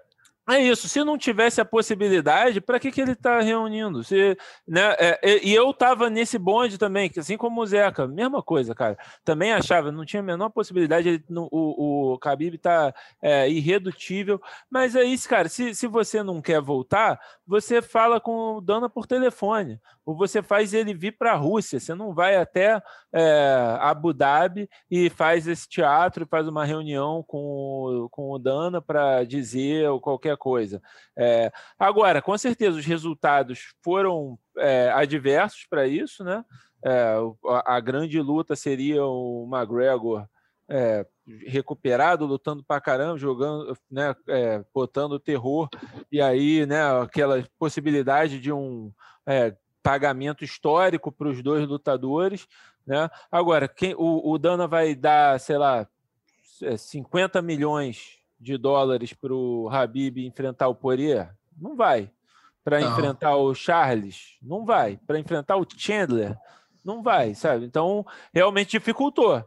é 0.49 0.61
isso. 0.61 0.89
Se 0.89 1.03
não 1.03 1.19
tivesse 1.19 1.61
a 1.61 1.65
possibilidade, 1.65 2.61
para 2.61 2.79
que, 2.79 2.91
que 2.93 3.01
ele 3.01 3.13
está 3.13 3.41
reunindo? 3.41 4.05
Se, 4.05 4.37
né, 4.67 4.95
é, 4.99 5.45
e 5.45 5.55
eu 5.55 5.71
estava 5.71 6.09
nesse 6.09 6.39
bonde 6.39 6.79
também, 6.79 7.11
assim 7.17 7.37
como 7.37 7.61
o 7.61 7.67
Zeca, 7.67 8.07
mesma 8.07 8.43
coisa, 8.43 8.75
cara. 8.75 8.97
Também 9.25 9.53
achava, 9.53 9.91
não 9.91 10.05
tinha 10.05 10.21
a 10.21 10.25
menor 10.25 10.51
possibilidade, 10.51 11.09
ele, 11.09 11.25
no, 11.29 11.49
o, 11.51 12.13
o 12.13 12.19
Khabib 12.19 12.59
tá 12.59 12.95
é, 13.21 13.49
irredutível. 13.51 14.41
Mas 14.71 14.95
é 14.95 15.03
isso, 15.03 15.29
cara. 15.29 15.49
Se, 15.49 15.75
se 15.75 15.87
você 15.87 16.23
não 16.23 16.41
quer 16.41 16.61
voltar, 16.61 17.21
você 17.47 17.83
fala 17.83 18.21
com 18.21 18.57
o 18.57 18.61
Dana 18.61 18.89
por 18.89 19.07
telefone 19.07 19.81
ou 20.07 20.17
você 20.17 20.41
faz 20.41 20.73
ele 20.73 20.95
vir 20.95 21.19
para 21.19 21.33
a 21.33 21.37
Rússia. 21.37 21.81
Você 21.81 21.93
não 21.93 22.15
vai 22.15 22.37
até 22.37 22.81
é, 23.13 23.77
Abu 23.81 24.15
Dhabi 24.15 24.71
e 24.89 25.11
faz 25.11 25.49
esse 25.49 25.69
teatro, 25.69 26.25
faz 26.27 26.47
uma 26.47 26.65
reunião 26.65 27.25
com, 27.27 28.07
com 28.13 28.31
o 28.31 28.39
Dana 28.39 28.81
para 28.81 29.25
dizer 29.25 29.89
qualquer 30.01 30.37
coisa. 30.37 30.81
É, 31.19 31.51
agora, 31.77 32.23
com 32.23 32.39
certeza, 32.39 32.79
os 32.79 32.87
resultados 32.87 33.75
foram 33.83 34.39
é, 34.57 34.93
adversos 34.93 35.67
para 35.69 35.89
isso, 35.89 36.23
né? 36.23 36.45
A, 37.45 37.77
a, 37.77 37.81
grande 37.81 38.21
luta 38.21 38.55
seria 38.55 39.05
o 39.05 39.49
McGregor 39.51 40.25
é, 40.69 41.05
recuperado, 41.47 42.27
lutando 42.27 42.63
para 42.63 42.81
caramba, 42.81 43.19
jogando, 43.19 43.77
né, 43.91 44.15
é, 44.29 44.65
botando 44.73 45.19
terror, 45.19 45.69
e 46.13 46.21
aí, 46.21 46.65
né, 46.65 46.83
aquela 47.01 47.45
possibilidade 47.59 48.39
de 48.39 48.53
um 48.53 48.93
é, 49.27 49.57
pagamento 49.87 50.43
histórico 50.43 51.13
para 51.13 51.29
os 51.29 51.41
dois 51.41 51.65
lutadores. 51.65 52.49
Né? 52.85 53.09
Agora, 53.31 53.69
quem, 53.69 53.95
o, 53.95 54.33
o 54.33 54.37
Dana 54.37 54.67
vai 54.67 54.97
dar, 54.97 55.39
sei 55.39 55.57
lá, 55.57 55.87
50 56.77 57.39
é, 57.39 57.43
milhões 57.43 58.19
de 58.41 58.59
dólares 58.59 59.13
para 59.13 59.33
o 59.33 59.69
Habib 59.71 60.19
enfrentar 60.19 60.67
o 60.67 60.75
Poirier? 60.75 61.33
Não 61.57 61.77
vai. 61.77 62.11
Para 62.65 62.81
enfrentar 62.81 63.37
o 63.37 63.55
Charles? 63.55 64.37
Não 64.43 64.65
vai. 64.65 64.99
Para 65.07 65.21
enfrentar 65.21 65.57
o 65.57 65.65
Chandler? 65.77 66.37
Não 66.85 67.01
vai, 67.01 67.33
sabe? 67.37 67.65
Então, 67.65 68.05
realmente 68.35 68.73
dificultou. 68.73 69.45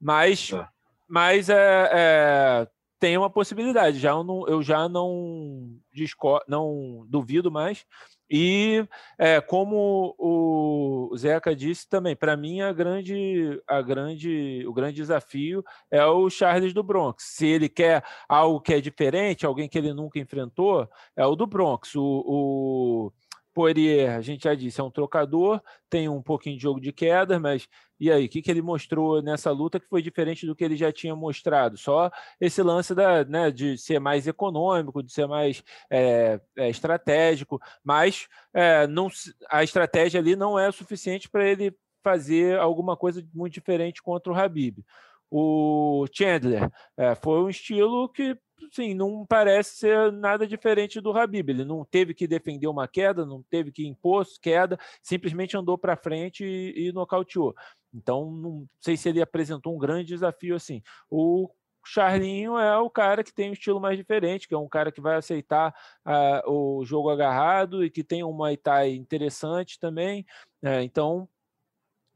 Mas, 0.00 0.50
é. 0.52 0.66
mas 1.08 1.48
é, 1.48 1.90
é, 1.92 2.68
tem 2.98 3.16
uma 3.16 3.30
possibilidade. 3.30 4.00
Já 4.00 4.10
eu, 4.10 4.24
não, 4.24 4.48
eu 4.48 4.62
já 4.64 4.88
não, 4.88 5.78
disco, 5.92 6.40
não 6.48 7.06
duvido 7.08 7.52
mais 7.52 7.86
e 8.30 8.86
é, 9.18 9.40
como 9.40 10.14
o 10.18 11.16
Zeca 11.16 11.54
disse 11.54 11.88
também, 11.88 12.16
para 12.16 12.36
mim 12.36 12.60
a 12.60 12.72
grande, 12.72 13.62
a 13.66 13.80
grande, 13.80 14.64
o 14.66 14.72
grande 14.72 14.96
desafio 14.96 15.64
é 15.90 16.04
o 16.04 16.28
Charles 16.28 16.72
do 16.72 16.82
Bronx. 16.82 17.24
Se 17.24 17.46
ele 17.46 17.68
quer 17.68 18.04
algo 18.28 18.60
que 18.60 18.74
é 18.74 18.80
diferente, 18.80 19.46
alguém 19.46 19.68
que 19.68 19.78
ele 19.78 19.92
nunca 19.92 20.18
enfrentou, 20.18 20.88
é 21.14 21.24
o 21.24 21.36
do 21.36 21.46
Bronx. 21.46 21.94
O, 21.94 22.02
o 22.26 23.12
Poirier, 23.56 24.14
a 24.14 24.20
gente 24.20 24.44
já 24.44 24.54
disse, 24.54 24.82
é 24.82 24.84
um 24.84 24.90
trocador, 24.90 25.62
tem 25.88 26.10
um 26.10 26.20
pouquinho 26.20 26.58
de 26.58 26.62
jogo 26.62 26.78
de 26.78 26.92
queda, 26.92 27.40
mas 27.40 27.66
e 27.98 28.12
aí, 28.12 28.26
o 28.26 28.28
que, 28.28 28.42
que 28.42 28.50
ele 28.50 28.60
mostrou 28.60 29.22
nessa 29.22 29.50
luta 29.50 29.80
que 29.80 29.88
foi 29.88 30.02
diferente 30.02 30.44
do 30.44 30.54
que 30.54 30.62
ele 30.62 30.76
já 30.76 30.92
tinha 30.92 31.16
mostrado? 31.16 31.78
Só 31.78 32.10
esse 32.38 32.62
lance 32.62 32.94
da, 32.94 33.24
né, 33.24 33.50
de 33.50 33.78
ser 33.78 33.98
mais 33.98 34.26
econômico, 34.26 35.02
de 35.02 35.10
ser 35.10 35.26
mais 35.26 35.64
é, 35.90 36.38
é, 36.54 36.68
estratégico, 36.68 37.58
mas 37.82 38.28
é, 38.52 38.86
não, 38.86 39.08
a 39.48 39.64
estratégia 39.64 40.20
ali 40.20 40.36
não 40.36 40.58
é 40.58 40.70
suficiente 40.70 41.30
para 41.30 41.48
ele 41.48 41.74
fazer 42.04 42.58
alguma 42.58 42.94
coisa 42.94 43.26
muito 43.32 43.54
diferente 43.54 44.02
contra 44.02 44.30
o 44.30 44.36
Habib. 44.36 44.84
O 45.30 46.06
Chandler 46.12 46.70
é, 46.94 47.14
foi 47.14 47.40
um 47.42 47.48
estilo 47.48 48.06
que 48.10 48.36
sim, 48.72 48.94
não 48.94 49.24
parece 49.26 49.76
ser 49.76 50.12
nada 50.12 50.46
diferente 50.46 51.00
do 51.00 51.16
Habib. 51.16 51.50
Ele 51.50 51.64
não 51.64 51.84
teve 51.84 52.14
que 52.14 52.26
defender 52.26 52.66
uma 52.66 52.88
queda, 52.88 53.24
não 53.24 53.42
teve 53.42 53.72
que 53.72 53.86
impor 53.86 54.26
queda, 54.40 54.78
simplesmente 55.02 55.56
andou 55.56 55.78
para 55.78 55.96
frente 55.96 56.44
e, 56.44 56.88
e 56.88 56.92
nocauteou. 56.92 57.54
Então, 57.92 58.30
não 58.30 58.68
sei 58.80 58.96
se 58.96 59.08
ele 59.08 59.22
apresentou 59.22 59.74
um 59.74 59.78
grande 59.78 60.08
desafio 60.08 60.54
assim. 60.54 60.82
O 61.10 61.48
Charlinho 61.84 62.58
é 62.58 62.76
o 62.78 62.90
cara 62.90 63.22
que 63.22 63.32
tem 63.32 63.50
um 63.50 63.52
estilo 63.52 63.80
mais 63.80 63.96
diferente, 63.96 64.48
que 64.48 64.54
é 64.54 64.58
um 64.58 64.68
cara 64.68 64.90
que 64.90 65.00
vai 65.00 65.16
aceitar 65.16 65.74
uh, 66.04 66.50
o 66.50 66.84
jogo 66.84 67.10
agarrado 67.10 67.84
e 67.84 67.90
que 67.90 68.02
tem 68.02 68.24
um 68.24 68.32
Muay 68.32 68.56
Thai 68.56 68.90
interessante 68.90 69.78
também. 69.78 70.26
É, 70.62 70.82
então, 70.82 71.28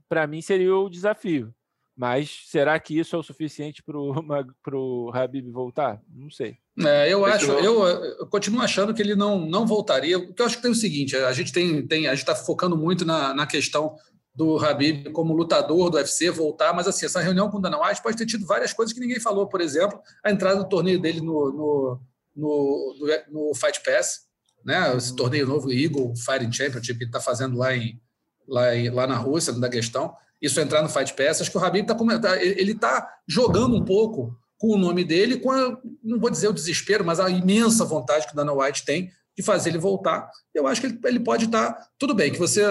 para 0.08 0.26
mim 0.26 0.42
seria 0.42 0.76
o 0.76 0.90
desafio. 0.90 1.54
Mas 2.00 2.44
será 2.46 2.80
que 2.80 2.98
isso 2.98 3.14
é 3.14 3.18
o 3.18 3.22
suficiente 3.22 3.82
para 3.82 3.94
o 3.94 5.10
Habib 5.12 5.50
voltar? 5.52 6.00
Não 6.08 6.30
sei. 6.30 6.56
É, 6.78 7.12
eu 7.12 7.26
acho, 7.26 7.50
eu, 7.50 7.86
eu, 7.86 8.26
continuo 8.26 8.62
achando 8.62 8.94
que 8.94 9.02
ele 9.02 9.14
não, 9.14 9.46
não 9.46 9.66
voltaria. 9.66 10.18
Porque 10.18 10.40
eu 10.40 10.46
acho 10.46 10.56
que 10.56 10.62
tem 10.62 10.70
o 10.70 10.74
seguinte: 10.74 11.14
a 11.14 11.32
gente 11.34 11.52
tem, 11.52 11.86
tem 11.86 12.06
a 12.06 12.14
gente 12.14 12.22
está 12.22 12.34
focando 12.34 12.74
muito 12.74 13.04
na, 13.04 13.34
na 13.34 13.46
questão 13.46 13.96
do 14.34 14.56
Habib 14.64 15.10
como 15.12 15.34
lutador 15.34 15.90
do 15.90 15.98
UFC 15.98 16.30
voltar, 16.30 16.72
mas 16.72 16.88
assim, 16.88 17.04
essa 17.04 17.20
reunião 17.20 17.50
com 17.50 17.58
o 17.58 17.60
Dana 17.60 17.78
White 17.78 18.02
pode 18.02 18.16
ter 18.16 18.24
tido 18.24 18.46
várias 18.46 18.72
coisas 18.72 18.94
que 18.94 19.00
ninguém 19.00 19.20
falou, 19.20 19.46
por 19.46 19.60
exemplo, 19.60 20.00
a 20.24 20.30
entrada 20.30 20.56
do 20.56 20.68
torneio 20.70 20.98
dele 20.98 21.20
no, 21.20 21.52
no, 21.52 22.00
no, 22.34 22.96
no, 23.30 23.54
Fight 23.54 23.78
Pass, 23.84 24.20
né? 24.64 24.96
Esse 24.96 25.14
torneio 25.14 25.46
novo 25.46 25.70
Eagle 25.70 26.14
Fighting 26.16 26.50
Championship 26.50 26.98
que 26.98 27.04
está 27.04 27.20
fazendo 27.20 27.58
lá 27.58 27.76
em, 27.76 28.00
lá, 28.48 28.74
em, 28.74 28.88
lá 28.88 29.06
na 29.06 29.18
Rússia, 29.18 29.52
no 29.52 29.60
Daguestão 29.60 30.14
isso 30.40 30.60
entrar 30.60 30.82
no 30.82 30.88
Fight 30.88 31.14
Pass. 31.14 31.40
Acho 31.40 31.50
que 31.50 31.58
o 31.58 31.64
Habib 31.64 31.82
está 31.82 32.18
tá, 32.18 32.42
ele 32.42 32.72
está 32.72 33.08
jogando 33.28 33.76
um 33.76 33.84
pouco 33.84 34.36
com 34.58 34.74
o 34.74 34.78
nome 34.78 35.04
dele, 35.04 35.38
com 35.38 35.50
a, 35.50 35.76
não 36.02 36.18
vou 36.18 36.30
dizer 36.30 36.48
o 36.48 36.52
desespero, 36.52 37.04
mas 37.04 37.18
a 37.20 37.30
imensa 37.30 37.84
vontade 37.84 38.26
que 38.26 38.32
o 38.32 38.36
Dana 38.36 38.52
White 38.52 38.84
tem 38.84 39.10
de 39.36 39.42
fazer 39.42 39.70
ele 39.70 39.78
voltar. 39.78 40.30
Eu 40.54 40.66
acho 40.66 40.80
que 40.80 40.86
ele, 40.86 41.00
ele 41.04 41.20
pode 41.20 41.46
estar. 41.46 41.72
Tá, 41.72 41.88
tudo 41.98 42.14
bem, 42.14 42.30
que 42.30 42.38
você 42.38 42.62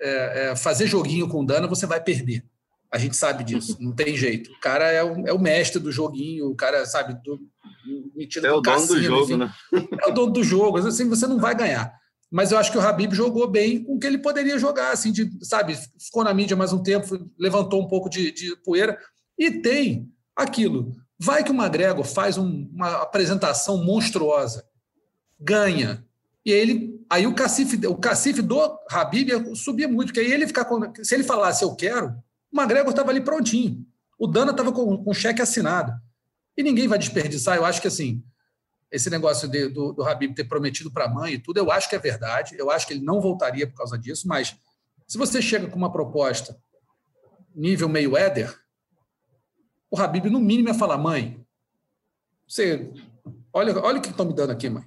é, 0.00 0.50
é, 0.50 0.56
fazer 0.56 0.86
joguinho 0.86 1.28
com 1.28 1.40
o 1.40 1.46
Dana, 1.46 1.66
você 1.66 1.86
vai 1.86 2.02
perder. 2.02 2.44
A 2.90 2.98
gente 2.98 3.16
sabe 3.16 3.42
disso, 3.42 3.76
não 3.80 3.92
tem 3.92 4.16
jeito. 4.16 4.50
O 4.52 4.60
cara 4.60 4.90
é 4.90 5.02
o, 5.02 5.26
é 5.26 5.32
o 5.32 5.38
mestre 5.38 5.80
do 5.80 5.90
joguinho, 5.90 6.50
o 6.50 6.54
cara, 6.54 6.84
sabe, 6.84 7.14
do, 7.24 7.40
é 8.46 8.52
o 8.52 8.60
dono 8.60 8.62
cassino, 8.62 8.94
do 8.94 9.02
jogo, 9.02 9.24
enfim, 9.24 9.36
né? 9.36 9.54
É 10.02 10.08
o 10.08 10.12
dono 10.12 10.32
do 10.32 10.44
jogo, 10.44 10.78
assim, 10.78 11.08
você 11.08 11.26
não 11.26 11.38
vai 11.38 11.54
ganhar 11.54 12.01
mas 12.32 12.50
eu 12.50 12.56
acho 12.56 12.72
que 12.72 12.78
o 12.78 12.80
Habib 12.80 13.12
jogou 13.12 13.46
bem 13.46 13.84
com 13.84 13.94
o 13.94 13.98
que 13.98 14.06
ele 14.06 14.16
poderia 14.16 14.58
jogar, 14.58 14.90
assim, 14.90 15.12
de, 15.12 15.30
sabe, 15.44 15.78
ficou 16.00 16.24
na 16.24 16.32
mídia 16.32 16.56
mais 16.56 16.72
um 16.72 16.82
tempo, 16.82 17.06
levantou 17.38 17.82
um 17.82 17.86
pouco 17.86 18.08
de, 18.08 18.32
de 18.32 18.56
poeira, 18.64 18.98
e 19.38 19.50
tem 19.50 20.10
aquilo. 20.34 20.96
Vai 21.18 21.44
que 21.44 21.50
o 21.50 21.54
McGregor 21.54 22.04
faz 22.06 22.38
um, 22.38 22.70
uma 22.72 23.02
apresentação 23.02 23.84
monstruosa, 23.84 24.64
ganha, 25.38 26.06
e 26.42 26.50
ele, 26.50 27.04
aí 27.10 27.26
o 27.26 27.34
cacife, 27.34 27.86
o 27.86 27.96
cacife 27.96 28.40
do 28.40 28.58
Habib 28.90 29.54
subia 29.54 29.86
muito, 29.86 30.08
porque 30.08 30.20
aí 30.20 30.32
ele 30.32 30.46
ficar 30.46 30.66
se 31.02 31.14
ele 31.14 31.24
falasse 31.24 31.62
eu 31.62 31.76
quero, 31.76 32.14
o 32.50 32.58
McGregor 32.58 32.90
estava 32.92 33.10
ali 33.10 33.20
prontinho, 33.20 33.84
o 34.18 34.26
Dana 34.26 34.52
estava 34.52 34.72
com 34.72 35.04
o 35.06 35.12
cheque 35.12 35.42
assinado, 35.42 35.92
e 36.56 36.62
ninguém 36.62 36.88
vai 36.88 36.98
desperdiçar, 36.98 37.58
eu 37.58 37.64
acho 37.66 37.82
que 37.82 37.88
assim, 37.88 38.24
esse 38.92 39.08
negócio 39.08 39.48
de, 39.48 39.68
do, 39.68 39.94
do 39.94 40.04
Habib 40.04 40.34
ter 40.34 40.44
prometido 40.44 40.92
para 40.92 41.06
a 41.06 41.08
mãe 41.08 41.32
e 41.32 41.38
tudo, 41.38 41.56
eu 41.56 41.72
acho 41.72 41.88
que 41.88 41.96
é 41.96 41.98
verdade. 41.98 42.54
Eu 42.58 42.70
acho 42.70 42.86
que 42.86 42.92
ele 42.92 43.02
não 43.02 43.22
voltaria 43.22 43.66
por 43.66 43.74
causa 43.74 43.98
disso, 43.98 44.28
mas 44.28 44.54
se 45.08 45.16
você 45.16 45.40
chega 45.40 45.66
com 45.66 45.76
uma 45.76 45.90
proposta 45.90 46.60
nível 47.54 47.88
meio 47.88 48.16
éder, 48.16 48.54
o 49.90 49.98
Habib, 49.98 50.26
no 50.26 50.38
mínimo, 50.38 50.68
ia 50.68 50.74
falar: 50.74 50.98
mãe, 50.98 51.42
você, 52.46 52.92
olha, 53.50 53.78
olha 53.78 53.98
o 53.98 54.02
que 54.02 54.10
estão 54.10 54.26
me 54.26 54.34
dando 54.34 54.50
aqui, 54.50 54.68
mãe. 54.68 54.84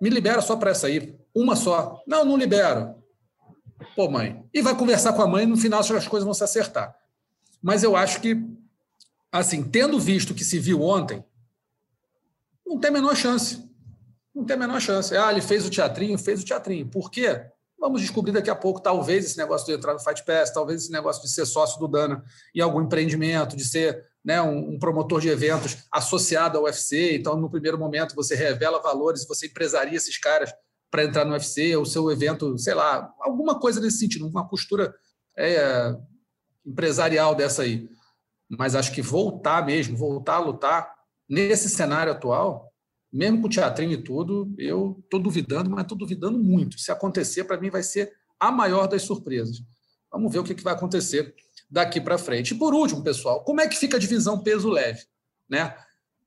Me 0.00 0.10
libera 0.10 0.42
só 0.42 0.56
para 0.56 0.70
essa 0.70 0.86
aí, 0.86 1.18
uma 1.34 1.56
só. 1.56 2.02
Não, 2.06 2.24
não 2.24 2.36
libero. 2.36 2.94
Pô, 3.96 4.10
mãe. 4.10 4.44
E 4.52 4.60
vai 4.60 4.76
conversar 4.76 5.14
com 5.14 5.22
a 5.22 5.26
mãe, 5.26 5.46
no 5.46 5.56
final 5.56 5.80
as 5.80 6.08
coisas 6.08 6.24
vão 6.24 6.34
se 6.34 6.44
acertar. 6.44 6.94
Mas 7.62 7.82
eu 7.82 7.96
acho 7.96 8.20
que, 8.20 8.36
assim, 9.32 9.62
tendo 9.62 9.98
visto 9.98 10.30
o 10.30 10.34
que 10.34 10.44
se 10.44 10.58
viu 10.58 10.82
ontem, 10.82 11.24
não 12.70 12.78
tem 12.78 12.88
a 12.88 12.92
menor 12.92 13.16
chance. 13.16 13.68
Não 14.32 14.44
tem 14.44 14.54
a 14.54 14.58
menor 14.58 14.80
chance. 14.80 15.16
Ah, 15.16 15.32
ele 15.32 15.42
fez 15.42 15.66
o 15.66 15.70
teatrinho, 15.70 16.16
fez 16.16 16.40
o 16.40 16.44
teatrinho. 16.44 16.88
Por 16.88 17.10
quê? 17.10 17.44
Vamos 17.78 18.00
descobrir 18.00 18.30
daqui 18.30 18.50
a 18.50 18.54
pouco, 18.54 18.80
talvez 18.80 19.24
esse 19.24 19.38
negócio 19.38 19.66
de 19.66 19.72
entrar 19.72 19.92
no 19.92 19.98
Fight 19.98 20.24
Pass, 20.24 20.52
talvez 20.52 20.82
esse 20.82 20.92
negócio 20.92 21.22
de 21.22 21.30
ser 21.30 21.46
sócio 21.46 21.80
do 21.80 21.88
Dana 21.88 22.22
em 22.54 22.60
algum 22.60 22.80
empreendimento, 22.82 23.56
de 23.56 23.64
ser 23.64 24.06
né, 24.24 24.40
um, 24.40 24.78
promotor 24.78 25.20
de 25.20 25.28
eventos 25.28 25.78
associado 25.90 26.58
ao 26.58 26.64
UFC. 26.64 27.16
Então, 27.16 27.36
no 27.36 27.50
primeiro 27.50 27.78
momento, 27.78 28.14
você 28.14 28.36
revela 28.36 28.80
valores, 28.80 29.26
você 29.26 29.46
empresaria 29.46 29.96
esses 29.96 30.18
caras 30.18 30.52
para 30.90 31.04
entrar 31.04 31.24
no 31.24 31.32
UFC, 31.32 31.74
o 31.76 31.86
seu 31.86 32.10
evento, 32.10 32.56
sei 32.58 32.74
lá, 32.74 33.12
alguma 33.20 33.58
coisa 33.58 33.80
nesse 33.80 33.98
sentido, 33.98 34.28
uma 34.28 34.46
postura 34.46 34.94
é, 35.36 35.94
empresarial 36.64 37.34
dessa 37.34 37.62
aí. 37.62 37.88
Mas 38.48 38.74
acho 38.74 38.92
que 38.92 39.02
voltar 39.02 39.64
mesmo, 39.64 39.96
voltar 39.96 40.34
a 40.34 40.40
lutar, 40.40 40.99
nesse 41.30 41.68
cenário 41.70 42.12
atual, 42.12 42.72
mesmo 43.12 43.40
com 43.40 43.46
o 43.46 43.50
teatrinho 43.50 43.92
e 43.92 44.02
tudo, 44.02 44.52
eu 44.58 45.00
estou 45.04 45.20
duvidando, 45.20 45.70
mas 45.70 45.82
estou 45.82 45.96
duvidando 45.96 46.36
muito. 46.36 46.78
Se 46.78 46.90
acontecer, 46.90 47.44
para 47.44 47.60
mim 47.60 47.70
vai 47.70 47.84
ser 47.84 48.12
a 48.38 48.50
maior 48.50 48.88
das 48.88 49.02
surpresas. 49.02 49.62
Vamos 50.10 50.32
ver 50.32 50.40
o 50.40 50.44
que, 50.44 50.54
que 50.54 50.64
vai 50.64 50.74
acontecer 50.74 51.32
daqui 51.70 52.00
para 52.00 52.18
frente. 52.18 52.52
E 52.52 52.58
por 52.58 52.74
último, 52.74 53.02
pessoal, 53.02 53.44
como 53.44 53.60
é 53.60 53.68
que 53.68 53.78
fica 53.78 53.96
a 53.96 54.00
divisão 54.00 54.42
peso 54.42 54.68
leve? 54.68 55.04
Né? 55.48 55.74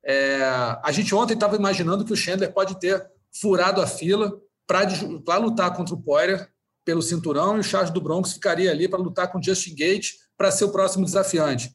É, 0.06 0.42
a 0.82 0.92
gente 0.92 1.14
ontem 1.14 1.34
estava 1.34 1.58
imaginando 1.58 2.06
que 2.06 2.14
o 2.14 2.18
Chandler 2.18 2.54
pode 2.54 2.80
ter 2.80 3.06
furado 3.42 3.82
a 3.82 3.88
fila 3.88 4.40
para 4.66 5.38
lutar 5.38 5.76
contra 5.76 5.94
o 5.94 6.02
Poirier 6.02 6.50
pelo 6.86 7.02
cinturão 7.02 7.58
e 7.58 7.60
o 7.60 7.64
Charles 7.64 7.92
do 7.92 8.02
Bronx 8.02 8.34
ficaria 8.34 8.72
ali 8.72 8.88
para 8.88 9.00
lutar 9.00 9.32
com 9.32 9.40
o 9.40 9.44
Justin 9.44 9.76
Gate 9.76 10.12
para 10.38 10.52
ser 10.52 10.66
o 10.66 10.72
próximo 10.72 11.06
desafiante. 11.06 11.74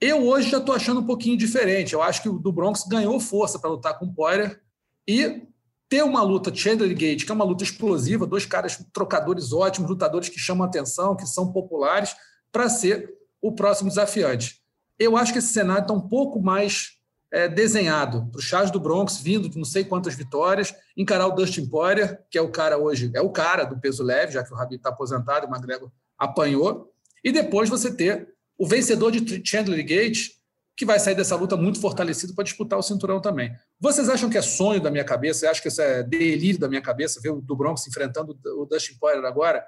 Eu 0.00 0.24
hoje 0.26 0.50
já 0.50 0.58
estou 0.58 0.74
achando 0.74 1.00
um 1.00 1.06
pouquinho 1.06 1.36
diferente. 1.36 1.92
Eu 1.92 2.02
acho 2.02 2.22
que 2.22 2.28
o 2.28 2.38
do 2.38 2.52
Bronx 2.52 2.84
ganhou 2.88 3.18
força 3.18 3.58
para 3.58 3.70
lutar 3.70 3.98
com 3.98 4.06
o 4.06 4.14
Poirier 4.14 4.60
e 5.06 5.42
ter 5.88 6.02
uma 6.04 6.22
luta 6.22 6.54
Chandler 6.54 6.96
Gate, 6.96 7.24
que 7.24 7.32
é 7.32 7.34
uma 7.34 7.44
luta 7.44 7.64
explosiva, 7.64 8.26
dois 8.26 8.46
caras 8.46 8.78
trocadores 8.92 9.52
ótimos, 9.52 9.90
lutadores 9.90 10.28
que 10.28 10.38
chamam 10.38 10.66
atenção, 10.66 11.16
que 11.16 11.26
são 11.26 11.50
populares, 11.50 12.14
para 12.52 12.68
ser 12.68 13.12
o 13.40 13.52
próximo 13.52 13.88
desafiante. 13.88 14.62
Eu 14.98 15.16
acho 15.16 15.32
que 15.32 15.38
esse 15.38 15.52
cenário 15.52 15.82
está 15.82 15.94
um 15.94 16.08
pouco 16.08 16.40
mais 16.40 16.98
é, 17.30 17.48
desenhado 17.48 18.26
para 18.30 18.38
o 18.38 18.42
Charles 18.42 18.70
do 18.70 18.80
Bronx, 18.80 19.18
vindo 19.18 19.48
de 19.48 19.56
não 19.56 19.64
sei 19.64 19.84
quantas 19.84 20.14
vitórias, 20.14 20.74
encarar 20.96 21.26
o 21.26 21.32
Dustin 21.32 21.66
Poirier, 21.66 22.22
que 22.30 22.38
é 22.38 22.42
o 22.42 22.50
cara 22.50 22.78
hoje, 22.78 23.10
é 23.14 23.20
o 23.20 23.30
cara 23.30 23.64
do 23.64 23.78
peso 23.78 24.02
leve, 24.02 24.32
já 24.32 24.44
que 24.44 24.52
o 24.52 24.56
Rabi 24.56 24.76
está 24.76 24.90
aposentado, 24.90 25.46
o 25.46 25.50
McGregor 25.50 25.90
apanhou, 26.18 26.92
e 27.24 27.32
depois 27.32 27.68
você 27.68 27.94
ter 27.94 28.34
o 28.58 28.66
vencedor 28.66 29.12
de 29.12 29.42
Chandler 29.48 29.86
Gate, 29.86 30.36
que 30.76 30.84
vai 30.84 30.98
sair 30.98 31.14
dessa 31.14 31.36
luta 31.36 31.56
muito 31.56 31.80
fortalecido 31.80 32.34
para 32.34 32.44
disputar 32.44 32.78
o 32.78 32.82
cinturão 32.82 33.20
também. 33.20 33.52
Vocês 33.80 34.08
acham 34.08 34.28
que 34.28 34.36
é 34.36 34.42
sonho 34.42 34.80
da 34.80 34.90
minha 34.90 35.04
cabeça? 35.04 35.40
Você 35.40 35.46
acha 35.46 35.62
que 35.62 35.68
isso 35.68 35.80
é 35.80 36.02
delírio 36.02 36.60
da 36.60 36.68
minha 36.68 36.82
cabeça, 36.82 37.20
ver 37.20 37.30
o 37.30 37.40
do 37.40 37.56
Bronx 37.56 37.86
enfrentando 37.86 38.38
o 38.44 38.66
Dustin 38.66 38.96
Poirier 38.98 39.24
agora 39.24 39.64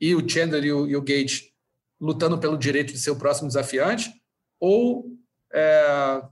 e 0.00 0.14
o 0.14 0.28
Chandler 0.28 0.64
e 0.64 0.72
o, 0.72 0.86
e 0.86 0.96
o 0.96 1.02
Gate 1.02 1.52
lutando 2.00 2.38
pelo 2.38 2.56
direito 2.56 2.92
de 2.92 2.98
ser 2.98 3.10
o 3.10 3.16
próximo 3.16 3.48
desafiante? 3.48 4.12
Ou 4.60 5.06
é, 5.52 6.22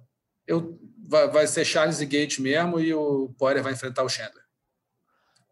eu, 0.46 0.78
vai, 1.08 1.28
vai, 1.28 1.46
ser 1.46 1.64
Charles 1.64 2.00
e 2.00 2.06
Gate 2.06 2.38
mesmo 2.38 2.80
e 2.80 2.94
o 2.94 3.34
Poirier 3.38 3.62
vai 3.62 3.72
enfrentar 3.72 4.04
o 4.04 4.08
Chandler? 4.08 4.44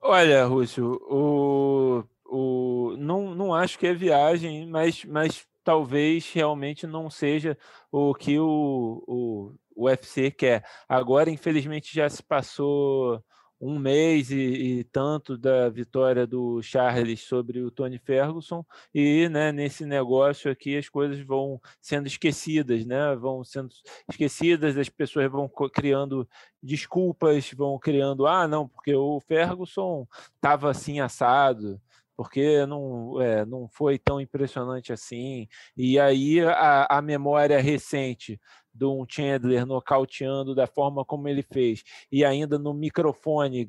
Olha, 0.00 0.44
Rússio, 0.44 1.00
o, 1.08 2.04
o, 2.26 2.96
não, 2.98 3.34
não 3.34 3.54
acho 3.54 3.78
que 3.78 3.86
é 3.86 3.94
viagem, 3.94 4.66
mas, 4.66 5.04
mas 5.04 5.46
talvez 5.64 6.30
realmente 6.32 6.86
não 6.86 7.10
seja 7.10 7.56
o 7.90 8.14
que 8.14 8.38
o, 8.38 9.02
o, 9.06 9.54
o 9.74 9.86
UFC 9.86 10.30
quer. 10.30 10.64
Agora, 10.88 11.30
infelizmente, 11.30 11.94
já 11.94 12.08
se 12.08 12.22
passou 12.22 13.24
um 13.60 13.78
mês 13.78 14.30
e, 14.30 14.36
e, 14.36 14.84
tanto 14.84 15.38
da 15.38 15.70
vitória 15.70 16.26
do 16.26 16.60
Charles 16.60 17.22
sobre 17.22 17.62
o 17.62 17.70
Tony 17.70 17.98
Ferguson 17.98 18.64
e 18.94 19.28
né, 19.30 19.52
nesse 19.52 19.86
negócio 19.86 20.50
aqui 20.50 20.76
as 20.76 20.88
coisas 20.88 21.18
vão 21.20 21.60
sendo 21.80 22.06
esquecidas, 22.06 22.84
né? 22.84 23.14
Vão 23.16 23.42
sendo 23.42 23.70
esquecidas, 24.10 24.76
as 24.76 24.88
pessoas 24.90 25.30
vão 25.30 25.48
criando 25.72 26.28
desculpas, 26.62 27.50
vão 27.52 27.78
criando 27.78 28.26
ah 28.26 28.46
não 28.46 28.68
porque 28.68 28.94
o 28.94 29.18
Ferguson 29.20 30.06
estava 30.34 30.70
assim 30.70 31.00
assado, 31.00 31.80
porque 32.16 32.64
não, 32.66 33.20
é, 33.20 33.44
não 33.44 33.68
foi 33.68 33.98
tão 33.98 34.20
impressionante 34.20 34.92
assim. 34.92 35.48
E 35.76 35.98
aí 35.98 36.40
a, 36.40 36.86
a 36.88 37.02
memória 37.02 37.60
recente 37.60 38.40
de 38.72 38.84
um 38.84 39.04
Chandler 39.08 39.64
nocauteando 39.64 40.54
da 40.54 40.66
forma 40.66 41.04
como 41.04 41.28
ele 41.28 41.42
fez, 41.42 41.84
e 42.10 42.24
ainda 42.24 42.58
no 42.58 42.74
microfone 42.74 43.68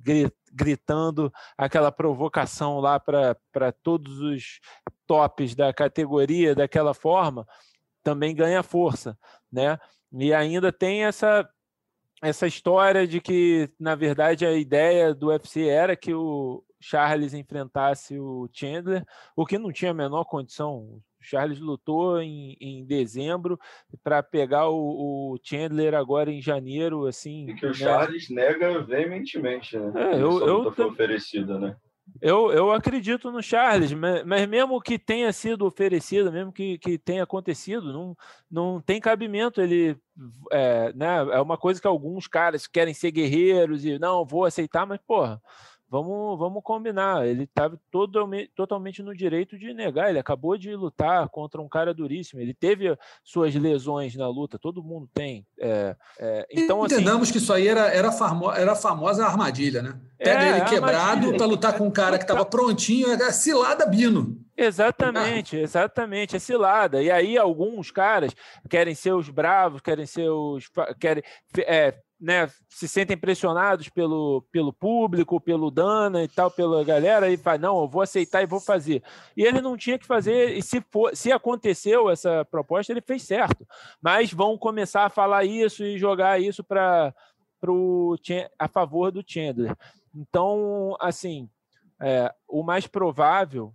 gritando 0.52 1.32
aquela 1.56 1.92
provocação 1.92 2.80
lá 2.80 3.00
para 3.00 3.72
todos 3.84 4.20
os 4.20 4.60
tops 5.06 5.54
da 5.54 5.72
categoria 5.72 6.56
daquela 6.56 6.94
forma, 6.94 7.46
também 8.04 8.36
ganha 8.36 8.64
força, 8.64 9.18
né? 9.52 9.78
E 10.12 10.34
ainda 10.34 10.72
tem 10.72 11.06
essa 11.06 11.48
essa 12.22 12.48
história 12.48 13.06
de 13.06 13.20
que, 13.22 13.70
na 13.80 13.94
verdade, 13.94 14.46
a 14.46 14.54
ideia 14.54 15.14
do 15.14 15.28
UFC 15.28 15.68
era 15.68 15.96
que 15.96 16.14
o, 16.14 16.64
Charles 16.86 17.34
enfrentasse 17.34 18.20
o 18.20 18.48
Chandler, 18.54 19.04
o 19.36 19.44
que 19.44 19.58
não 19.58 19.72
tinha 19.72 19.90
a 19.90 19.94
menor 19.94 20.24
condição. 20.26 20.76
O 20.76 21.02
Charles 21.20 21.60
lutou 21.60 22.22
em, 22.22 22.56
em 22.62 22.86
dezembro 22.86 23.60
para 24.04 24.22
pegar 24.22 24.70
o, 24.70 25.34
o, 25.34 25.40
Chandler 25.42 25.96
agora 25.96 26.32
em 26.32 26.40
janeiro, 26.40 27.08
assim. 27.08 27.50
E 27.50 27.56
que 27.56 27.66
o 27.66 27.70
né? 27.70 27.74
Charles 27.74 28.30
nega 28.30 28.84
veementemente, 28.84 29.76
né? 29.76 29.92
É, 29.96 30.22
eu, 30.22 30.46
eu 30.46 30.72
foi 30.72 30.86
oferecida, 30.86 31.58
né? 31.58 31.76
Eu, 32.22 32.52
eu 32.52 32.72
acredito 32.72 33.32
no 33.32 33.42
Charles, 33.42 33.92
mas, 33.92 34.24
mas, 34.24 34.48
mesmo 34.48 34.80
que 34.80 35.00
tenha 35.00 35.34
sido 35.34 35.66
oferecido, 35.66 36.32
mesmo 36.32 36.54
que, 36.54 36.78
que 36.78 37.00
tenha 37.00 37.24
acontecido, 37.24 37.92
não, 37.92 38.16
não 38.50 38.80
tem 38.80 39.02
cabimento. 39.02 39.60
Ele 39.60 39.98
é, 40.52 40.94
né, 40.94 41.18
é 41.32 41.42
uma 41.42 41.58
coisa 41.58 41.82
que 41.82 41.88
alguns 41.88 42.28
caras 42.28 42.68
querem 42.68 42.94
ser 42.94 43.10
guerreiros 43.10 43.84
e 43.84 43.98
não 43.98 44.24
vou 44.24 44.46
aceitar, 44.46 44.86
mas 44.86 45.00
porra 45.08 45.42
vamos, 45.96 46.38
vamos 46.38 46.62
combinar. 46.64 47.26
Ele 47.26 47.44
estava 47.44 47.80
totalmente, 47.90 49.02
no 49.02 49.16
direito 49.16 49.58
de 49.58 49.74
negar. 49.74 50.10
Ele 50.10 50.20
acabou 50.20 50.58
de 50.58 50.76
lutar 50.76 51.30
contra 51.30 51.62
um 51.62 51.70
cara 51.70 51.94
duríssimo. 51.94 52.42
Ele 52.42 52.54
teve 52.54 52.98
suas 53.24 53.56
lesões 53.56 54.16
na 54.16 54.28
luta, 54.28 54.60
todo 54.60 54.84
mundo 54.84 55.10
tem. 55.14 55.46
É, 55.58 55.96
é, 56.20 56.48
então, 56.52 56.84
assim 56.84 56.96
Entendamos 56.96 57.24
assim, 57.24 57.32
que 57.32 57.38
isso 57.38 57.54
aí 57.54 57.68
era, 57.68 57.88
era, 57.88 58.12
famo, 58.12 58.52
era 58.52 58.74
a 58.74 58.76
famosa 58.76 59.26
armadilha, 59.26 59.82
né? 59.82 59.98
Pega 60.18 60.44
é, 60.44 60.58
ele 60.58 60.66
quebrado 60.66 61.34
para 61.36 61.46
lutar 61.46 61.78
com 61.78 61.86
um 61.86 61.92
cara 61.92 62.18
que 62.18 62.24
estava 62.24 62.46
prontinho, 62.46 63.12
é 63.12 63.32
cilada 63.32 63.86
Bino. 63.86 64.38
Exatamente, 64.58 65.58
exatamente, 65.58 66.36
é 66.38 66.40
cilada. 66.40 67.02
E 67.02 67.12
aí 67.12 67.38
alguns 67.38 67.92
caras 67.92 68.34
querem 68.70 68.96
ser 68.96 69.14
os 69.14 69.30
bravos, 69.30 69.82
querem 69.82 70.06
ser 70.06 70.30
os 70.30 70.70
querem 71.00 71.24
é, 71.60 71.94
né, 72.20 72.50
se 72.70 72.88
sentem 72.88 73.18
pressionados 73.18 73.90
pelo, 73.90 74.42
pelo 74.52 74.72
público, 74.72 75.40
pelo 75.40 75.70
Dana 75.70 76.24
e 76.24 76.28
tal, 76.28 76.50
pela 76.50 76.84
galera, 76.84 77.30
e 77.30 77.38
fala, 77.38 77.58
não, 77.58 77.82
eu 77.82 77.88
vou 77.88 78.02
aceitar 78.02 78.42
e 78.42 78.48
vou 78.48 78.60
fazer. 78.60 79.04
E 79.36 79.44
ele 79.44 79.62
não 79.62 79.76
tinha 79.76 80.00
que 80.00 80.06
fazer, 80.06 80.58
e 80.58 80.62
se, 80.62 80.82
for, 80.90 81.16
se 81.16 81.32
aconteceu 81.32 82.10
essa 82.10 82.46
proposta, 82.46 82.92
ele 82.92 83.02
fez 83.02 83.24
certo. 83.24 83.68
Mas 84.02 84.32
vão 84.32 84.58
começar 84.58 85.06
a 85.06 85.10
falar 85.10 85.44
isso 85.46 85.84
e 85.84 85.98
jogar 85.98 86.42
isso 86.42 86.64
para 86.64 87.14
a 88.60 88.68
favor 88.68 89.12
do 89.12 89.24
Chandler. 89.26 89.76
Então, 90.16 90.96
assim, 91.00 91.50
é, 92.00 92.34
o 92.48 92.64
mais 92.64 92.88
provável 92.88 93.74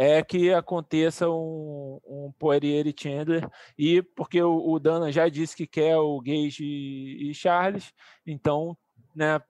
é 0.00 0.22
que 0.22 0.54
aconteça 0.54 1.28
um, 1.28 1.98
um 2.06 2.32
Poirier 2.38 2.86
e 2.86 2.94
Chandler, 2.96 3.50
e 3.76 4.00
porque 4.00 4.40
o, 4.40 4.70
o, 4.70 4.78
Dana 4.78 5.10
já 5.10 5.28
disse 5.28 5.56
que 5.56 5.66
quer 5.66 5.96
o 5.96 6.20
Gage 6.20 6.62
e, 6.62 7.28
e 7.28 7.34
Charles, 7.34 7.92
então 8.24 8.78
né, 9.12 9.42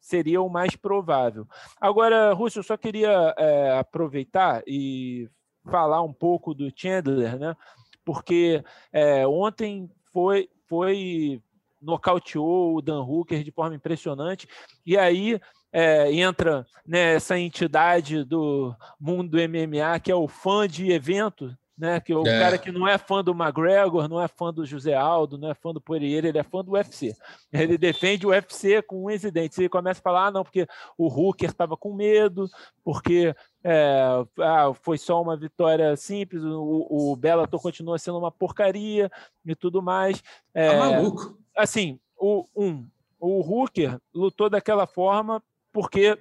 seria 0.00 0.42
o 0.42 0.50
mais 0.50 0.74
provável. 0.74 1.46
Agora, 1.80 2.32
Russo, 2.32 2.58
eu 2.58 2.64
só 2.64 2.76
queria 2.76 3.32
é, 3.38 3.78
aproveitar 3.78 4.64
e 4.66 5.30
falar 5.70 6.02
um 6.02 6.12
pouco 6.12 6.52
do 6.52 6.68
Chandler, 6.74 7.38
né? 7.38 7.56
Porque 8.04 8.60
é, 8.92 9.24
ontem 9.24 9.88
foi, 10.12 10.50
foi 10.66 11.40
nocauteou 11.80 12.74
o 12.74 12.82
Dan 12.82 13.04
Hooker 13.04 13.44
de 13.44 13.52
forma 13.52 13.76
impressionante, 13.76 14.48
e 14.84 14.98
aí 14.98 15.40
é, 15.72 16.12
entra 16.12 16.66
nessa 16.86 17.34
né, 17.34 17.40
entidade 17.40 18.24
do 18.24 18.74
mundo 19.00 19.30
do 19.30 19.38
MMA, 19.38 19.98
que 20.00 20.10
é 20.10 20.14
o 20.14 20.28
fã 20.28 20.68
de 20.68 20.92
evento, 20.92 21.56
né? 21.76 21.98
Que 21.98 22.12
é 22.12 22.16
o 22.16 22.26
é. 22.26 22.38
cara 22.38 22.58
que 22.58 22.70
não 22.70 22.86
é 22.86 22.98
fã 22.98 23.24
do 23.24 23.32
McGregor, 23.32 24.08
não 24.08 24.20
é 24.20 24.28
fã 24.28 24.52
do 24.52 24.64
José 24.66 24.94
Aldo, 24.94 25.38
não 25.38 25.50
é 25.50 25.54
fã 25.54 25.72
do 25.72 25.80
Poirier, 25.80 26.24
ele 26.24 26.38
é 26.38 26.42
fã 26.42 26.62
do 26.62 26.72
UFC. 26.72 27.16
Ele 27.52 27.78
defende 27.78 28.26
o 28.26 28.30
UFC 28.30 28.82
com 28.82 29.04
um 29.04 29.10
incidente. 29.10 29.58
Ele 29.58 29.68
começa 29.68 29.98
a 29.98 30.02
falar, 30.02 30.26
ah, 30.26 30.30
não, 30.30 30.44
porque 30.44 30.66
o 30.98 31.08
Hooker 31.08 31.48
estava 31.48 31.76
com 31.76 31.94
medo, 31.94 32.48
porque 32.84 33.34
é, 33.64 34.24
ah, 34.40 34.72
foi 34.74 34.98
só 34.98 35.22
uma 35.22 35.36
vitória 35.36 35.96
simples, 35.96 36.42
o, 36.44 36.86
o 36.88 37.16
Bellator 37.16 37.60
continua 37.60 37.98
sendo 37.98 38.18
uma 38.18 38.30
porcaria 38.30 39.10
e 39.44 39.54
tudo 39.54 39.82
mais. 39.82 40.22
É, 40.52 40.70
tá 40.70 40.76
maluco. 40.76 41.38
Assim, 41.56 41.98
o, 42.16 42.46
um, 42.54 42.86
o 43.18 43.40
Hooker 43.40 43.98
lutou 44.14 44.50
daquela 44.50 44.86
forma 44.86 45.42
porque 45.72 46.18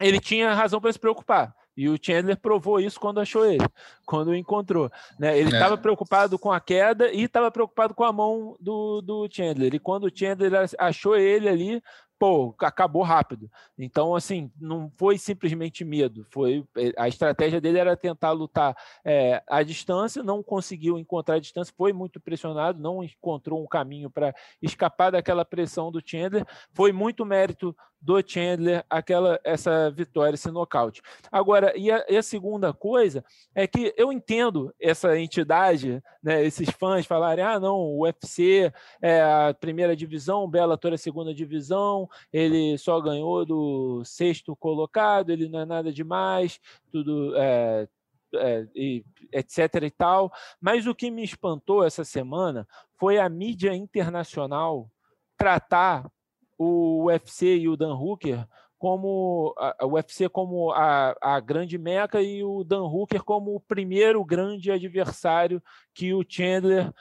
ele 0.00 0.20
tinha 0.20 0.54
razão 0.54 0.80
para 0.80 0.92
se 0.92 0.98
preocupar. 0.98 1.54
E 1.76 1.88
o 1.88 1.98
Chandler 2.00 2.36
provou 2.36 2.78
isso 2.78 3.00
quando 3.00 3.18
achou 3.18 3.44
ele, 3.44 3.66
quando 4.06 4.28
o 4.28 4.34
encontrou. 4.34 4.90
Né? 5.18 5.36
Ele 5.36 5.50
estava 5.50 5.74
é. 5.74 5.76
preocupado 5.76 6.38
com 6.38 6.52
a 6.52 6.60
queda 6.60 7.12
e 7.12 7.24
estava 7.24 7.50
preocupado 7.50 7.94
com 7.94 8.04
a 8.04 8.12
mão 8.12 8.56
do, 8.60 9.00
do 9.00 9.28
Chandler. 9.30 9.74
E 9.74 9.80
quando 9.80 10.04
o 10.04 10.16
Chandler 10.16 10.52
achou 10.78 11.16
ele 11.16 11.48
ali, 11.48 11.82
pô, 12.24 12.54
acabou 12.60 13.02
rápido. 13.02 13.50
Então, 13.78 14.14
assim, 14.14 14.50
não 14.58 14.90
foi 14.96 15.18
simplesmente 15.18 15.84
medo. 15.84 16.26
Foi 16.30 16.66
eh, 16.74 16.94
a 16.96 17.06
estratégia 17.06 17.60
dele 17.60 17.78
era 17.78 17.94
tentar 17.98 18.30
lutar 18.32 18.74
é, 19.04 19.42
à 19.46 19.62
distância, 19.62 20.22
não 20.22 20.42
conseguiu 20.42 20.98
encontrar 20.98 21.34
a 21.34 21.38
distância, 21.38 21.74
foi 21.76 21.92
muito 21.92 22.18
pressionado, 22.18 22.80
não 22.80 23.04
encontrou 23.04 23.62
um 23.62 23.66
caminho 23.66 24.08
para 24.08 24.34
escapar 24.62 25.12
daquela 25.12 25.44
pressão 25.44 25.92
do 25.92 26.00
Chandler. 26.02 26.46
Foi 26.72 26.92
muito 26.92 27.26
mérito 27.26 27.76
do 28.04 28.22
Chandler 28.26 28.84
aquela 28.90 29.40
essa 29.42 29.90
vitória, 29.90 30.34
esse 30.34 30.50
nocaute. 30.50 31.00
Agora, 31.32 31.72
e 31.74 31.90
a, 31.90 32.04
e 32.06 32.16
a, 32.18 32.22
segunda 32.22 32.72
coisa 32.72 33.24
é 33.54 33.66
que 33.66 33.94
eu 33.96 34.12
entendo 34.12 34.74
essa 34.78 35.18
entidade, 35.18 36.02
né, 36.22 36.44
esses 36.44 36.68
fãs 36.78 37.06
falarem: 37.06 37.42
ah, 37.42 37.58
não, 37.58 37.76
o 37.76 38.02
UFC 38.02 38.70
é 39.00 39.22
a 39.22 39.56
primeira 39.58 39.96
divisão, 39.96 40.48
Bellator 40.48 40.92
é 40.92 40.96
a 40.96 40.98
segunda 40.98 41.34
divisão, 41.34 42.06
ele 42.32 42.76
só 42.78 43.00
ganhou 43.00 43.44
do 43.44 44.02
sexto 44.04 44.54
colocado, 44.56 45.30
ele 45.30 45.48
não 45.48 45.60
é 45.60 45.64
nada 45.64 45.92
demais, 45.92 46.60
tudo. 46.90 47.34
É, 47.36 47.88
é, 48.36 48.66
e, 48.74 49.04
etc 49.32 49.82
e 49.82 49.90
tal. 49.90 50.32
Mas 50.60 50.86
o 50.86 50.94
que 50.94 51.10
me 51.10 51.22
espantou 51.22 51.84
essa 51.84 52.04
semana 52.04 52.66
foi 52.98 53.18
a 53.18 53.28
mídia 53.28 53.74
internacional 53.74 54.90
tratar 55.36 56.10
o 56.58 57.04
UFC 57.04 57.58
e 57.58 57.68
o 57.68 57.76
Dan 57.76 57.94
Hooker 57.94 58.46
como 58.84 59.54
a, 59.56 59.86
UFC 59.86 60.28
como 60.28 60.70
a, 60.70 61.16
a 61.18 61.40
grande 61.40 61.78
meca 61.78 62.20
e 62.20 62.44
o 62.44 62.62
Dan 62.62 62.82
Hooker 62.82 63.22
como 63.22 63.54
o 63.54 63.60
primeiro 63.60 64.22
grande 64.22 64.70
adversário 64.70 65.62
que 65.94 66.12
o 66.12 66.22
Chandler 66.28 66.92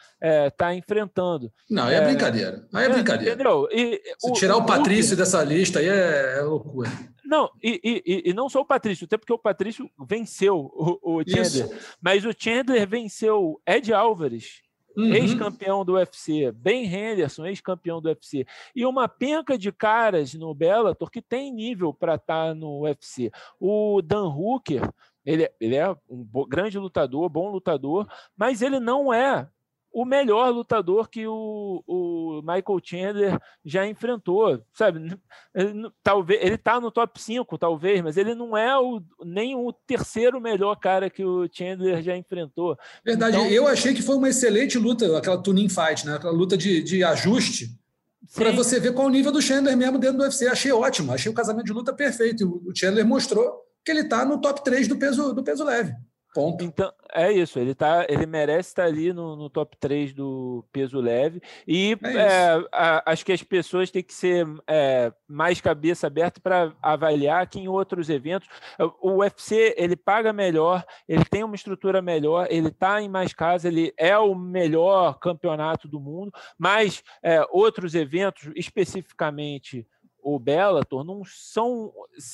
está 0.48 0.72
é, 0.72 0.78
enfrentando. 0.78 1.52
Não, 1.70 1.90
é, 1.90 1.96
é 1.96 2.02
brincadeira. 2.06 2.66
Aí 2.74 2.86
é, 2.86 2.86
é 2.86 2.90
brincadeira. 2.90 3.34
Entendeu? 3.34 3.68
E, 3.70 4.02
Se 4.18 4.32
o, 4.32 4.34
tirar 4.34 4.56
o, 4.56 4.60
o 4.62 4.66
Patrício 4.66 5.12
Hooker, 5.12 5.26
dessa 5.26 5.44
lista 5.44 5.80
aí 5.80 5.90
é, 5.90 6.38
é 6.38 6.42
loucura. 6.44 6.90
Não, 7.26 7.50
e, 7.62 8.02
e, 8.06 8.30
e, 8.30 8.34
não 8.34 8.48
só 8.48 8.62
o 8.62 8.66
Patrício, 8.66 9.04
até 9.04 9.18
porque 9.18 9.34
o 9.34 9.38
Patrício 9.38 9.90
venceu 10.08 10.72
o, 10.74 11.18
o 11.18 11.22
Chandler, 11.22 11.66
Isso. 11.66 11.98
mas 12.02 12.24
o 12.24 12.32
Chandler 12.32 12.88
venceu 12.88 13.62
Ed 13.68 13.92
Álvares, 13.92 14.62
Uhum. 14.96 15.14
ex-campeão 15.14 15.84
do 15.84 15.94
UFC, 15.94 16.52
Ben 16.52 16.86
Henderson, 16.86 17.46
ex-campeão 17.46 18.02
do 18.02 18.08
UFC, 18.10 18.46
e 18.76 18.86
uma 18.86 19.08
penca 19.08 19.58
de 19.58 19.72
caras 19.72 20.34
no 20.34 20.54
Bellator 20.54 21.10
que 21.10 21.22
tem 21.22 21.52
nível 21.52 21.94
para 21.94 22.16
estar 22.16 22.50
tá 22.50 22.54
no 22.54 22.82
UFC. 22.82 23.32
O 23.60 24.02
Dan 24.04 24.28
Hooker, 24.28 24.88
ele, 25.26 25.52
ele 25.60 25.76
é 25.76 25.90
um 26.10 26.26
grande 26.48 26.78
lutador, 26.78 27.30
bom 27.30 27.50
lutador, 27.50 28.08
mas 28.38 28.62
ele 28.62 28.80
não 28.80 29.14
é 29.14 29.48
o 29.94 30.04
melhor 30.04 30.50
lutador 30.50 31.08
que 31.08 31.28
o, 31.28 31.84
o 31.86 32.42
Michael 32.42 32.82
Chandler 32.84 33.40
já 33.64 33.88
enfrentou, 33.88 34.60
sabe? 34.74 35.16
Ele, 35.54 35.88
talvez 36.02 36.42
ele 36.42 36.58
tá 36.58 36.82
no 36.82 36.90
top 36.90 37.22
5, 37.22 37.58
talvez, 37.60 38.02
mas 38.02 38.18
ele 38.18 38.34
não 38.34 38.58
é 38.58 38.76
o, 38.76 39.00
nem 39.24 39.56
o 39.56 39.72
terceiro 39.72 40.42
melhor 40.42 40.76
cara 40.78 41.12
que 41.12 41.24
o 41.24 41.48
Chandler 41.52 42.02
já 42.02 42.18
enfrentou. 42.18 42.76
Verdade, 43.06 43.38
então, 43.38 43.48
eu 43.50 43.68
achei 43.68 43.94
que 43.94 44.02
foi 44.02 44.16
uma 44.16 44.30
excelente 44.30 44.80
luta, 44.80 45.16
aquela 45.16 45.38
tuning 45.38 45.70
fight, 45.70 46.08
né? 46.08 46.16
Aquela 46.16 46.34
luta 46.34 46.58
de, 46.58 46.82
de 46.82 47.04
ajuste. 47.04 47.68
Para 48.34 48.52
você 48.52 48.80
ver 48.80 48.94
qual 48.94 49.08
o 49.08 49.12
nível 49.12 49.32
do 49.32 49.42
Chandler 49.42 49.78
mesmo 49.78 50.00
dentro 50.00 50.18
do 50.18 50.24
UFC. 50.24 50.48
Achei 50.48 50.72
ótimo, 50.72 51.12
achei 51.12 51.32
o 51.32 51.36
casamento 51.36 51.66
de 51.66 51.74
luta 51.74 51.94
perfeito. 51.94 52.62
O 52.66 52.76
Chandler 52.76 53.06
mostrou 53.06 53.62
que 53.86 53.92
ele 53.92 54.02
está 54.02 54.26
no 54.26 54.42
top 54.42 54.64
3 54.64 54.88
do 54.88 54.98
peso, 54.98 55.34
do 55.34 55.44
peso 55.44 55.64
leve. 55.64 55.94
Ponto. 56.34 56.64
Então, 56.64 56.92
é 57.14 57.32
isso, 57.32 57.60
ele, 57.60 57.76
tá, 57.76 58.08
ele 58.10 58.26
merece 58.26 58.70
estar 58.70 58.86
ali 58.86 59.14
no, 59.14 59.36
no 59.36 59.50
top 59.50 59.78
3 59.78 60.14
do 60.14 60.66
peso 60.72 61.00
leve. 61.00 61.42
E 61.68 61.96
é 62.04 62.18
é, 62.18 62.68
a, 62.72 63.12
acho 63.12 63.24
que 63.24 63.32
as 63.32 63.44
pessoas 63.44 63.92
têm 63.92 64.02
que 64.02 64.14
ser 64.14 64.48
é, 64.68 65.14
mais 65.28 65.62
cabeça 65.62 66.08
aberta 66.08 66.42
para 66.42 66.74
avaliar 66.82 67.46
que 67.48 67.60
em 67.60 67.68
outros 67.68 68.10
eventos. 68.10 68.50
O 69.00 69.18
UFC 69.20 69.76
ele 69.78 69.96
paga 69.96 70.34
melhor, 70.34 70.84
ele 71.08 71.24
tem 71.26 71.44
uma 71.44 71.56
estrutura 71.56 72.02
melhor, 72.02 72.48
ele 72.50 72.70
está 72.70 73.00
em 73.02 73.10
mais 73.10 73.34
casas, 73.34 73.66
ele 73.66 73.94
é 73.96 74.18
o 74.18 74.34
melhor 74.34 75.20
campeonato 75.20 75.88
do 75.88 76.00
mundo, 76.00 76.34
mas 76.58 77.04
é, 77.22 77.46
outros 77.52 77.94
eventos, 77.94 78.52
especificamente 78.56 79.88
o 80.24 80.40
Bellator 80.40 81.04
não 81.04 81.24
são 81.26 81.92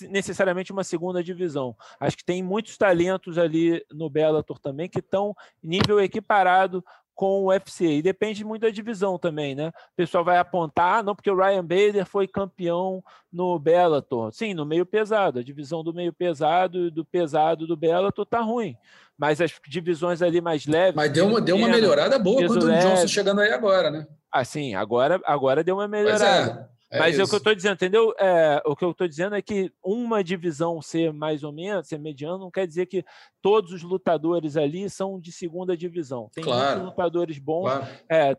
necessariamente 0.09 0.71
uma 0.71 0.83
segunda 0.83 1.23
divisão. 1.23 1.75
Acho 1.99 2.15
que 2.15 2.23
tem 2.23 2.43
muitos 2.43 2.77
talentos 2.77 3.37
ali 3.37 3.83
no 3.91 4.09
Bellator 4.09 4.59
também 4.59 4.87
que 4.87 4.99
estão 4.99 5.35
nível 5.61 5.99
equiparado 5.99 6.83
com 7.15 7.43
o 7.43 7.45
UFC. 7.47 7.85
E 7.85 8.01
depende 8.01 8.45
muito 8.45 8.61
da 8.61 8.69
divisão 8.69 9.17
também, 9.17 9.53
né? 9.53 9.69
O 9.69 9.95
pessoal 9.97 10.23
vai 10.23 10.37
apontar, 10.37 10.99
ah, 10.99 11.03
não, 11.03 11.13
porque 11.13 11.29
o 11.29 11.35
Ryan 11.35 11.63
Bader 11.65 12.05
foi 12.05 12.25
campeão 12.25 13.03
no 13.29 13.59
Bellator. 13.59 14.31
Sim, 14.31 14.53
no 14.53 14.65
meio 14.65 14.85
pesado. 14.85 15.39
A 15.39 15.43
divisão 15.43 15.83
do 15.83 15.93
meio 15.93 16.13
pesado 16.13 16.87
e 16.87 16.89
do 16.91 17.03
pesado 17.03 17.67
do 17.67 17.75
Bellator 17.75 18.25
tá 18.25 18.39
ruim. 18.39 18.77
Mas 19.17 19.41
as 19.41 19.51
divisões 19.67 20.21
ali 20.21 20.39
mais 20.39 20.65
leves. 20.65 20.95
Mas 20.95 21.11
deu 21.11 21.27
uma, 21.27 21.41
deu 21.41 21.57
uma 21.57 21.67
melhorada 21.67 22.17
boa 22.17 22.47
quando 22.47 22.63
o 22.63 22.79
Johnson 22.79 23.07
chegando 23.07 23.41
aí 23.41 23.51
agora, 23.51 23.91
né? 23.91 24.07
Ah, 24.31 24.45
sim, 24.45 24.73
agora, 24.75 25.19
agora 25.25 25.61
deu 25.61 25.75
uma 25.75 25.89
melhorada. 25.89 26.69
É 26.91 26.97
Mas 26.97 27.13
isso. 27.13 27.21
é 27.21 27.23
o 27.23 27.27
que 27.27 27.35
eu 27.35 27.37
estou 27.37 27.53
dizendo, 27.53 27.73
entendeu? 27.75 28.13
É, 28.17 28.63
o 28.65 28.75
que 28.75 28.83
eu 28.83 28.91
estou 28.91 29.07
dizendo 29.07 29.35
é 29.35 29.41
que 29.41 29.71
uma 29.83 30.23
divisão 30.23 30.81
ser 30.81 31.13
mais 31.13 31.43
ou 31.43 31.51
menos, 31.51 31.87
ser 31.87 31.99
mediano, 31.99 32.39
não 32.39 32.49
quer 32.49 32.65
dizer 32.65 32.87
que 32.87 33.05
todos 33.41 33.71
os 33.71 33.83
lutadores 33.83 34.57
ali 34.57 34.89
são 34.89 35.19
de 35.19 35.31
segunda 35.31 35.77
divisão. 35.77 36.29
Tem 36.33 36.43
claro. 36.43 36.79
muitos 36.79 36.85
lutadores 36.85 37.37
bons 37.37 37.69
claro. 37.69 37.87
é, 38.09 38.35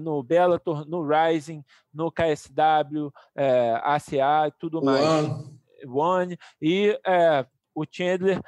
no 0.00 0.20
Bellator, 0.20 0.84
no 0.88 1.06
Rising, 1.06 1.64
no 1.94 2.10
KSW, 2.10 3.12
é, 3.36 3.80
ACA 3.84 4.48
e 4.48 4.52
tudo 4.58 4.82
mais. 4.82 5.04
One. 5.04 5.60
One. 5.86 6.38
E 6.60 6.98
é, 7.06 7.46
o 7.72 7.84
Chandler 7.88 8.40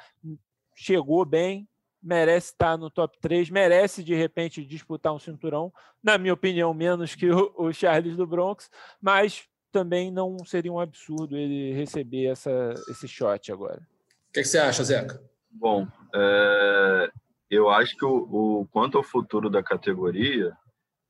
chegou 0.75 1.23
bem, 1.23 1.65
merece 2.05 2.51
estar 2.51 2.77
no 2.77 2.89
top 2.89 3.17
3, 3.19 3.49
merece 3.49 4.03
de 4.03 4.13
repente 4.13 4.63
disputar 4.63 5.13
um 5.13 5.19
cinturão, 5.19 5.73
na 6.03 6.17
minha 6.17 6.33
opinião, 6.33 6.73
menos 6.73 7.15
que 7.15 7.29
o, 7.29 7.51
o 7.57 7.73
Charles 7.73 8.15
do 8.15 8.27
Bronx, 8.27 8.69
mas 9.01 9.43
também 9.71 10.11
não 10.11 10.37
seria 10.45 10.71
um 10.71 10.79
absurdo 10.79 11.35
ele 11.35 11.73
receber 11.73 12.27
essa, 12.27 12.73
esse 12.87 13.07
shot 13.07 13.51
agora. 13.51 13.81
O 14.29 14.33
que, 14.33 14.41
que 14.41 14.45
você 14.45 14.59
acha, 14.59 14.83
Zeca? 14.83 15.21
Bom, 15.49 15.87
é, 16.13 17.11
eu 17.49 17.69
acho 17.69 17.95
que 17.97 18.05
o, 18.05 18.61
o, 18.61 18.67
quanto 18.71 18.97
ao 18.97 19.03
futuro 19.03 19.49
da 19.49 19.63
categoria, 19.63 20.55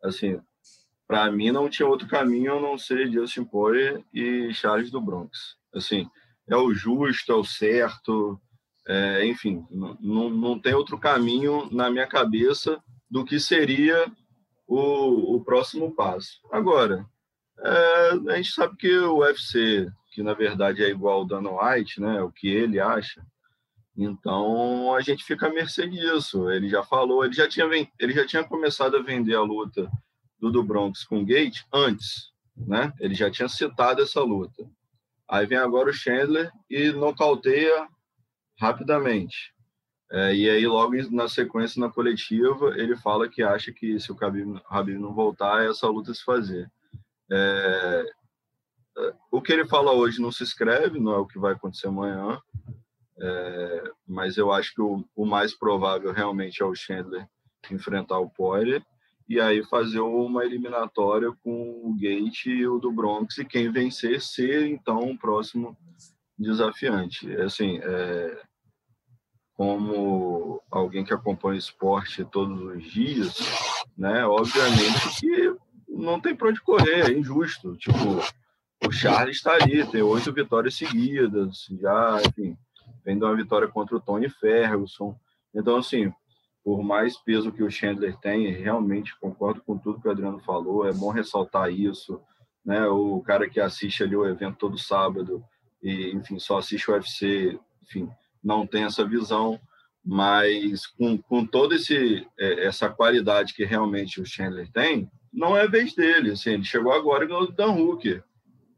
assim, 0.02 0.40
para 1.08 1.30
mim 1.32 1.52
não 1.52 1.70
tinha 1.70 1.88
outro 1.88 2.08
caminho 2.08 2.58
a 2.58 2.62
não 2.62 2.78
ser 2.78 3.12
Justin 3.12 3.44
Poirier 3.44 4.04
e 4.14 4.54
Charles 4.54 4.90
do 4.90 5.02
Bronx. 5.02 5.58
Assim, 5.74 6.10
é 6.50 6.56
o 6.56 6.74
justo, 6.74 7.32
é 7.32 7.36
o 7.36 7.44
certo, 7.44 8.40
é, 8.88 9.26
enfim, 9.26 9.66
não, 9.72 10.30
não 10.30 10.60
tem 10.60 10.74
outro 10.74 10.98
caminho 10.98 11.68
na 11.72 11.90
minha 11.90 12.08
cabeça 12.08 12.82
do 13.10 13.26
que 13.26 13.40
seria 13.40 14.12
o, 14.68 15.36
o 15.36 15.44
próximo 15.44 15.94
passo. 15.96 16.40
Agora, 16.52 17.06
é, 17.60 18.10
a 18.30 18.36
gente 18.38 18.52
sabe 18.52 18.76
que 18.78 18.96
o 18.98 19.20
UFC, 19.20 19.92
que 20.12 20.22
na 20.22 20.34
verdade 20.34 20.84
é 20.84 20.90
igual 20.90 21.20
ao 21.20 21.26
Dana 21.26 21.50
White, 21.50 22.00
né, 22.00 22.22
o 22.22 22.32
que 22.32 22.48
ele 22.48 22.80
acha, 22.80 23.26
então 23.98 24.94
a 24.94 25.02
gente 25.02 25.24
fica 25.24 25.48
à 25.48 25.50
mercê 25.50 25.88
disso. 25.88 26.52
Ele 26.52 26.68
já 26.68 26.84
falou, 26.84 27.24
ele 27.24 27.34
já 27.34 27.48
tinha, 27.48 27.66
ele 28.00 28.14
já 28.14 28.26
tinha 28.26 28.44
começado 28.44 28.98
a 28.98 29.02
vender 29.02 29.36
a 29.36 29.42
luta 29.42 29.90
do, 30.40 30.52
do 30.52 30.64
Bronx 30.64 31.06
com 31.06 31.24
Gate 31.24 31.62
antes, 31.74 32.32
né? 32.56 32.94
Ele 33.00 33.16
já 33.16 33.32
tinha 33.32 33.48
citado 33.48 34.02
essa 34.02 34.22
luta. 34.22 34.70
Aí 35.28 35.46
vem 35.46 35.58
agora 35.58 35.90
o 35.90 35.94
Chandler 35.94 36.52
e 36.70 36.92
nocauteia 36.92 37.88
rapidamente. 38.60 39.54
É, 40.12 40.36
e 40.36 40.50
aí, 40.50 40.68
logo 40.68 40.94
na 41.12 41.28
sequência, 41.28 41.80
na 41.80 41.90
coletiva, 41.90 42.74
ele 42.78 42.96
fala 42.96 43.28
que 43.28 43.42
acha 43.42 43.72
que 43.72 44.00
se 44.00 44.12
o 44.12 44.16
Khabib, 44.16 44.98
não 45.00 45.14
voltar, 45.14 45.64
é 45.64 45.70
essa 45.70 45.88
luta 45.88 46.14
se 46.14 46.24
fazer. 46.24 46.72
É, 47.32 48.06
o 49.32 49.42
que 49.42 49.52
ele 49.52 49.68
fala 49.68 49.92
hoje 49.92 50.22
não 50.22 50.32
se 50.32 50.44
escreve, 50.44 51.00
não 51.00 51.14
é 51.14 51.18
o 51.18 51.26
que 51.26 51.40
vai 51.40 51.54
acontecer 51.54 51.88
amanhã, 51.88 52.40
é, 53.20 53.84
mas 54.08 54.38
eu 54.38 54.52
acho 54.52 54.74
que 54.74 54.82
o, 54.82 55.04
o, 55.16 55.26
mais 55.26 55.54
provável 55.54 56.12
realmente 56.12 56.62
é 56.62 56.66
o 56.66 56.76
Chandler 56.76 57.28
enfrentar 57.72 58.20
o 58.20 58.30
Poirier 58.30 58.84
e 59.28 59.40
aí 59.40 59.64
fazer 59.64 60.02
uma 60.02 60.46
eliminatória 60.46 61.32
com 61.44 61.82
o 61.84 61.96
Gate 61.98 62.48
e 62.48 62.68
o 62.68 62.78
do 62.78 62.92
Bronx 62.92 63.38
e 63.38 63.46
quem 63.46 63.72
vencer 63.72 64.22
ser 64.22 64.68
então 64.68 65.00
o 65.00 65.18
próximo 65.18 65.76
desafiante. 66.38 67.34
Assim, 67.38 67.80
é, 67.82 68.42
como 69.56 70.62
alguém 70.70 71.06
que 71.06 71.14
acompanha 71.14 71.58
esporte 71.58 72.26
todos 72.26 72.62
os 72.62 72.84
dias, 72.84 73.38
né? 73.98 74.26
Obviamente 74.26 75.20
que 75.20 75.56
não 75.88 76.20
tem 76.20 76.36
para 76.36 76.50
onde 76.50 76.62
correr, 76.62 77.10
é 77.10 77.18
injusto. 77.18 77.76
Tipo, 77.78 78.20
o 78.86 78.92
Charles 78.92 79.38
está 79.38 79.54
ali, 79.54 79.86
tem 79.90 80.02
oito 80.02 80.34
vitórias 80.34 80.76
seguidas, 80.76 81.68
já, 81.80 82.22
enfim, 82.28 82.58
vem 83.04 83.18
de 83.18 83.24
uma 83.24 83.36
vitória 83.36 83.68
contra 83.68 83.96
o 83.96 84.02
Tony 84.02 84.30
Ferguson. 84.30 85.18
Então, 85.54 85.78
assim, 85.78 86.12
por 86.64 86.84
mais 86.84 87.18
peso 87.18 87.52
que 87.52 87.64
o 87.64 87.72
Chandler 87.72 88.18
tem, 88.18 88.52
realmente 88.52 89.18
concordo 89.20 89.62
com 89.62 89.78
tudo 89.78 90.02
que 90.02 90.08
o 90.08 90.12
Adriano 90.12 90.40
falou, 90.40 90.86
é 90.86 90.92
bom 90.92 91.12
ressaltar 91.12 91.72
isso, 91.72 92.22
né? 92.66 92.86
O 92.88 93.22
cara 93.22 93.50
que 93.50 93.62
assiste 93.62 94.04
ali 94.04 94.16
o 94.16 94.26
evento 94.26 94.58
todo 94.58 94.78
sábado, 94.78 95.44
e, 95.86 96.16
enfim, 96.16 96.40
só 96.40 96.58
assiste 96.58 96.90
o 96.90 96.96
UFC, 96.96 97.60
enfim, 97.84 98.10
não 98.44 98.66
tem 98.66 98.86
essa 98.86 99.06
visão, 99.08 99.62
mas 100.04 100.88
com, 100.88 101.16
com 101.16 101.46
toda 101.46 101.76
esse, 101.76 102.28
é, 102.40 102.66
essa 102.66 102.90
qualidade 102.90 103.54
que 103.54 103.64
realmente 103.64 104.20
o 104.20 104.26
Chandler 104.26 104.68
tem, 104.72 105.08
não 105.32 105.56
é 105.56 105.68
vez 105.68 105.94
dele, 105.94 106.32
assim, 106.32 106.54
ele 106.54 106.64
chegou 106.64 106.92
agora 106.92 107.24
e 107.24 107.28
ganhou 107.28 107.46
do 107.46 107.54
Dan 107.54 107.74
Hooker, 107.74 108.24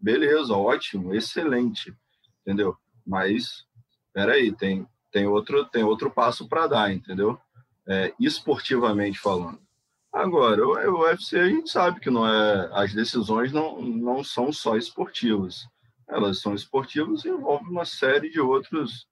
beleza, 0.02 0.54
ótimo, 0.54 1.16
excelente, 1.16 1.96
entendeu? 2.42 2.76
Mas, 3.06 3.64
peraí, 4.14 4.52
tem, 4.52 4.86
tem, 5.10 5.28
outro, 5.28 5.64
tem 5.64 5.86
outro 5.86 6.12
passo 6.12 6.46
para 6.50 6.68
dar, 6.68 6.92
entendeu? 6.92 7.40
É, 7.88 8.14
esportivamente 8.20 9.18
falando. 9.18 9.60
Agora, 10.12 10.62
o 10.68 11.04
UFC 11.04 11.40
a 11.40 11.48
gente 11.48 11.70
sabe 11.70 12.02
que 12.02 12.10
não 12.10 12.28
é, 12.28 12.70
as 12.74 12.94
decisões 12.94 13.54
não, 13.54 13.82
não 13.82 14.26
são 14.26 14.52
só 14.52 14.76
esportivas 14.76 15.70
elas 16.10 16.40
são 16.40 16.54
esportivas 16.54 17.26
e 17.26 17.30
envolvem 17.30 17.70
uma 17.70 17.86
série 17.86 18.30
de 18.30 18.40
outros 18.40 19.08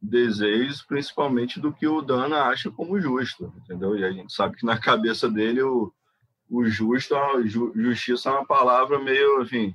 desejos, 0.00 0.82
principalmente 0.82 1.58
do 1.58 1.72
que 1.72 1.86
o 1.86 2.02
Dana 2.02 2.44
acha 2.44 2.70
como 2.70 3.00
justo, 3.00 3.52
entendeu? 3.56 3.96
E 3.96 4.04
a 4.04 4.12
gente 4.12 4.32
sabe 4.32 4.56
que 4.56 4.66
na 4.66 4.78
cabeça 4.78 5.28
dele 5.28 5.62
o, 5.62 5.92
o 6.50 6.64
justo, 6.66 7.14
a 7.16 7.42
justiça 7.46 8.28
é 8.28 8.32
uma 8.32 8.46
palavra 8.46 8.98
meio, 8.98 9.42
enfim, 9.42 9.74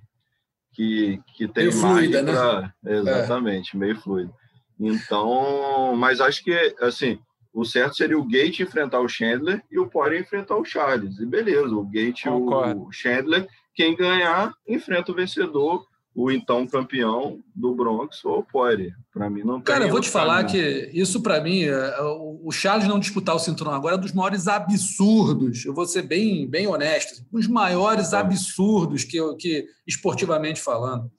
que, 0.74 1.20
que 1.36 1.48
tem 1.48 1.66
meio 1.68 1.78
fluida, 1.78 2.24
pra, 2.24 2.62
né? 2.62 2.98
Exatamente, 2.98 3.76
é. 3.76 3.80
meio 3.80 4.00
fluida. 4.00 4.34
Então, 4.80 5.96
mas 5.96 6.22
acho 6.22 6.44
que, 6.44 6.76
assim, 6.80 7.20
o 7.54 7.66
certo 7.66 7.96
seria 7.96 8.18
o 8.18 8.26
Gate 8.26 8.62
enfrentar 8.62 9.00
o 9.00 9.10
Chandler 9.10 9.62
e 9.70 9.78
o 9.78 9.88
Poirier 9.88 10.22
enfrentar 10.22 10.56
o 10.56 10.66
Charles. 10.66 11.20
E 11.20 11.26
beleza, 11.26 11.76
o 11.76 11.84
Gate 11.84 12.26
e 12.26 12.30
o 12.30 12.92
Chandler, 12.92 13.48
quem 13.76 13.96
ganhar, 13.96 14.54
enfrenta 14.68 15.12
o 15.12 15.16
vencedor 15.16 15.86
o 16.14 16.30
então 16.30 16.68
campeão 16.68 17.40
do 17.56 17.74
Bronx 17.74 18.24
ou 18.26 18.40
o 18.40 18.44
Poirier. 18.44 18.94
Para 19.14 19.30
mim 19.30 19.44
não 19.44 19.62
Cara, 19.62 19.86
eu 19.86 19.92
vou 19.92 20.02
te 20.02 20.10
falar 20.10 20.44
que 20.44 20.90
isso 20.94 21.22
para 21.22 21.42
mim, 21.42 21.64
é, 21.64 22.02
o 22.02 22.52
Charles 22.52 22.88
não 22.88 23.00
disputar 23.00 23.36
o 23.36 23.40
cinturão 23.40 23.74
agora 23.74 23.96
é 23.96 23.98
dos 23.98 24.12
maiores 24.12 24.48
absurdos. 24.48 25.66
Eu 25.66 25.74
vou 25.74 25.86
ser 25.86 26.04
bem, 26.04 26.48
bem 26.48 26.68
honesto, 26.68 27.24
um 27.32 27.40
dos 27.40 27.48
maiores 27.48 28.14
é. 28.14 28.18
absurdos 28.18 29.04
que, 29.04 29.18
que 29.36 29.66
esportivamente 29.88 30.62
falando. 30.62 31.10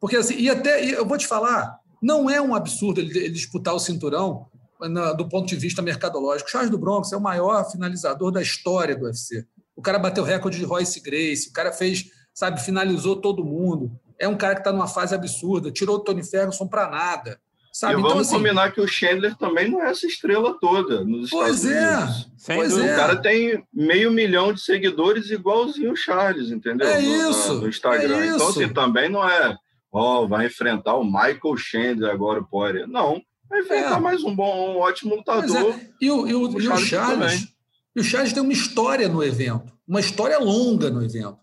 Porque 0.00 0.16
assim, 0.16 0.36
e 0.36 0.50
até 0.50 0.84
eu 0.84 1.06
vou 1.06 1.18
te 1.18 1.26
falar, 1.26 1.78
não 2.02 2.28
é 2.28 2.40
um 2.40 2.54
absurdo 2.54 3.00
ele, 3.00 3.16
ele 3.16 3.30
disputar 3.30 3.74
o 3.74 3.80
cinturão 3.80 4.46
na, 4.80 5.12
do 5.12 5.28
ponto 5.28 5.46
de 5.46 5.56
vista 5.56 5.82
mercadológico. 5.82 6.48
O 6.48 6.52
Charles 6.52 6.70
do 6.70 6.78
Bronx 6.78 7.12
é 7.12 7.16
o 7.16 7.20
maior 7.20 7.70
finalizador 7.70 8.32
da 8.32 8.42
história 8.42 8.96
do 8.96 9.04
UFC. 9.04 9.46
O 9.76 9.82
cara 9.82 9.98
bateu 9.98 10.24
recorde 10.24 10.58
de 10.58 10.64
Royce 10.64 11.00
Grace, 11.00 11.48
o 11.48 11.52
cara 11.52 11.72
fez, 11.72 12.06
sabe, 12.34 12.60
finalizou 12.60 13.16
todo 13.16 13.44
mundo 13.44 13.92
é 14.20 14.28
um 14.28 14.36
cara 14.36 14.54
que 14.54 14.60
está 14.60 14.70
numa 14.70 14.86
fase 14.86 15.14
absurda, 15.14 15.72
tirou 15.72 15.96
o 15.96 16.00
Tony 16.00 16.22
Ferguson 16.22 16.68
para 16.68 16.88
nada. 16.88 17.40
Sabe? 17.72 17.94
E 17.94 17.96
vamos 17.96 18.10
então, 18.10 18.20
assim, 18.20 18.36
combinar 18.36 18.72
que 18.72 18.80
o 18.80 18.86
Chandler 18.86 19.36
também 19.36 19.70
não 19.70 19.80
é 19.80 19.90
essa 19.90 20.06
estrela 20.06 20.58
toda 20.60 21.04
nos 21.04 21.30
pois 21.30 21.64
Estados 21.64 21.82
é, 21.82 21.96
Unidos. 21.96 22.30
Pois 22.46 22.78
é. 22.78 22.92
O 22.92 22.96
cara 22.96 23.16
tem 23.16 23.64
meio 23.72 24.10
milhão 24.10 24.52
de 24.52 24.60
seguidores 24.60 25.30
igualzinho 25.30 25.92
o 25.92 25.96
Charles, 25.96 26.50
entendeu? 26.50 26.86
É 26.86 27.00
no, 27.00 27.30
isso. 27.30 27.54
No 27.54 27.68
Instagram. 27.68 28.18
É 28.18 28.26
então, 28.26 28.48
assim, 28.48 28.68
também 28.68 29.08
não 29.08 29.26
é, 29.26 29.56
ó, 29.90 30.22
oh, 30.22 30.28
vai 30.28 30.46
enfrentar 30.46 30.96
o 30.96 31.04
Michael 31.04 31.56
Chandler 31.56 32.10
agora, 32.10 32.40
o 32.40 32.44
Poirier. 32.44 32.88
Não, 32.88 33.22
vai 33.48 33.60
enfrentar 33.60 33.96
é. 33.96 34.00
mais 34.00 34.24
um 34.24 34.34
bom, 34.34 34.74
um 34.74 34.78
ótimo 34.78 35.14
lutador. 35.14 35.74
É. 35.74 35.88
E, 36.00 36.10
o, 36.10 36.26
e, 36.26 36.34
o, 36.34 36.48
o, 36.48 36.60
e 36.60 36.68
o 36.68 36.76
Charles, 36.76 37.48
e 37.94 38.00
o 38.00 38.04
Charles 38.04 38.32
tem 38.32 38.42
uma 38.42 38.52
história 38.52 39.08
no 39.08 39.22
evento, 39.22 39.72
uma 39.86 40.00
história 40.00 40.38
longa 40.38 40.90
no 40.90 41.04
evento 41.04 41.38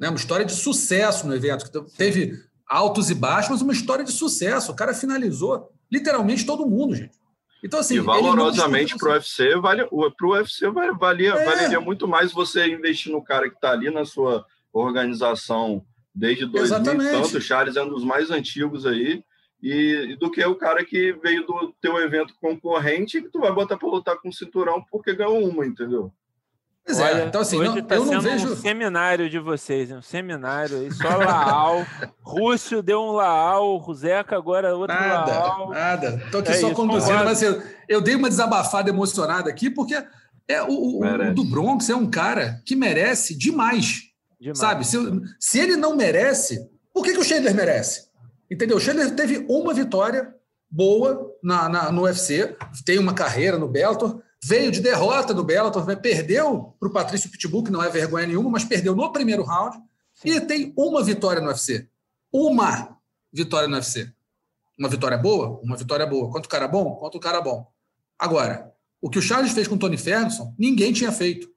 né? 0.00 0.08
uma 0.08 0.16
história 0.16 0.46
de 0.46 0.52
sucesso 0.52 1.26
no 1.26 1.34
evento, 1.34 1.70
que 1.70 1.96
teve 1.96 2.42
altos 2.66 3.10
e 3.10 3.14
baixos, 3.14 3.50
mas 3.50 3.62
uma 3.62 3.72
história 3.72 4.04
de 4.04 4.12
sucesso. 4.12 4.72
O 4.72 4.76
cara 4.76 4.94
finalizou 4.94 5.70
literalmente 5.92 6.46
todo 6.46 6.66
mundo, 6.66 6.94
gente. 6.94 7.18
Então, 7.62 7.78
assim, 7.78 7.96
e 7.96 8.00
valorosamente 8.00 8.96
para 8.96 9.10
o 9.10 9.12
UFC, 9.12 9.54
vale, 9.56 9.84
para 9.84 10.26
o 10.26 10.30
UFC 10.30 10.66
valia, 10.98 11.34
é. 11.34 11.44
valeria 11.44 11.80
muito 11.80 12.08
mais 12.08 12.32
você 12.32 12.66
investir 12.66 13.12
no 13.12 13.22
cara 13.22 13.50
que 13.50 13.56
está 13.56 13.72
ali 13.72 13.90
na 13.90 14.06
sua 14.06 14.46
organização 14.72 15.84
desde 16.14 16.46
2000 16.46 16.62
Exatamente. 16.62 17.10
tanto. 17.10 17.36
O 17.36 17.40
Charles 17.40 17.76
é 17.76 17.82
um 17.82 17.88
dos 17.88 18.04
mais 18.04 18.30
antigos 18.30 18.86
aí. 18.86 19.22
E, 19.62 20.16
do 20.18 20.30
que 20.30 20.42
o 20.42 20.54
cara 20.54 20.82
que 20.82 21.12
veio 21.22 21.46
do 21.46 21.74
teu 21.82 21.98
evento 21.98 22.32
concorrente 22.40 23.20
que 23.20 23.28
tu 23.28 23.40
vai 23.40 23.52
botar 23.52 23.76
para 23.76 23.90
lutar 23.90 24.16
com 24.16 24.30
o 24.30 24.32
cinturão 24.32 24.82
porque 24.90 25.14
ganhou 25.14 25.46
uma, 25.46 25.66
entendeu? 25.66 26.10
Pois 26.90 26.98
é, 26.98 27.04
Olha, 27.04 27.24
então 27.26 27.40
assim, 27.40 27.56
hoje 27.56 27.68
não, 27.68 27.82
tá 27.82 27.94
eu 27.94 28.04
não 28.04 28.20
vejo. 28.20 28.52
um 28.52 28.56
seminário 28.56 29.30
de 29.30 29.38
vocês, 29.38 29.92
um 29.92 30.02
seminário 30.02 30.78
aí, 30.78 30.92
só 30.92 31.16
Laal. 31.16 31.86
Rússio 32.20 32.82
deu 32.82 33.00
um 33.00 33.12
Laal, 33.12 33.80
Zeca 33.94 34.36
agora 34.36 34.74
outro 34.74 34.96
nada, 34.96 35.32
Laal. 35.32 35.70
Nada, 35.70 36.22
Tô 36.32 36.38
aqui 36.38 36.50
é 36.50 36.54
só 36.54 36.66
isso, 36.66 36.74
conduzindo, 36.74 37.24
mas 37.24 37.42
eu, 37.42 37.62
eu 37.88 38.00
dei 38.00 38.16
uma 38.16 38.28
desabafada 38.28 38.90
emocionada 38.90 39.48
aqui, 39.48 39.70
porque 39.70 40.02
é 40.48 40.62
o, 40.62 40.70
o, 40.70 41.04
o, 41.04 41.34
do 41.34 41.44
Bronx 41.44 41.88
é 41.88 41.94
um 41.94 42.10
cara 42.10 42.60
que 42.66 42.74
merece 42.74 43.38
demais. 43.38 44.10
Demais. 44.40 44.58
Sabe? 44.58 44.84
Se, 44.84 44.96
se 45.38 45.60
ele 45.60 45.76
não 45.76 45.94
merece, 45.94 46.68
por 46.92 47.04
que, 47.04 47.12
que 47.12 47.20
o 47.20 47.24
Chandler 47.24 47.54
merece? 47.54 48.08
Entendeu? 48.50 48.78
O 48.78 48.80
Chandler 48.80 49.14
teve 49.14 49.46
uma 49.48 49.72
vitória 49.72 50.34
boa 50.68 51.32
na, 51.40 51.68
na, 51.68 51.92
no 51.92 52.02
UFC, 52.02 52.56
tem 52.84 52.98
uma 52.98 53.14
carreira 53.14 53.58
no 53.58 53.68
Bellator, 53.68 54.20
veio 54.42 54.70
de 54.70 54.80
derrota 54.80 55.34
do 55.34 55.44
Bellator, 55.44 55.84
perdeu 56.00 56.74
para 56.78 56.88
o 56.88 56.92
Patrício 56.92 57.30
Pitbull, 57.30 57.64
que 57.64 57.70
não 57.70 57.82
é 57.82 57.88
vergonha 57.90 58.26
nenhuma, 58.26 58.50
mas 58.50 58.64
perdeu 58.64 58.94
no 58.94 59.12
primeiro 59.12 59.42
round, 59.42 59.78
e 60.24 60.40
tem 60.40 60.72
uma 60.76 61.02
vitória 61.02 61.40
no 61.40 61.48
UFC. 61.48 61.88
Uma 62.32 62.98
vitória 63.32 63.68
no 63.68 63.74
UFC. 63.74 64.12
Uma 64.78 64.88
vitória 64.88 65.18
boa? 65.18 65.60
Uma 65.62 65.76
vitória 65.76 66.06
boa. 66.06 66.30
Quanto 66.30 66.46
o 66.46 66.48
cara 66.48 66.66
bom? 66.66 66.96
Quanto 66.96 67.16
o 67.16 67.20
cara 67.20 67.40
bom. 67.40 67.70
Agora, 68.18 68.72
o 69.00 69.08
que 69.08 69.18
o 69.18 69.22
Charles 69.22 69.52
fez 69.52 69.66
com 69.68 69.74
o 69.74 69.78
Tony 69.78 69.96
Ferguson, 69.96 70.54
ninguém 70.58 70.92
tinha 70.92 71.12
feito. 71.12 71.50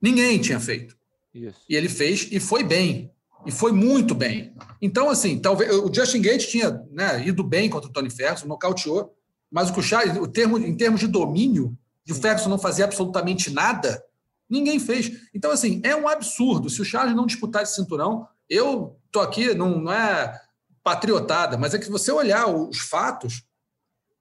Ninguém 0.00 0.40
tinha 0.40 0.60
feito. 0.60 0.96
Isso. 1.32 1.60
E 1.68 1.74
ele 1.74 1.88
fez 1.88 2.28
e 2.30 2.38
foi 2.38 2.62
bem. 2.62 3.10
E 3.46 3.50
foi 3.50 3.72
muito 3.72 4.14
bem. 4.14 4.54
Então, 4.80 5.10
assim, 5.10 5.38
talvez 5.38 5.70
o 5.74 5.92
Justin 5.92 6.22
Gates 6.22 6.46
tinha 6.46 6.82
né, 6.90 7.26
ido 7.26 7.42
bem 7.42 7.68
contra 7.68 7.90
o 7.90 7.92
Tony 7.92 8.10
Ferguson, 8.10 8.46
nocauteou, 8.46 9.14
mas 9.50 9.68
o 9.68 9.74
que 9.74 9.80
o 9.80 9.82
Charles, 9.82 10.16
o 10.16 10.26
termo, 10.26 10.58
em 10.58 10.74
termos 10.76 11.00
de 11.00 11.06
domínio, 11.06 11.76
de 12.04 12.12
o 12.12 12.16
Ferguson 12.16 12.48
não 12.48 12.58
fazer 12.58 12.82
absolutamente 12.82 13.50
nada, 13.50 14.04
ninguém 14.48 14.78
fez. 14.78 15.10
Então, 15.32 15.50
assim, 15.50 15.80
é 15.84 15.96
um 15.96 16.08
absurdo. 16.08 16.68
Se 16.68 16.80
o 16.82 16.84
Charles 16.84 17.14
não 17.14 17.26
disputar 17.26 17.62
esse 17.62 17.74
cinturão, 17.74 18.26
eu 18.48 18.98
tô 19.10 19.20
aqui, 19.20 19.54
não, 19.54 19.78
não 19.78 19.92
é 19.92 20.40
patriotada, 20.82 21.56
mas 21.56 21.72
é 21.72 21.78
que 21.78 21.90
você 21.90 22.12
olhar 22.12 22.46
os 22.46 22.78
fatos, 22.78 23.42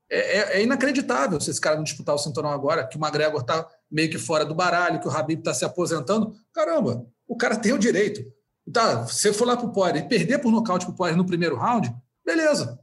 é, 0.10 0.18
é, 0.18 0.60
é, 0.60 0.64
inacreditável 0.64 1.40
se 1.42 1.50
esse 1.50 1.60
cara 1.60 1.76
não 1.76 1.84
disputar 1.84 2.16
o 2.16 2.20
cinturão 2.20 2.52
agora, 2.52 2.88
que 2.88 2.98
o 2.98 3.02
McGregor 3.02 3.42
está 3.42 3.68
meio 3.90 4.10
que 4.10 4.18
fora 4.18 4.46
do 4.46 4.56
baralho, 4.56 5.00
que 5.00 5.08
o 5.08 5.12
Habib 5.12 5.40
está 5.40 5.54
se 5.54 5.66
aposentando. 5.66 6.36
Caramba, 6.54 7.06
o 7.28 7.36
cara 7.36 7.58
tem 7.58 7.74
o 7.74 7.80
direito. 7.80 8.24
Tá, 8.72 9.02
você 9.02 9.34
for 9.34 9.46
lá 9.46 9.58
para 9.58 9.66
o 9.66 9.74
Poirier 9.74 10.06
e 10.06 10.08
perder 10.08 10.40
por 10.40 10.52
nocaute 10.52 10.86
para 10.86 10.94
o 10.94 10.96
Poirier 10.96 11.18
no 11.18 11.26
primeiro 11.26 11.58
round, 11.58 11.94
beleza. 12.26 12.80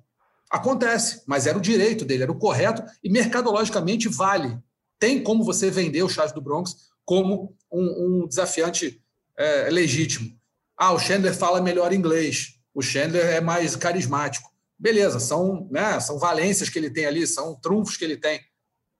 Acontece, 0.50 1.22
mas 1.26 1.46
era 1.46 1.56
o 1.56 1.60
direito 1.60 2.04
dele, 2.04 2.24
era 2.24 2.32
o 2.32 2.38
correto 2.38 2.82
e 3.02 3.08
mercadologicamente 3.08 4.08
vale. 4.08 4.58
Tem 5.00 5.20
como 5.20 5.42
você 5.42 5.70
vender 5.70 6.04
o 6.04 6.08
Charles 6.08 6.32
do 6.32 6.40
Bronx 6.40 6.90
como 7.04 7.56
um, 7.72 8.22
um 8.22 8.28
desafiante 8.28 9.02
é, 9.36 9.70
legítimo. 9.70 10.38
Ah, 10.76 10.92
o 10.92 10.98
Chandler 10.98 11.34
fala 11.34 11.60
melhor 11.60 11.92
inglês, 11.92 12.60
o 12.72 12.82
Chandler 12.82 13.24
é 13.26 13.40
mais 13.40 13.74
carismático. 13.74 14.48
Beleza, 14.78 15.18
são, 15.18 15.68
né, 15.70 15.98
são 16.00 16.18
valências 16.18 16.68
que 16.68 16.78
ele 16.78 16.90
tem 16.90 17.06
ali, 17.06 17.26
são 17.26 17.58
trunfos 17.60 17.96
que 17.96 18.04
ele 18.04 18.16
tem. 18.16 18.40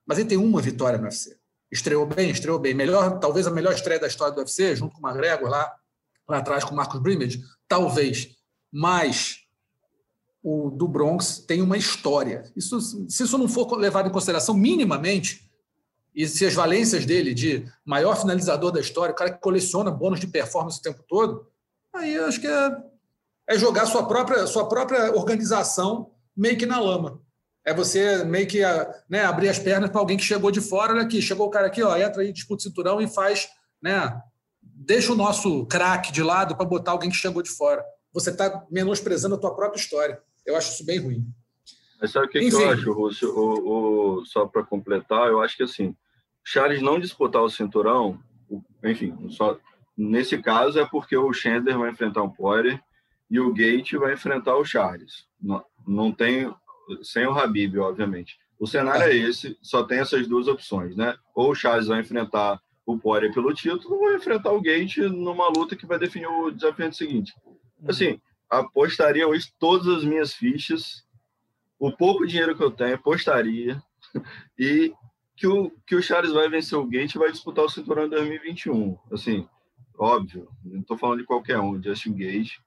Mas 0.07 0.19
ele 0.19 0.29
tem 0.29 0.39
uma 0.39 0.61
vitória 0.61 0.99
no 0.99 1.05
UFC. 1.05 1.39
Estreou 1.71 2.05
bem, 2.05 2.31
estreou 2.31 2.59
bem. 2.59 2.75
Melhor, 2.75 3.19
talvez 3.21 3.47
a 3.47 3.51
melhor 3.51 3.73
estreia 3.73 4.01
da 4.01 4.09
história 4.09 4.35
do 4.35 4.39
UFC, 4.39 4.75
junto 4.75 4.95
com 4.95 5.07
o 5.07 5.09
McGregor 5.09 5.49
lá, 5.49 5.73
lá 6.29 6.39
atrás 6.39 6.65
com 6.65 6.73
o 6.73 6.77
Marcos 6.77 7.01
Brimage, 7.01 7.43
talvez. 7.69 8.29
Mas 8.73 9.41
o 10.43 10.71
do 10.71 10.89
Bronx 10.89 11.39
tem 11.47 11.63
uma 11.63 11.77
história. 11.77 12.51
Isso, 12.57 12.81
se 12.81 13.23
isso 13.23 13.39
não 13.39 13.49
for 13.49 13.71
levado 13.77 14.09
em 14.09 14.13
consideração 14.13 14.55
minimamente, 14.55 15.50
e 16.15 16.27
se 16.27 16.45
as 16.45 16.55
valências 16.55 17.07
dele 17.07 17.33
de 17.35 17.67
maior 17.85 18.17
finalizador 18.17 18.73
da 18.73 18.81
história, 18.81 19.13
o 19.13 19.17
cara 19.17 19.33
que 19.33 19.41
coleciona 19.41 19.91
bônus 19.91 20.21
de 20.21 20.27
performance 20.27 20.79
o 20.79 20.83
tempo 20.83 21.03
todo, 21.09 21.47
aí 21.95 22.19
acho 22.19 22.41
que 22.41 22.47
é, 22.47 22.77
é 23.49 23.59
jogar 23.59 23.87
sua 23.87 24.07
própria, 24.07 24.47
sua 24.47 24.69
própria 24.69 25.13
organização 25.15 26.11
meio 26.37 26.59
que 26.59 26.67
na 26.67 26.81
lama. 26.81 27.21
É 27.65 27.75
você 27.75 28.25
meio 28.25 28.47
que 28.47 28.61
né, 29.09 29.25
abrir 29.25 29.49
as 29.49 29.59
pernas 29.59 29.91
para 29.91 30.01
alguém 30.01 30.17
que 30.17 30.25
chegou 30.25 30.51
de 30.51 30.61
fora, 30.61 30.93
olha 30.93 31.03
aqui, 31.03 31.21
chegou 31.21 31.47
o 31.47 31.51
cara 31.51 31.67
aqui, 31.67 31.83
ó, 31.83 31.97
entra 31.97 32.23
aí, 32.23 32.33
disputa 32.33 32.61
o 32.61 32.63
cinturão 32.63 33.01
e 33.01 33.07
faz 33.07 33.49
né, 33.83 34.21
deixa 34.63 35.13
o 35.13 35.17
nosso 35.17 35.67
craque 35.67 36.11
de 36.13 36.23
lado 36.23 36.57
para 36.57 36.65
botar 36.65 36.93
alguém 36.93 37.11
que 37.11 37.17
chegou 37.17 37.43
de 37.43 37.51
fora. 37.51 37.85
Você 38.13 38.31
está 38.31 38.67
menosprezando 38.71 39.35
a 39.35 39.39
tua 39.39 39.55
própria 39.55 39.79
história. 39.79 40.21
Eu 40.45 40.57
acho 40.57 40.73
isso 40.73 40.85
bem 40.85 40.99
ruim. 40.99 41.27
Mas 42.01 42.13
sabe 42.13 42.27
o 42.27 42.29
que, 42.31 42.41
que 42.41 42.55
eu 42.55 42.71
acho, 42.71 42.93
Rússio? 42.93 43.31
O, 43.37 44.21
o, 44.21 44.25
só 44.25 44.47
para 44.47 44.65
completar, 44.65 45.29
eu 45.29 45.43
acho 45.43 45.57
que 45.57 45.63
assim, 45.63 45.95
Charles 46.45 46.81
não 46.81 46.99
disputar 46.99 47.43
o 47.43 47.51
cinturão, 47.51 48.19
enfim, 48.83 49.15
só 49.31 49.59
nesse 49.97 50.39
caso 50.39 50.81
é 50.81 50.87
porque 50.87 51.17
o 51.17 51.33
Chandler 51.33 51.79
vai 51.79 51.91
enfrentar 51.91 52.23
o 52.23 52.33
Poirier 52.33 52.83
e 53.31 53.39
o 53.39 53.53
Gate 53.53 53.93
vai 53.95 54.15
enfrentar 54.15 54.57
o 54.57 54.65
Charles. 54.65 55.27
Não, 55.41 55.65
não 55.87 56.11
tem 56.11 56.53
sem 57.03 57.27
o 57.27 57.39
Habib, 57.39 57.77
obviamente. 57.79 58.39
O 58.59 58.67
cenário 58.67 59.05
é 59.05 59.15
esse, 59.15 59.57
só 59.63 59.85
tem 59.85 59.99
essas 59.99 60.27
duas 60.27 60.49
opções, 60.49 60.97
né? 60.97 61.17
Ou 61.35 61.51
o 61.51 61.55
Charles 61.55 61.87
vai 61.87 62.01
enfrentar 62.01 62.61
o 62.85 62.99
Poirier 62.99 63.33
pelo 63.33 63.55
título, 63.55 63.99
vou 63.99 64.15
enfrentar 64.15 64.53
o 64.53 64.61
Gate 64.61 64.99
numa 64.99 65.49
luta 65.49 65.77
que 65.77 65.87
vai 65.87 65.99
definir 65.99 66.27
o 66.27 66.51
desafio 66.51 66.93
seguinte. 66.93 67.33
Assim, 67.87 68.21
apostaria 68.49 69.29
hoje 69.29 69.53
todas 69.59 69.87
as 69.87 70.05
minhas 70.05 70.35
fichas, 70.35 71.05
o 71.81 71.91
pouco 71.91 72.27
dinheiro 72.27 72.55
que 72.55 72.63
eu 72.63 72.71
tenho, 72.71 72.95
apostaria, 72.95 73.83
e 74.59 74.93
que 75.35 75.47
o, 75.47 75.73
que 75.87 75.97
o 75.97 76.03
Charles 76.03 76.33
vai 76.33 76.47
vencer 76.51 76.79
o 76.79 76.87
Gate 76.87 77.15
e 77.15 77.19
vai 77.19 77.33
disputar 77.33 77.65
o 77.65 77.71
cinturão 77.71 78.05
em 78.05 78.11
2021. 78.11 78.99
Assim, 79.11 79.49
óbvio, 79.99 80.47
não 80.63 80.83
estou 80.83 80.99
falando 80.99 81.21
de 81.21 81.25
qualquer 81.25 81.59
um, 81.59 81.83
Justin 81.83 82.13
Gate, 82.13 82.59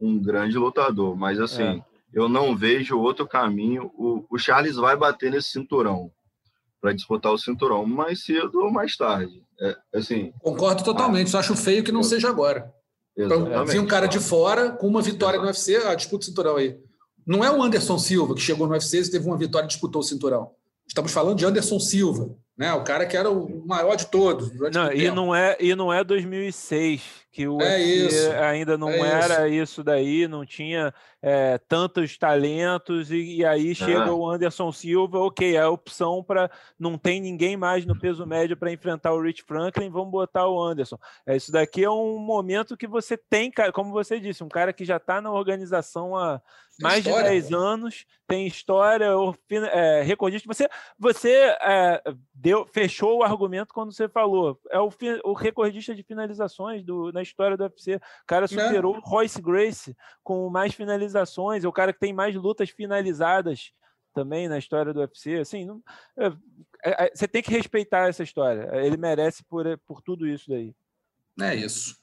um 0.00 0.16
grande 0.20 0.56
lutador, 0.56 1.16
mas 1.16 1.40
assim, 1.40 1.62
é. 1.64 1.84
eu 2.12 2.28
não 2.28 2.56
vejo 2.56 2.98
outro 2.98 3.26
caminho. 3.26 3.90
O, 3.96 4.24
o 4.30 4.38
Charles 4.38 4.76
vai 4.76 4.96
bater 4.96 5.32
nesse 5.32 5.50
cinturão 5.50 6.12
para 6.80 6.92
disputar 6.92 7.32
o 7.32 7.38
cinturão 7.38 7.84
mais 7.84 8.24
cedo 8.24 8.60
ou 8.60 8.70
mais 8.70 8.96
tarde. 8.96 9.42
É, 9.60 9.76
assim, 9.94 10.32
Concordo 10.40 10.84
totalmente, 10.84 11.30
só 11.30 11.40
acho 11.40 11.56
feio 11.56 11.82
que 11.82 11.92
não 11.92 12.00
eu, 12.00 12.04
seja 12.04 12.28
agora. 12.28 12.72
Então, 13.16 13.66
vi 13.66 13.80
um 13.80 13.86
cara 13.86 14.06
de 14.06 14.20
fora 14.20 14.70
com 14.70 14.86
uma 14.86 15.02
vitória 15.02 15.38
no 15.38 15.46
UFC, 15.46 15.76
a 15.76 15.90
ah, 15.90 15.94
disputa 15.96 16.22
o 16.22 16.26
cinturão 16.26 16.56
aí. 16.56 16.78
Não 17.26 17.44
é 17.44 17.50
o 17.50 17.62
Anderson 17.62 17.98
Silva 17.98 18.34
que 18.34 18.40
chegou 18.40 18.66
no 18.66 18.72
UFC 18.72 19.00
e 19.00 19.10
teve 19.10 19.26
uma 19.26 19.36
vitória 19.36 19.66
e 19.66 19.68
disputou 19.68 20.00
o 20.00 20.04
cinturão. 20.04 20.50
Estamos 20.86 21.12
falando 21.12 21.38
de 21.38 21.44
Anderson 21.44 21.78
Silva, 21.78 22.34
né? 22.56 22.72
O 22.74 22.84
cara 22.84 23.06
que 23.06 23.16
era 23.16 23.30
o 23.30 23.66
maior 23.66 23.96
de 23.96 24.06
todos. 24.06 24.52
Não, 24.72 24.92
e 24.92 25.10
não 25.10 25.34
é 25.34 25.56
e 25.58 25.74
não 25.74 25.92
é 25.92 26.04
2006 26.04 27.22
que 27.32 27.48
o 27.48 27.62
é 27.62 27.78
UFC 27.78 28.34
ainda 28.34 28.76
não 28.76 28.90
é 28.90 29.08
era 29.08 29.48
isso. 29.48 29.80
isso. 29.80 29.84
daí, 29.84 30.28
não 30.28 30.44
tinha 30.44 30.92
é, 31.22 31.56
tantos 31.66 32.18
talentos 32.18 33.10
e, 33.10 33.36
e 33.36 33.44
aí 33.44 33.74
chega 33.74 34.04
ah. 34.04 34.14
o 34.14 34.28
Anderson 34.28 34.70
Silva, 34.70 35.18
ok, 35.18 35.56
é 35.56 35.60
a 35.62 35.70
opção 35.70 36.22
para 36.22 36.50
não 36.78 36.98
tem 36.98 37.22
ninguém 37.22 37.56
mais 37.56 37.86
no 37.86 37.98
peso 37.98 38.26
médio 38.26 38.54
para 38.54 38.70
enfrentar 38.70 39.14
o 39.14 39.22
Rich 39.22 39.44
Franklin, 39.44 39.88
vamos 39.88 40.10
botar 40.10 40.46
o 40.46 40.62
Anderson. 40.62 40.98
É, 41.26 41.34
isso 41.34 41.50
daqui 41.50 41.82
é 41.82 41.90
um 41.90 42.18
momento 42.18 42.76
que 42.76 42.86
você 42.86 43.16
tem, 43.16 43.50
como 43.72 43.92
você 43.92 44.20
disse, 44.20 44.44
um 44.44 44.48
cara 44.48 44.70
que 44.70 44.84
já 44.84 44.98
está 44.98 45.22
na 45.22 45.32
organização 45.32 46.14
há 46.14 46.38
mais 46.80 47.06
história, 47.06 47.30
de 47.30 47.48
10 47.48 47.52
anos, 47.52 48.04
tem 48.26 48.46
história, 48.46 49.08
é, 49.72 50.02
recordista. 50.02 50.46
Você, 50.46 50.68
você 50.98 51.56
é, 51.62 52.02
deu, 52.42 52.66
fechou 52.66 53.18
o 53.18 53.22
argumento 53.22 53.72
quando 53.72 53.94
você 53.94 54.08
falou. 54.08 54.60
É 54.68 54.80
o, 54.80 54.90
o 55.24 55.32
recordista 55.32 55.94
de 55.94 56.02
finalizações 56.02 56.84
do, 56.84 57.12
na 57.12 57.22
história 57.22 57.56
do 57.56 57.62
UFC. 57.62 57.94
O 57.94 58.00
cara 58.26 58.48
superou 58.48 58.96
o 58.96 59.00
Royce 59.00 59.40
Grace 59.40 59.96
com 60.24 60.50
mais 60.50 60.74
finalizações, 60.74 61.64
é 61.64 61.68
o 61.68 61.72
cara 61.72 61.92
que 61.92 62.00
tem 62.00 62.12
mais 62.12 62.34
lutas 62.34 62.68
finalizadas 62.68 63.72
também 64.12 64.48
na 64.48 64.58
história 64.58 64.92
do 64.92 64.98
UFC. 64.98 65.36
Assim, 65.36 65.64
não, 65.64 65.80
é, 66.18 66.26
é, 66.84 67.04
é, 67.04 67.12
você 67.14 67.28
tem 67.28 67.42
que 67.42 67.52
respeitar 67.52 68.08
essa 68.08 68.24
história. 68.24 68.68
Ele 68.74 68.96
merece 68.96 69.44
por, 69.44 69.64
por 69.86 70.02
tudo 70.02 70.26
isso 70.26 70.50
daí. 70.50 70.74
É 71.40 71.54
isso. 71.54 71.94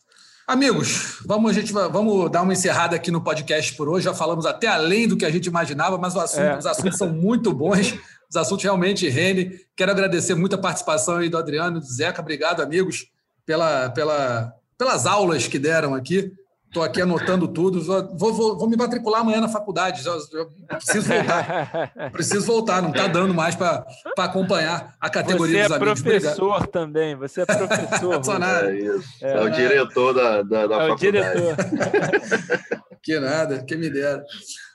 Amigos, 0.47 1.19
vamos, 1.25 1.51
a 1.51 1.53
gente, 1.53 1.71
vamos 1.71 2.31
dar 2.31 2.41
uma 2.41 2.53
encerrada 2.53 2.95
aqui 2.95 3.11
no 3.11 3.21
podcast 3.21 3.75
por 3.75 3.89
hoje. 3.89 4.05
Já 4.05 4.15
falamos 4.15 4.45
até 4.45 4.67
além 4.67 5.07
do 5.07 5.17
que 5.17 5.25
a 5.25 5.29
gente 5.29 5.45
imaginava, 5.45 5.97
mas 5.97 6.15
assunto, 6.15 6.41
é. 6.41 6.57
os 6.57 6.65
assuntos 6.65 6.97
são 6.97 7.09
muito 7.09 7.53
bons. 7.53 7.93
Os 8.29 8.35
assuntos 8.35 8.63
realmente 8.63 9.09
rendem. 9.09 9.59
Quero 9.75 9.91
agradecer 9.91 10.35
muito 10.35 10.55
a 10.55 10.59
participação 10.59 11.17
aí 11.17 11.29
do 11.29 11.37
Adriano 11.37 11.77
e 11.77 11.81
do 11.81 11.85
Zeca. 11.85 12.21
Obrigado, 12.21 12.61
amigos, 12.61 13.07
pela, 13.45 13.89
pela, 13.89 14.53
pelas 14.77 15.05
aulas 15.05 15.47
que 15.47 15.57
deram 15.57 15.95
aqui. 15.95 16.31
Estou 16.69 16.83
aqui 16.83 17.01
anotando 17.01 17.47
tudo. 17.47 17.81
Vou, 17.81 18.31
vou, 18.31 18.57
vou, 18.59 18.69
me 18.69 18.77
matricular 18.77 19.21
amanhã 19.21 19.41
na 19.41 19.49
faculdade. 19.49 20.03
Já, 20.03 20.11
já 20.11 20.77
preciso 20.77 21.07
voltar. 21.07 22.11
preciso 22.13 22.45
voltar. 22.45 22.81
Não 22.83 22.91
está 22.91 23.07
dando 23.07 23.33
mais 23.33 23.55
para 23.55 23.83
acompanhar 24.19 24.95
a 25.01 25.09
categoria 25.09 25.63
você 25.63 25.79
dos 25.79 25.81
amigos. 25.81 25.99
Você 25.99 26.07
é 26.07 26.19
professor 26.19 26.45
Obrigado. 26.45 26.71
também. 26.71 27.15
Você 27.15 27.41
é 27.41 27.45
professor. 27.47 28.43
é, 28.43 28.77
isso. 28.77 29.09
É, 29.19 29.31
é, 29.31 29.41
o 29.41 29.49
diretor 29.49 30.13
da, 30.13 30.43
da, 30.43 30.67
da 30.67 30.75
é 30.75 30.87
faculdade. 30.89 30.93
O 30.93 31.11
diretor. 31.11 31.55
que 33.01 33.19
nada, 33.19 33.63
que 33.63 33.75
me 33.75 33.89
dera. 33.89 34.23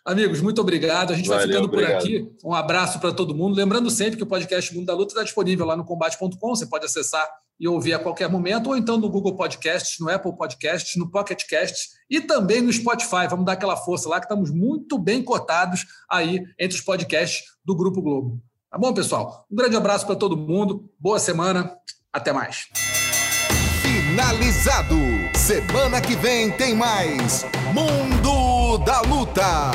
Amigos, 0.05 0.41
muito 0.41 0.61
obrigado. 0.61 1.13
A 1.13 1.17
gente 1.17 1.29
Valeu, 1.29 1.47
vai 1.47 1.47
ficando 1.47 1.69
por 1.69 1.79
obrigado. 1.79 2.03
aqui. 2.03 2.29
Um 2.45 2.55
abraço 2.55 2.99
para 2.99 3.13
todo 3.13 3.37
mundo. 3.37 3.55
Lembrando 3.55 3.89
sempre 3.89 4.17
que 4.17 4.25
o 4.25 4.27
podcast 4.27 4.75
Mundo 4.75 4.87
da 4.87 4.95
Luta 4.95 5.13
está 5.13 5.23
disponível 5.23 5.65
lá 5.65 5.77
no 5.77 5.85
combate.com. 5.85 6.57
Você 6.57 6.67
pode 6.67 6.87
acessar 6.87 7.25
e 7.59 7.69
ouvir 7.69 7.95
a 7.95 7.99
qualquer 7.99 8.29
momento, 8.29 8.69
ou 8.69 8.77
então 8.77 8.97
no 8.97 9.09
Google 9.09 9.37
Podcasts, 9.37 9.99
no 10.01 10.11
Apple 10.11 10.37
Podcasts, 10.37 10.97
no 10.97 11.11
Pocket 11.11 11.45
Casts 11.49 11.91
e 12.11 12.21
também 12.21 12.61
no 12.61 12.73
Spotify. 12.73 13.27
Vamos 13.29 13.47
dar 13.47 13.53
aquela 13.53 13.77
força 13.77 14.09
lá 14.09 14.19
que 14.19 14.27
estamos 14.27 14.51
muito 14.51 14.99
bem 14.99 15.23
cotados 15.23 15.87
aí 16.11 16.43
entre 16.59 16.77
os 16.77 16.85
podcasts 16.85 17.45
do 17.65 17.77
Grupo 17.77 18.03
Globo. 18.03 18.41
Tá 18.71 18.79
bom, 18.79 18.93
pessoal? 18.93 19.47
Um 19.51 19.57
grande 19.57 19.77
abraço 19.77 20.05
para 20.05 20.17
todo 20.17 20.37
mundo. 20.37 20.91
Boa 20.99 21.19
semana. 21.19 21.77
Até 22.13 22.33
mais 22.33 22.67
finalizado. 24.15 24.95
Semana 25.35 26.01
que 26.01 26.15
vem 26.15 26.51
tem 26.53 26.75
mais 26.75 27.45
Mundo 27.75 28.79
da 28.85 29.01
Luta. 29.01 29.73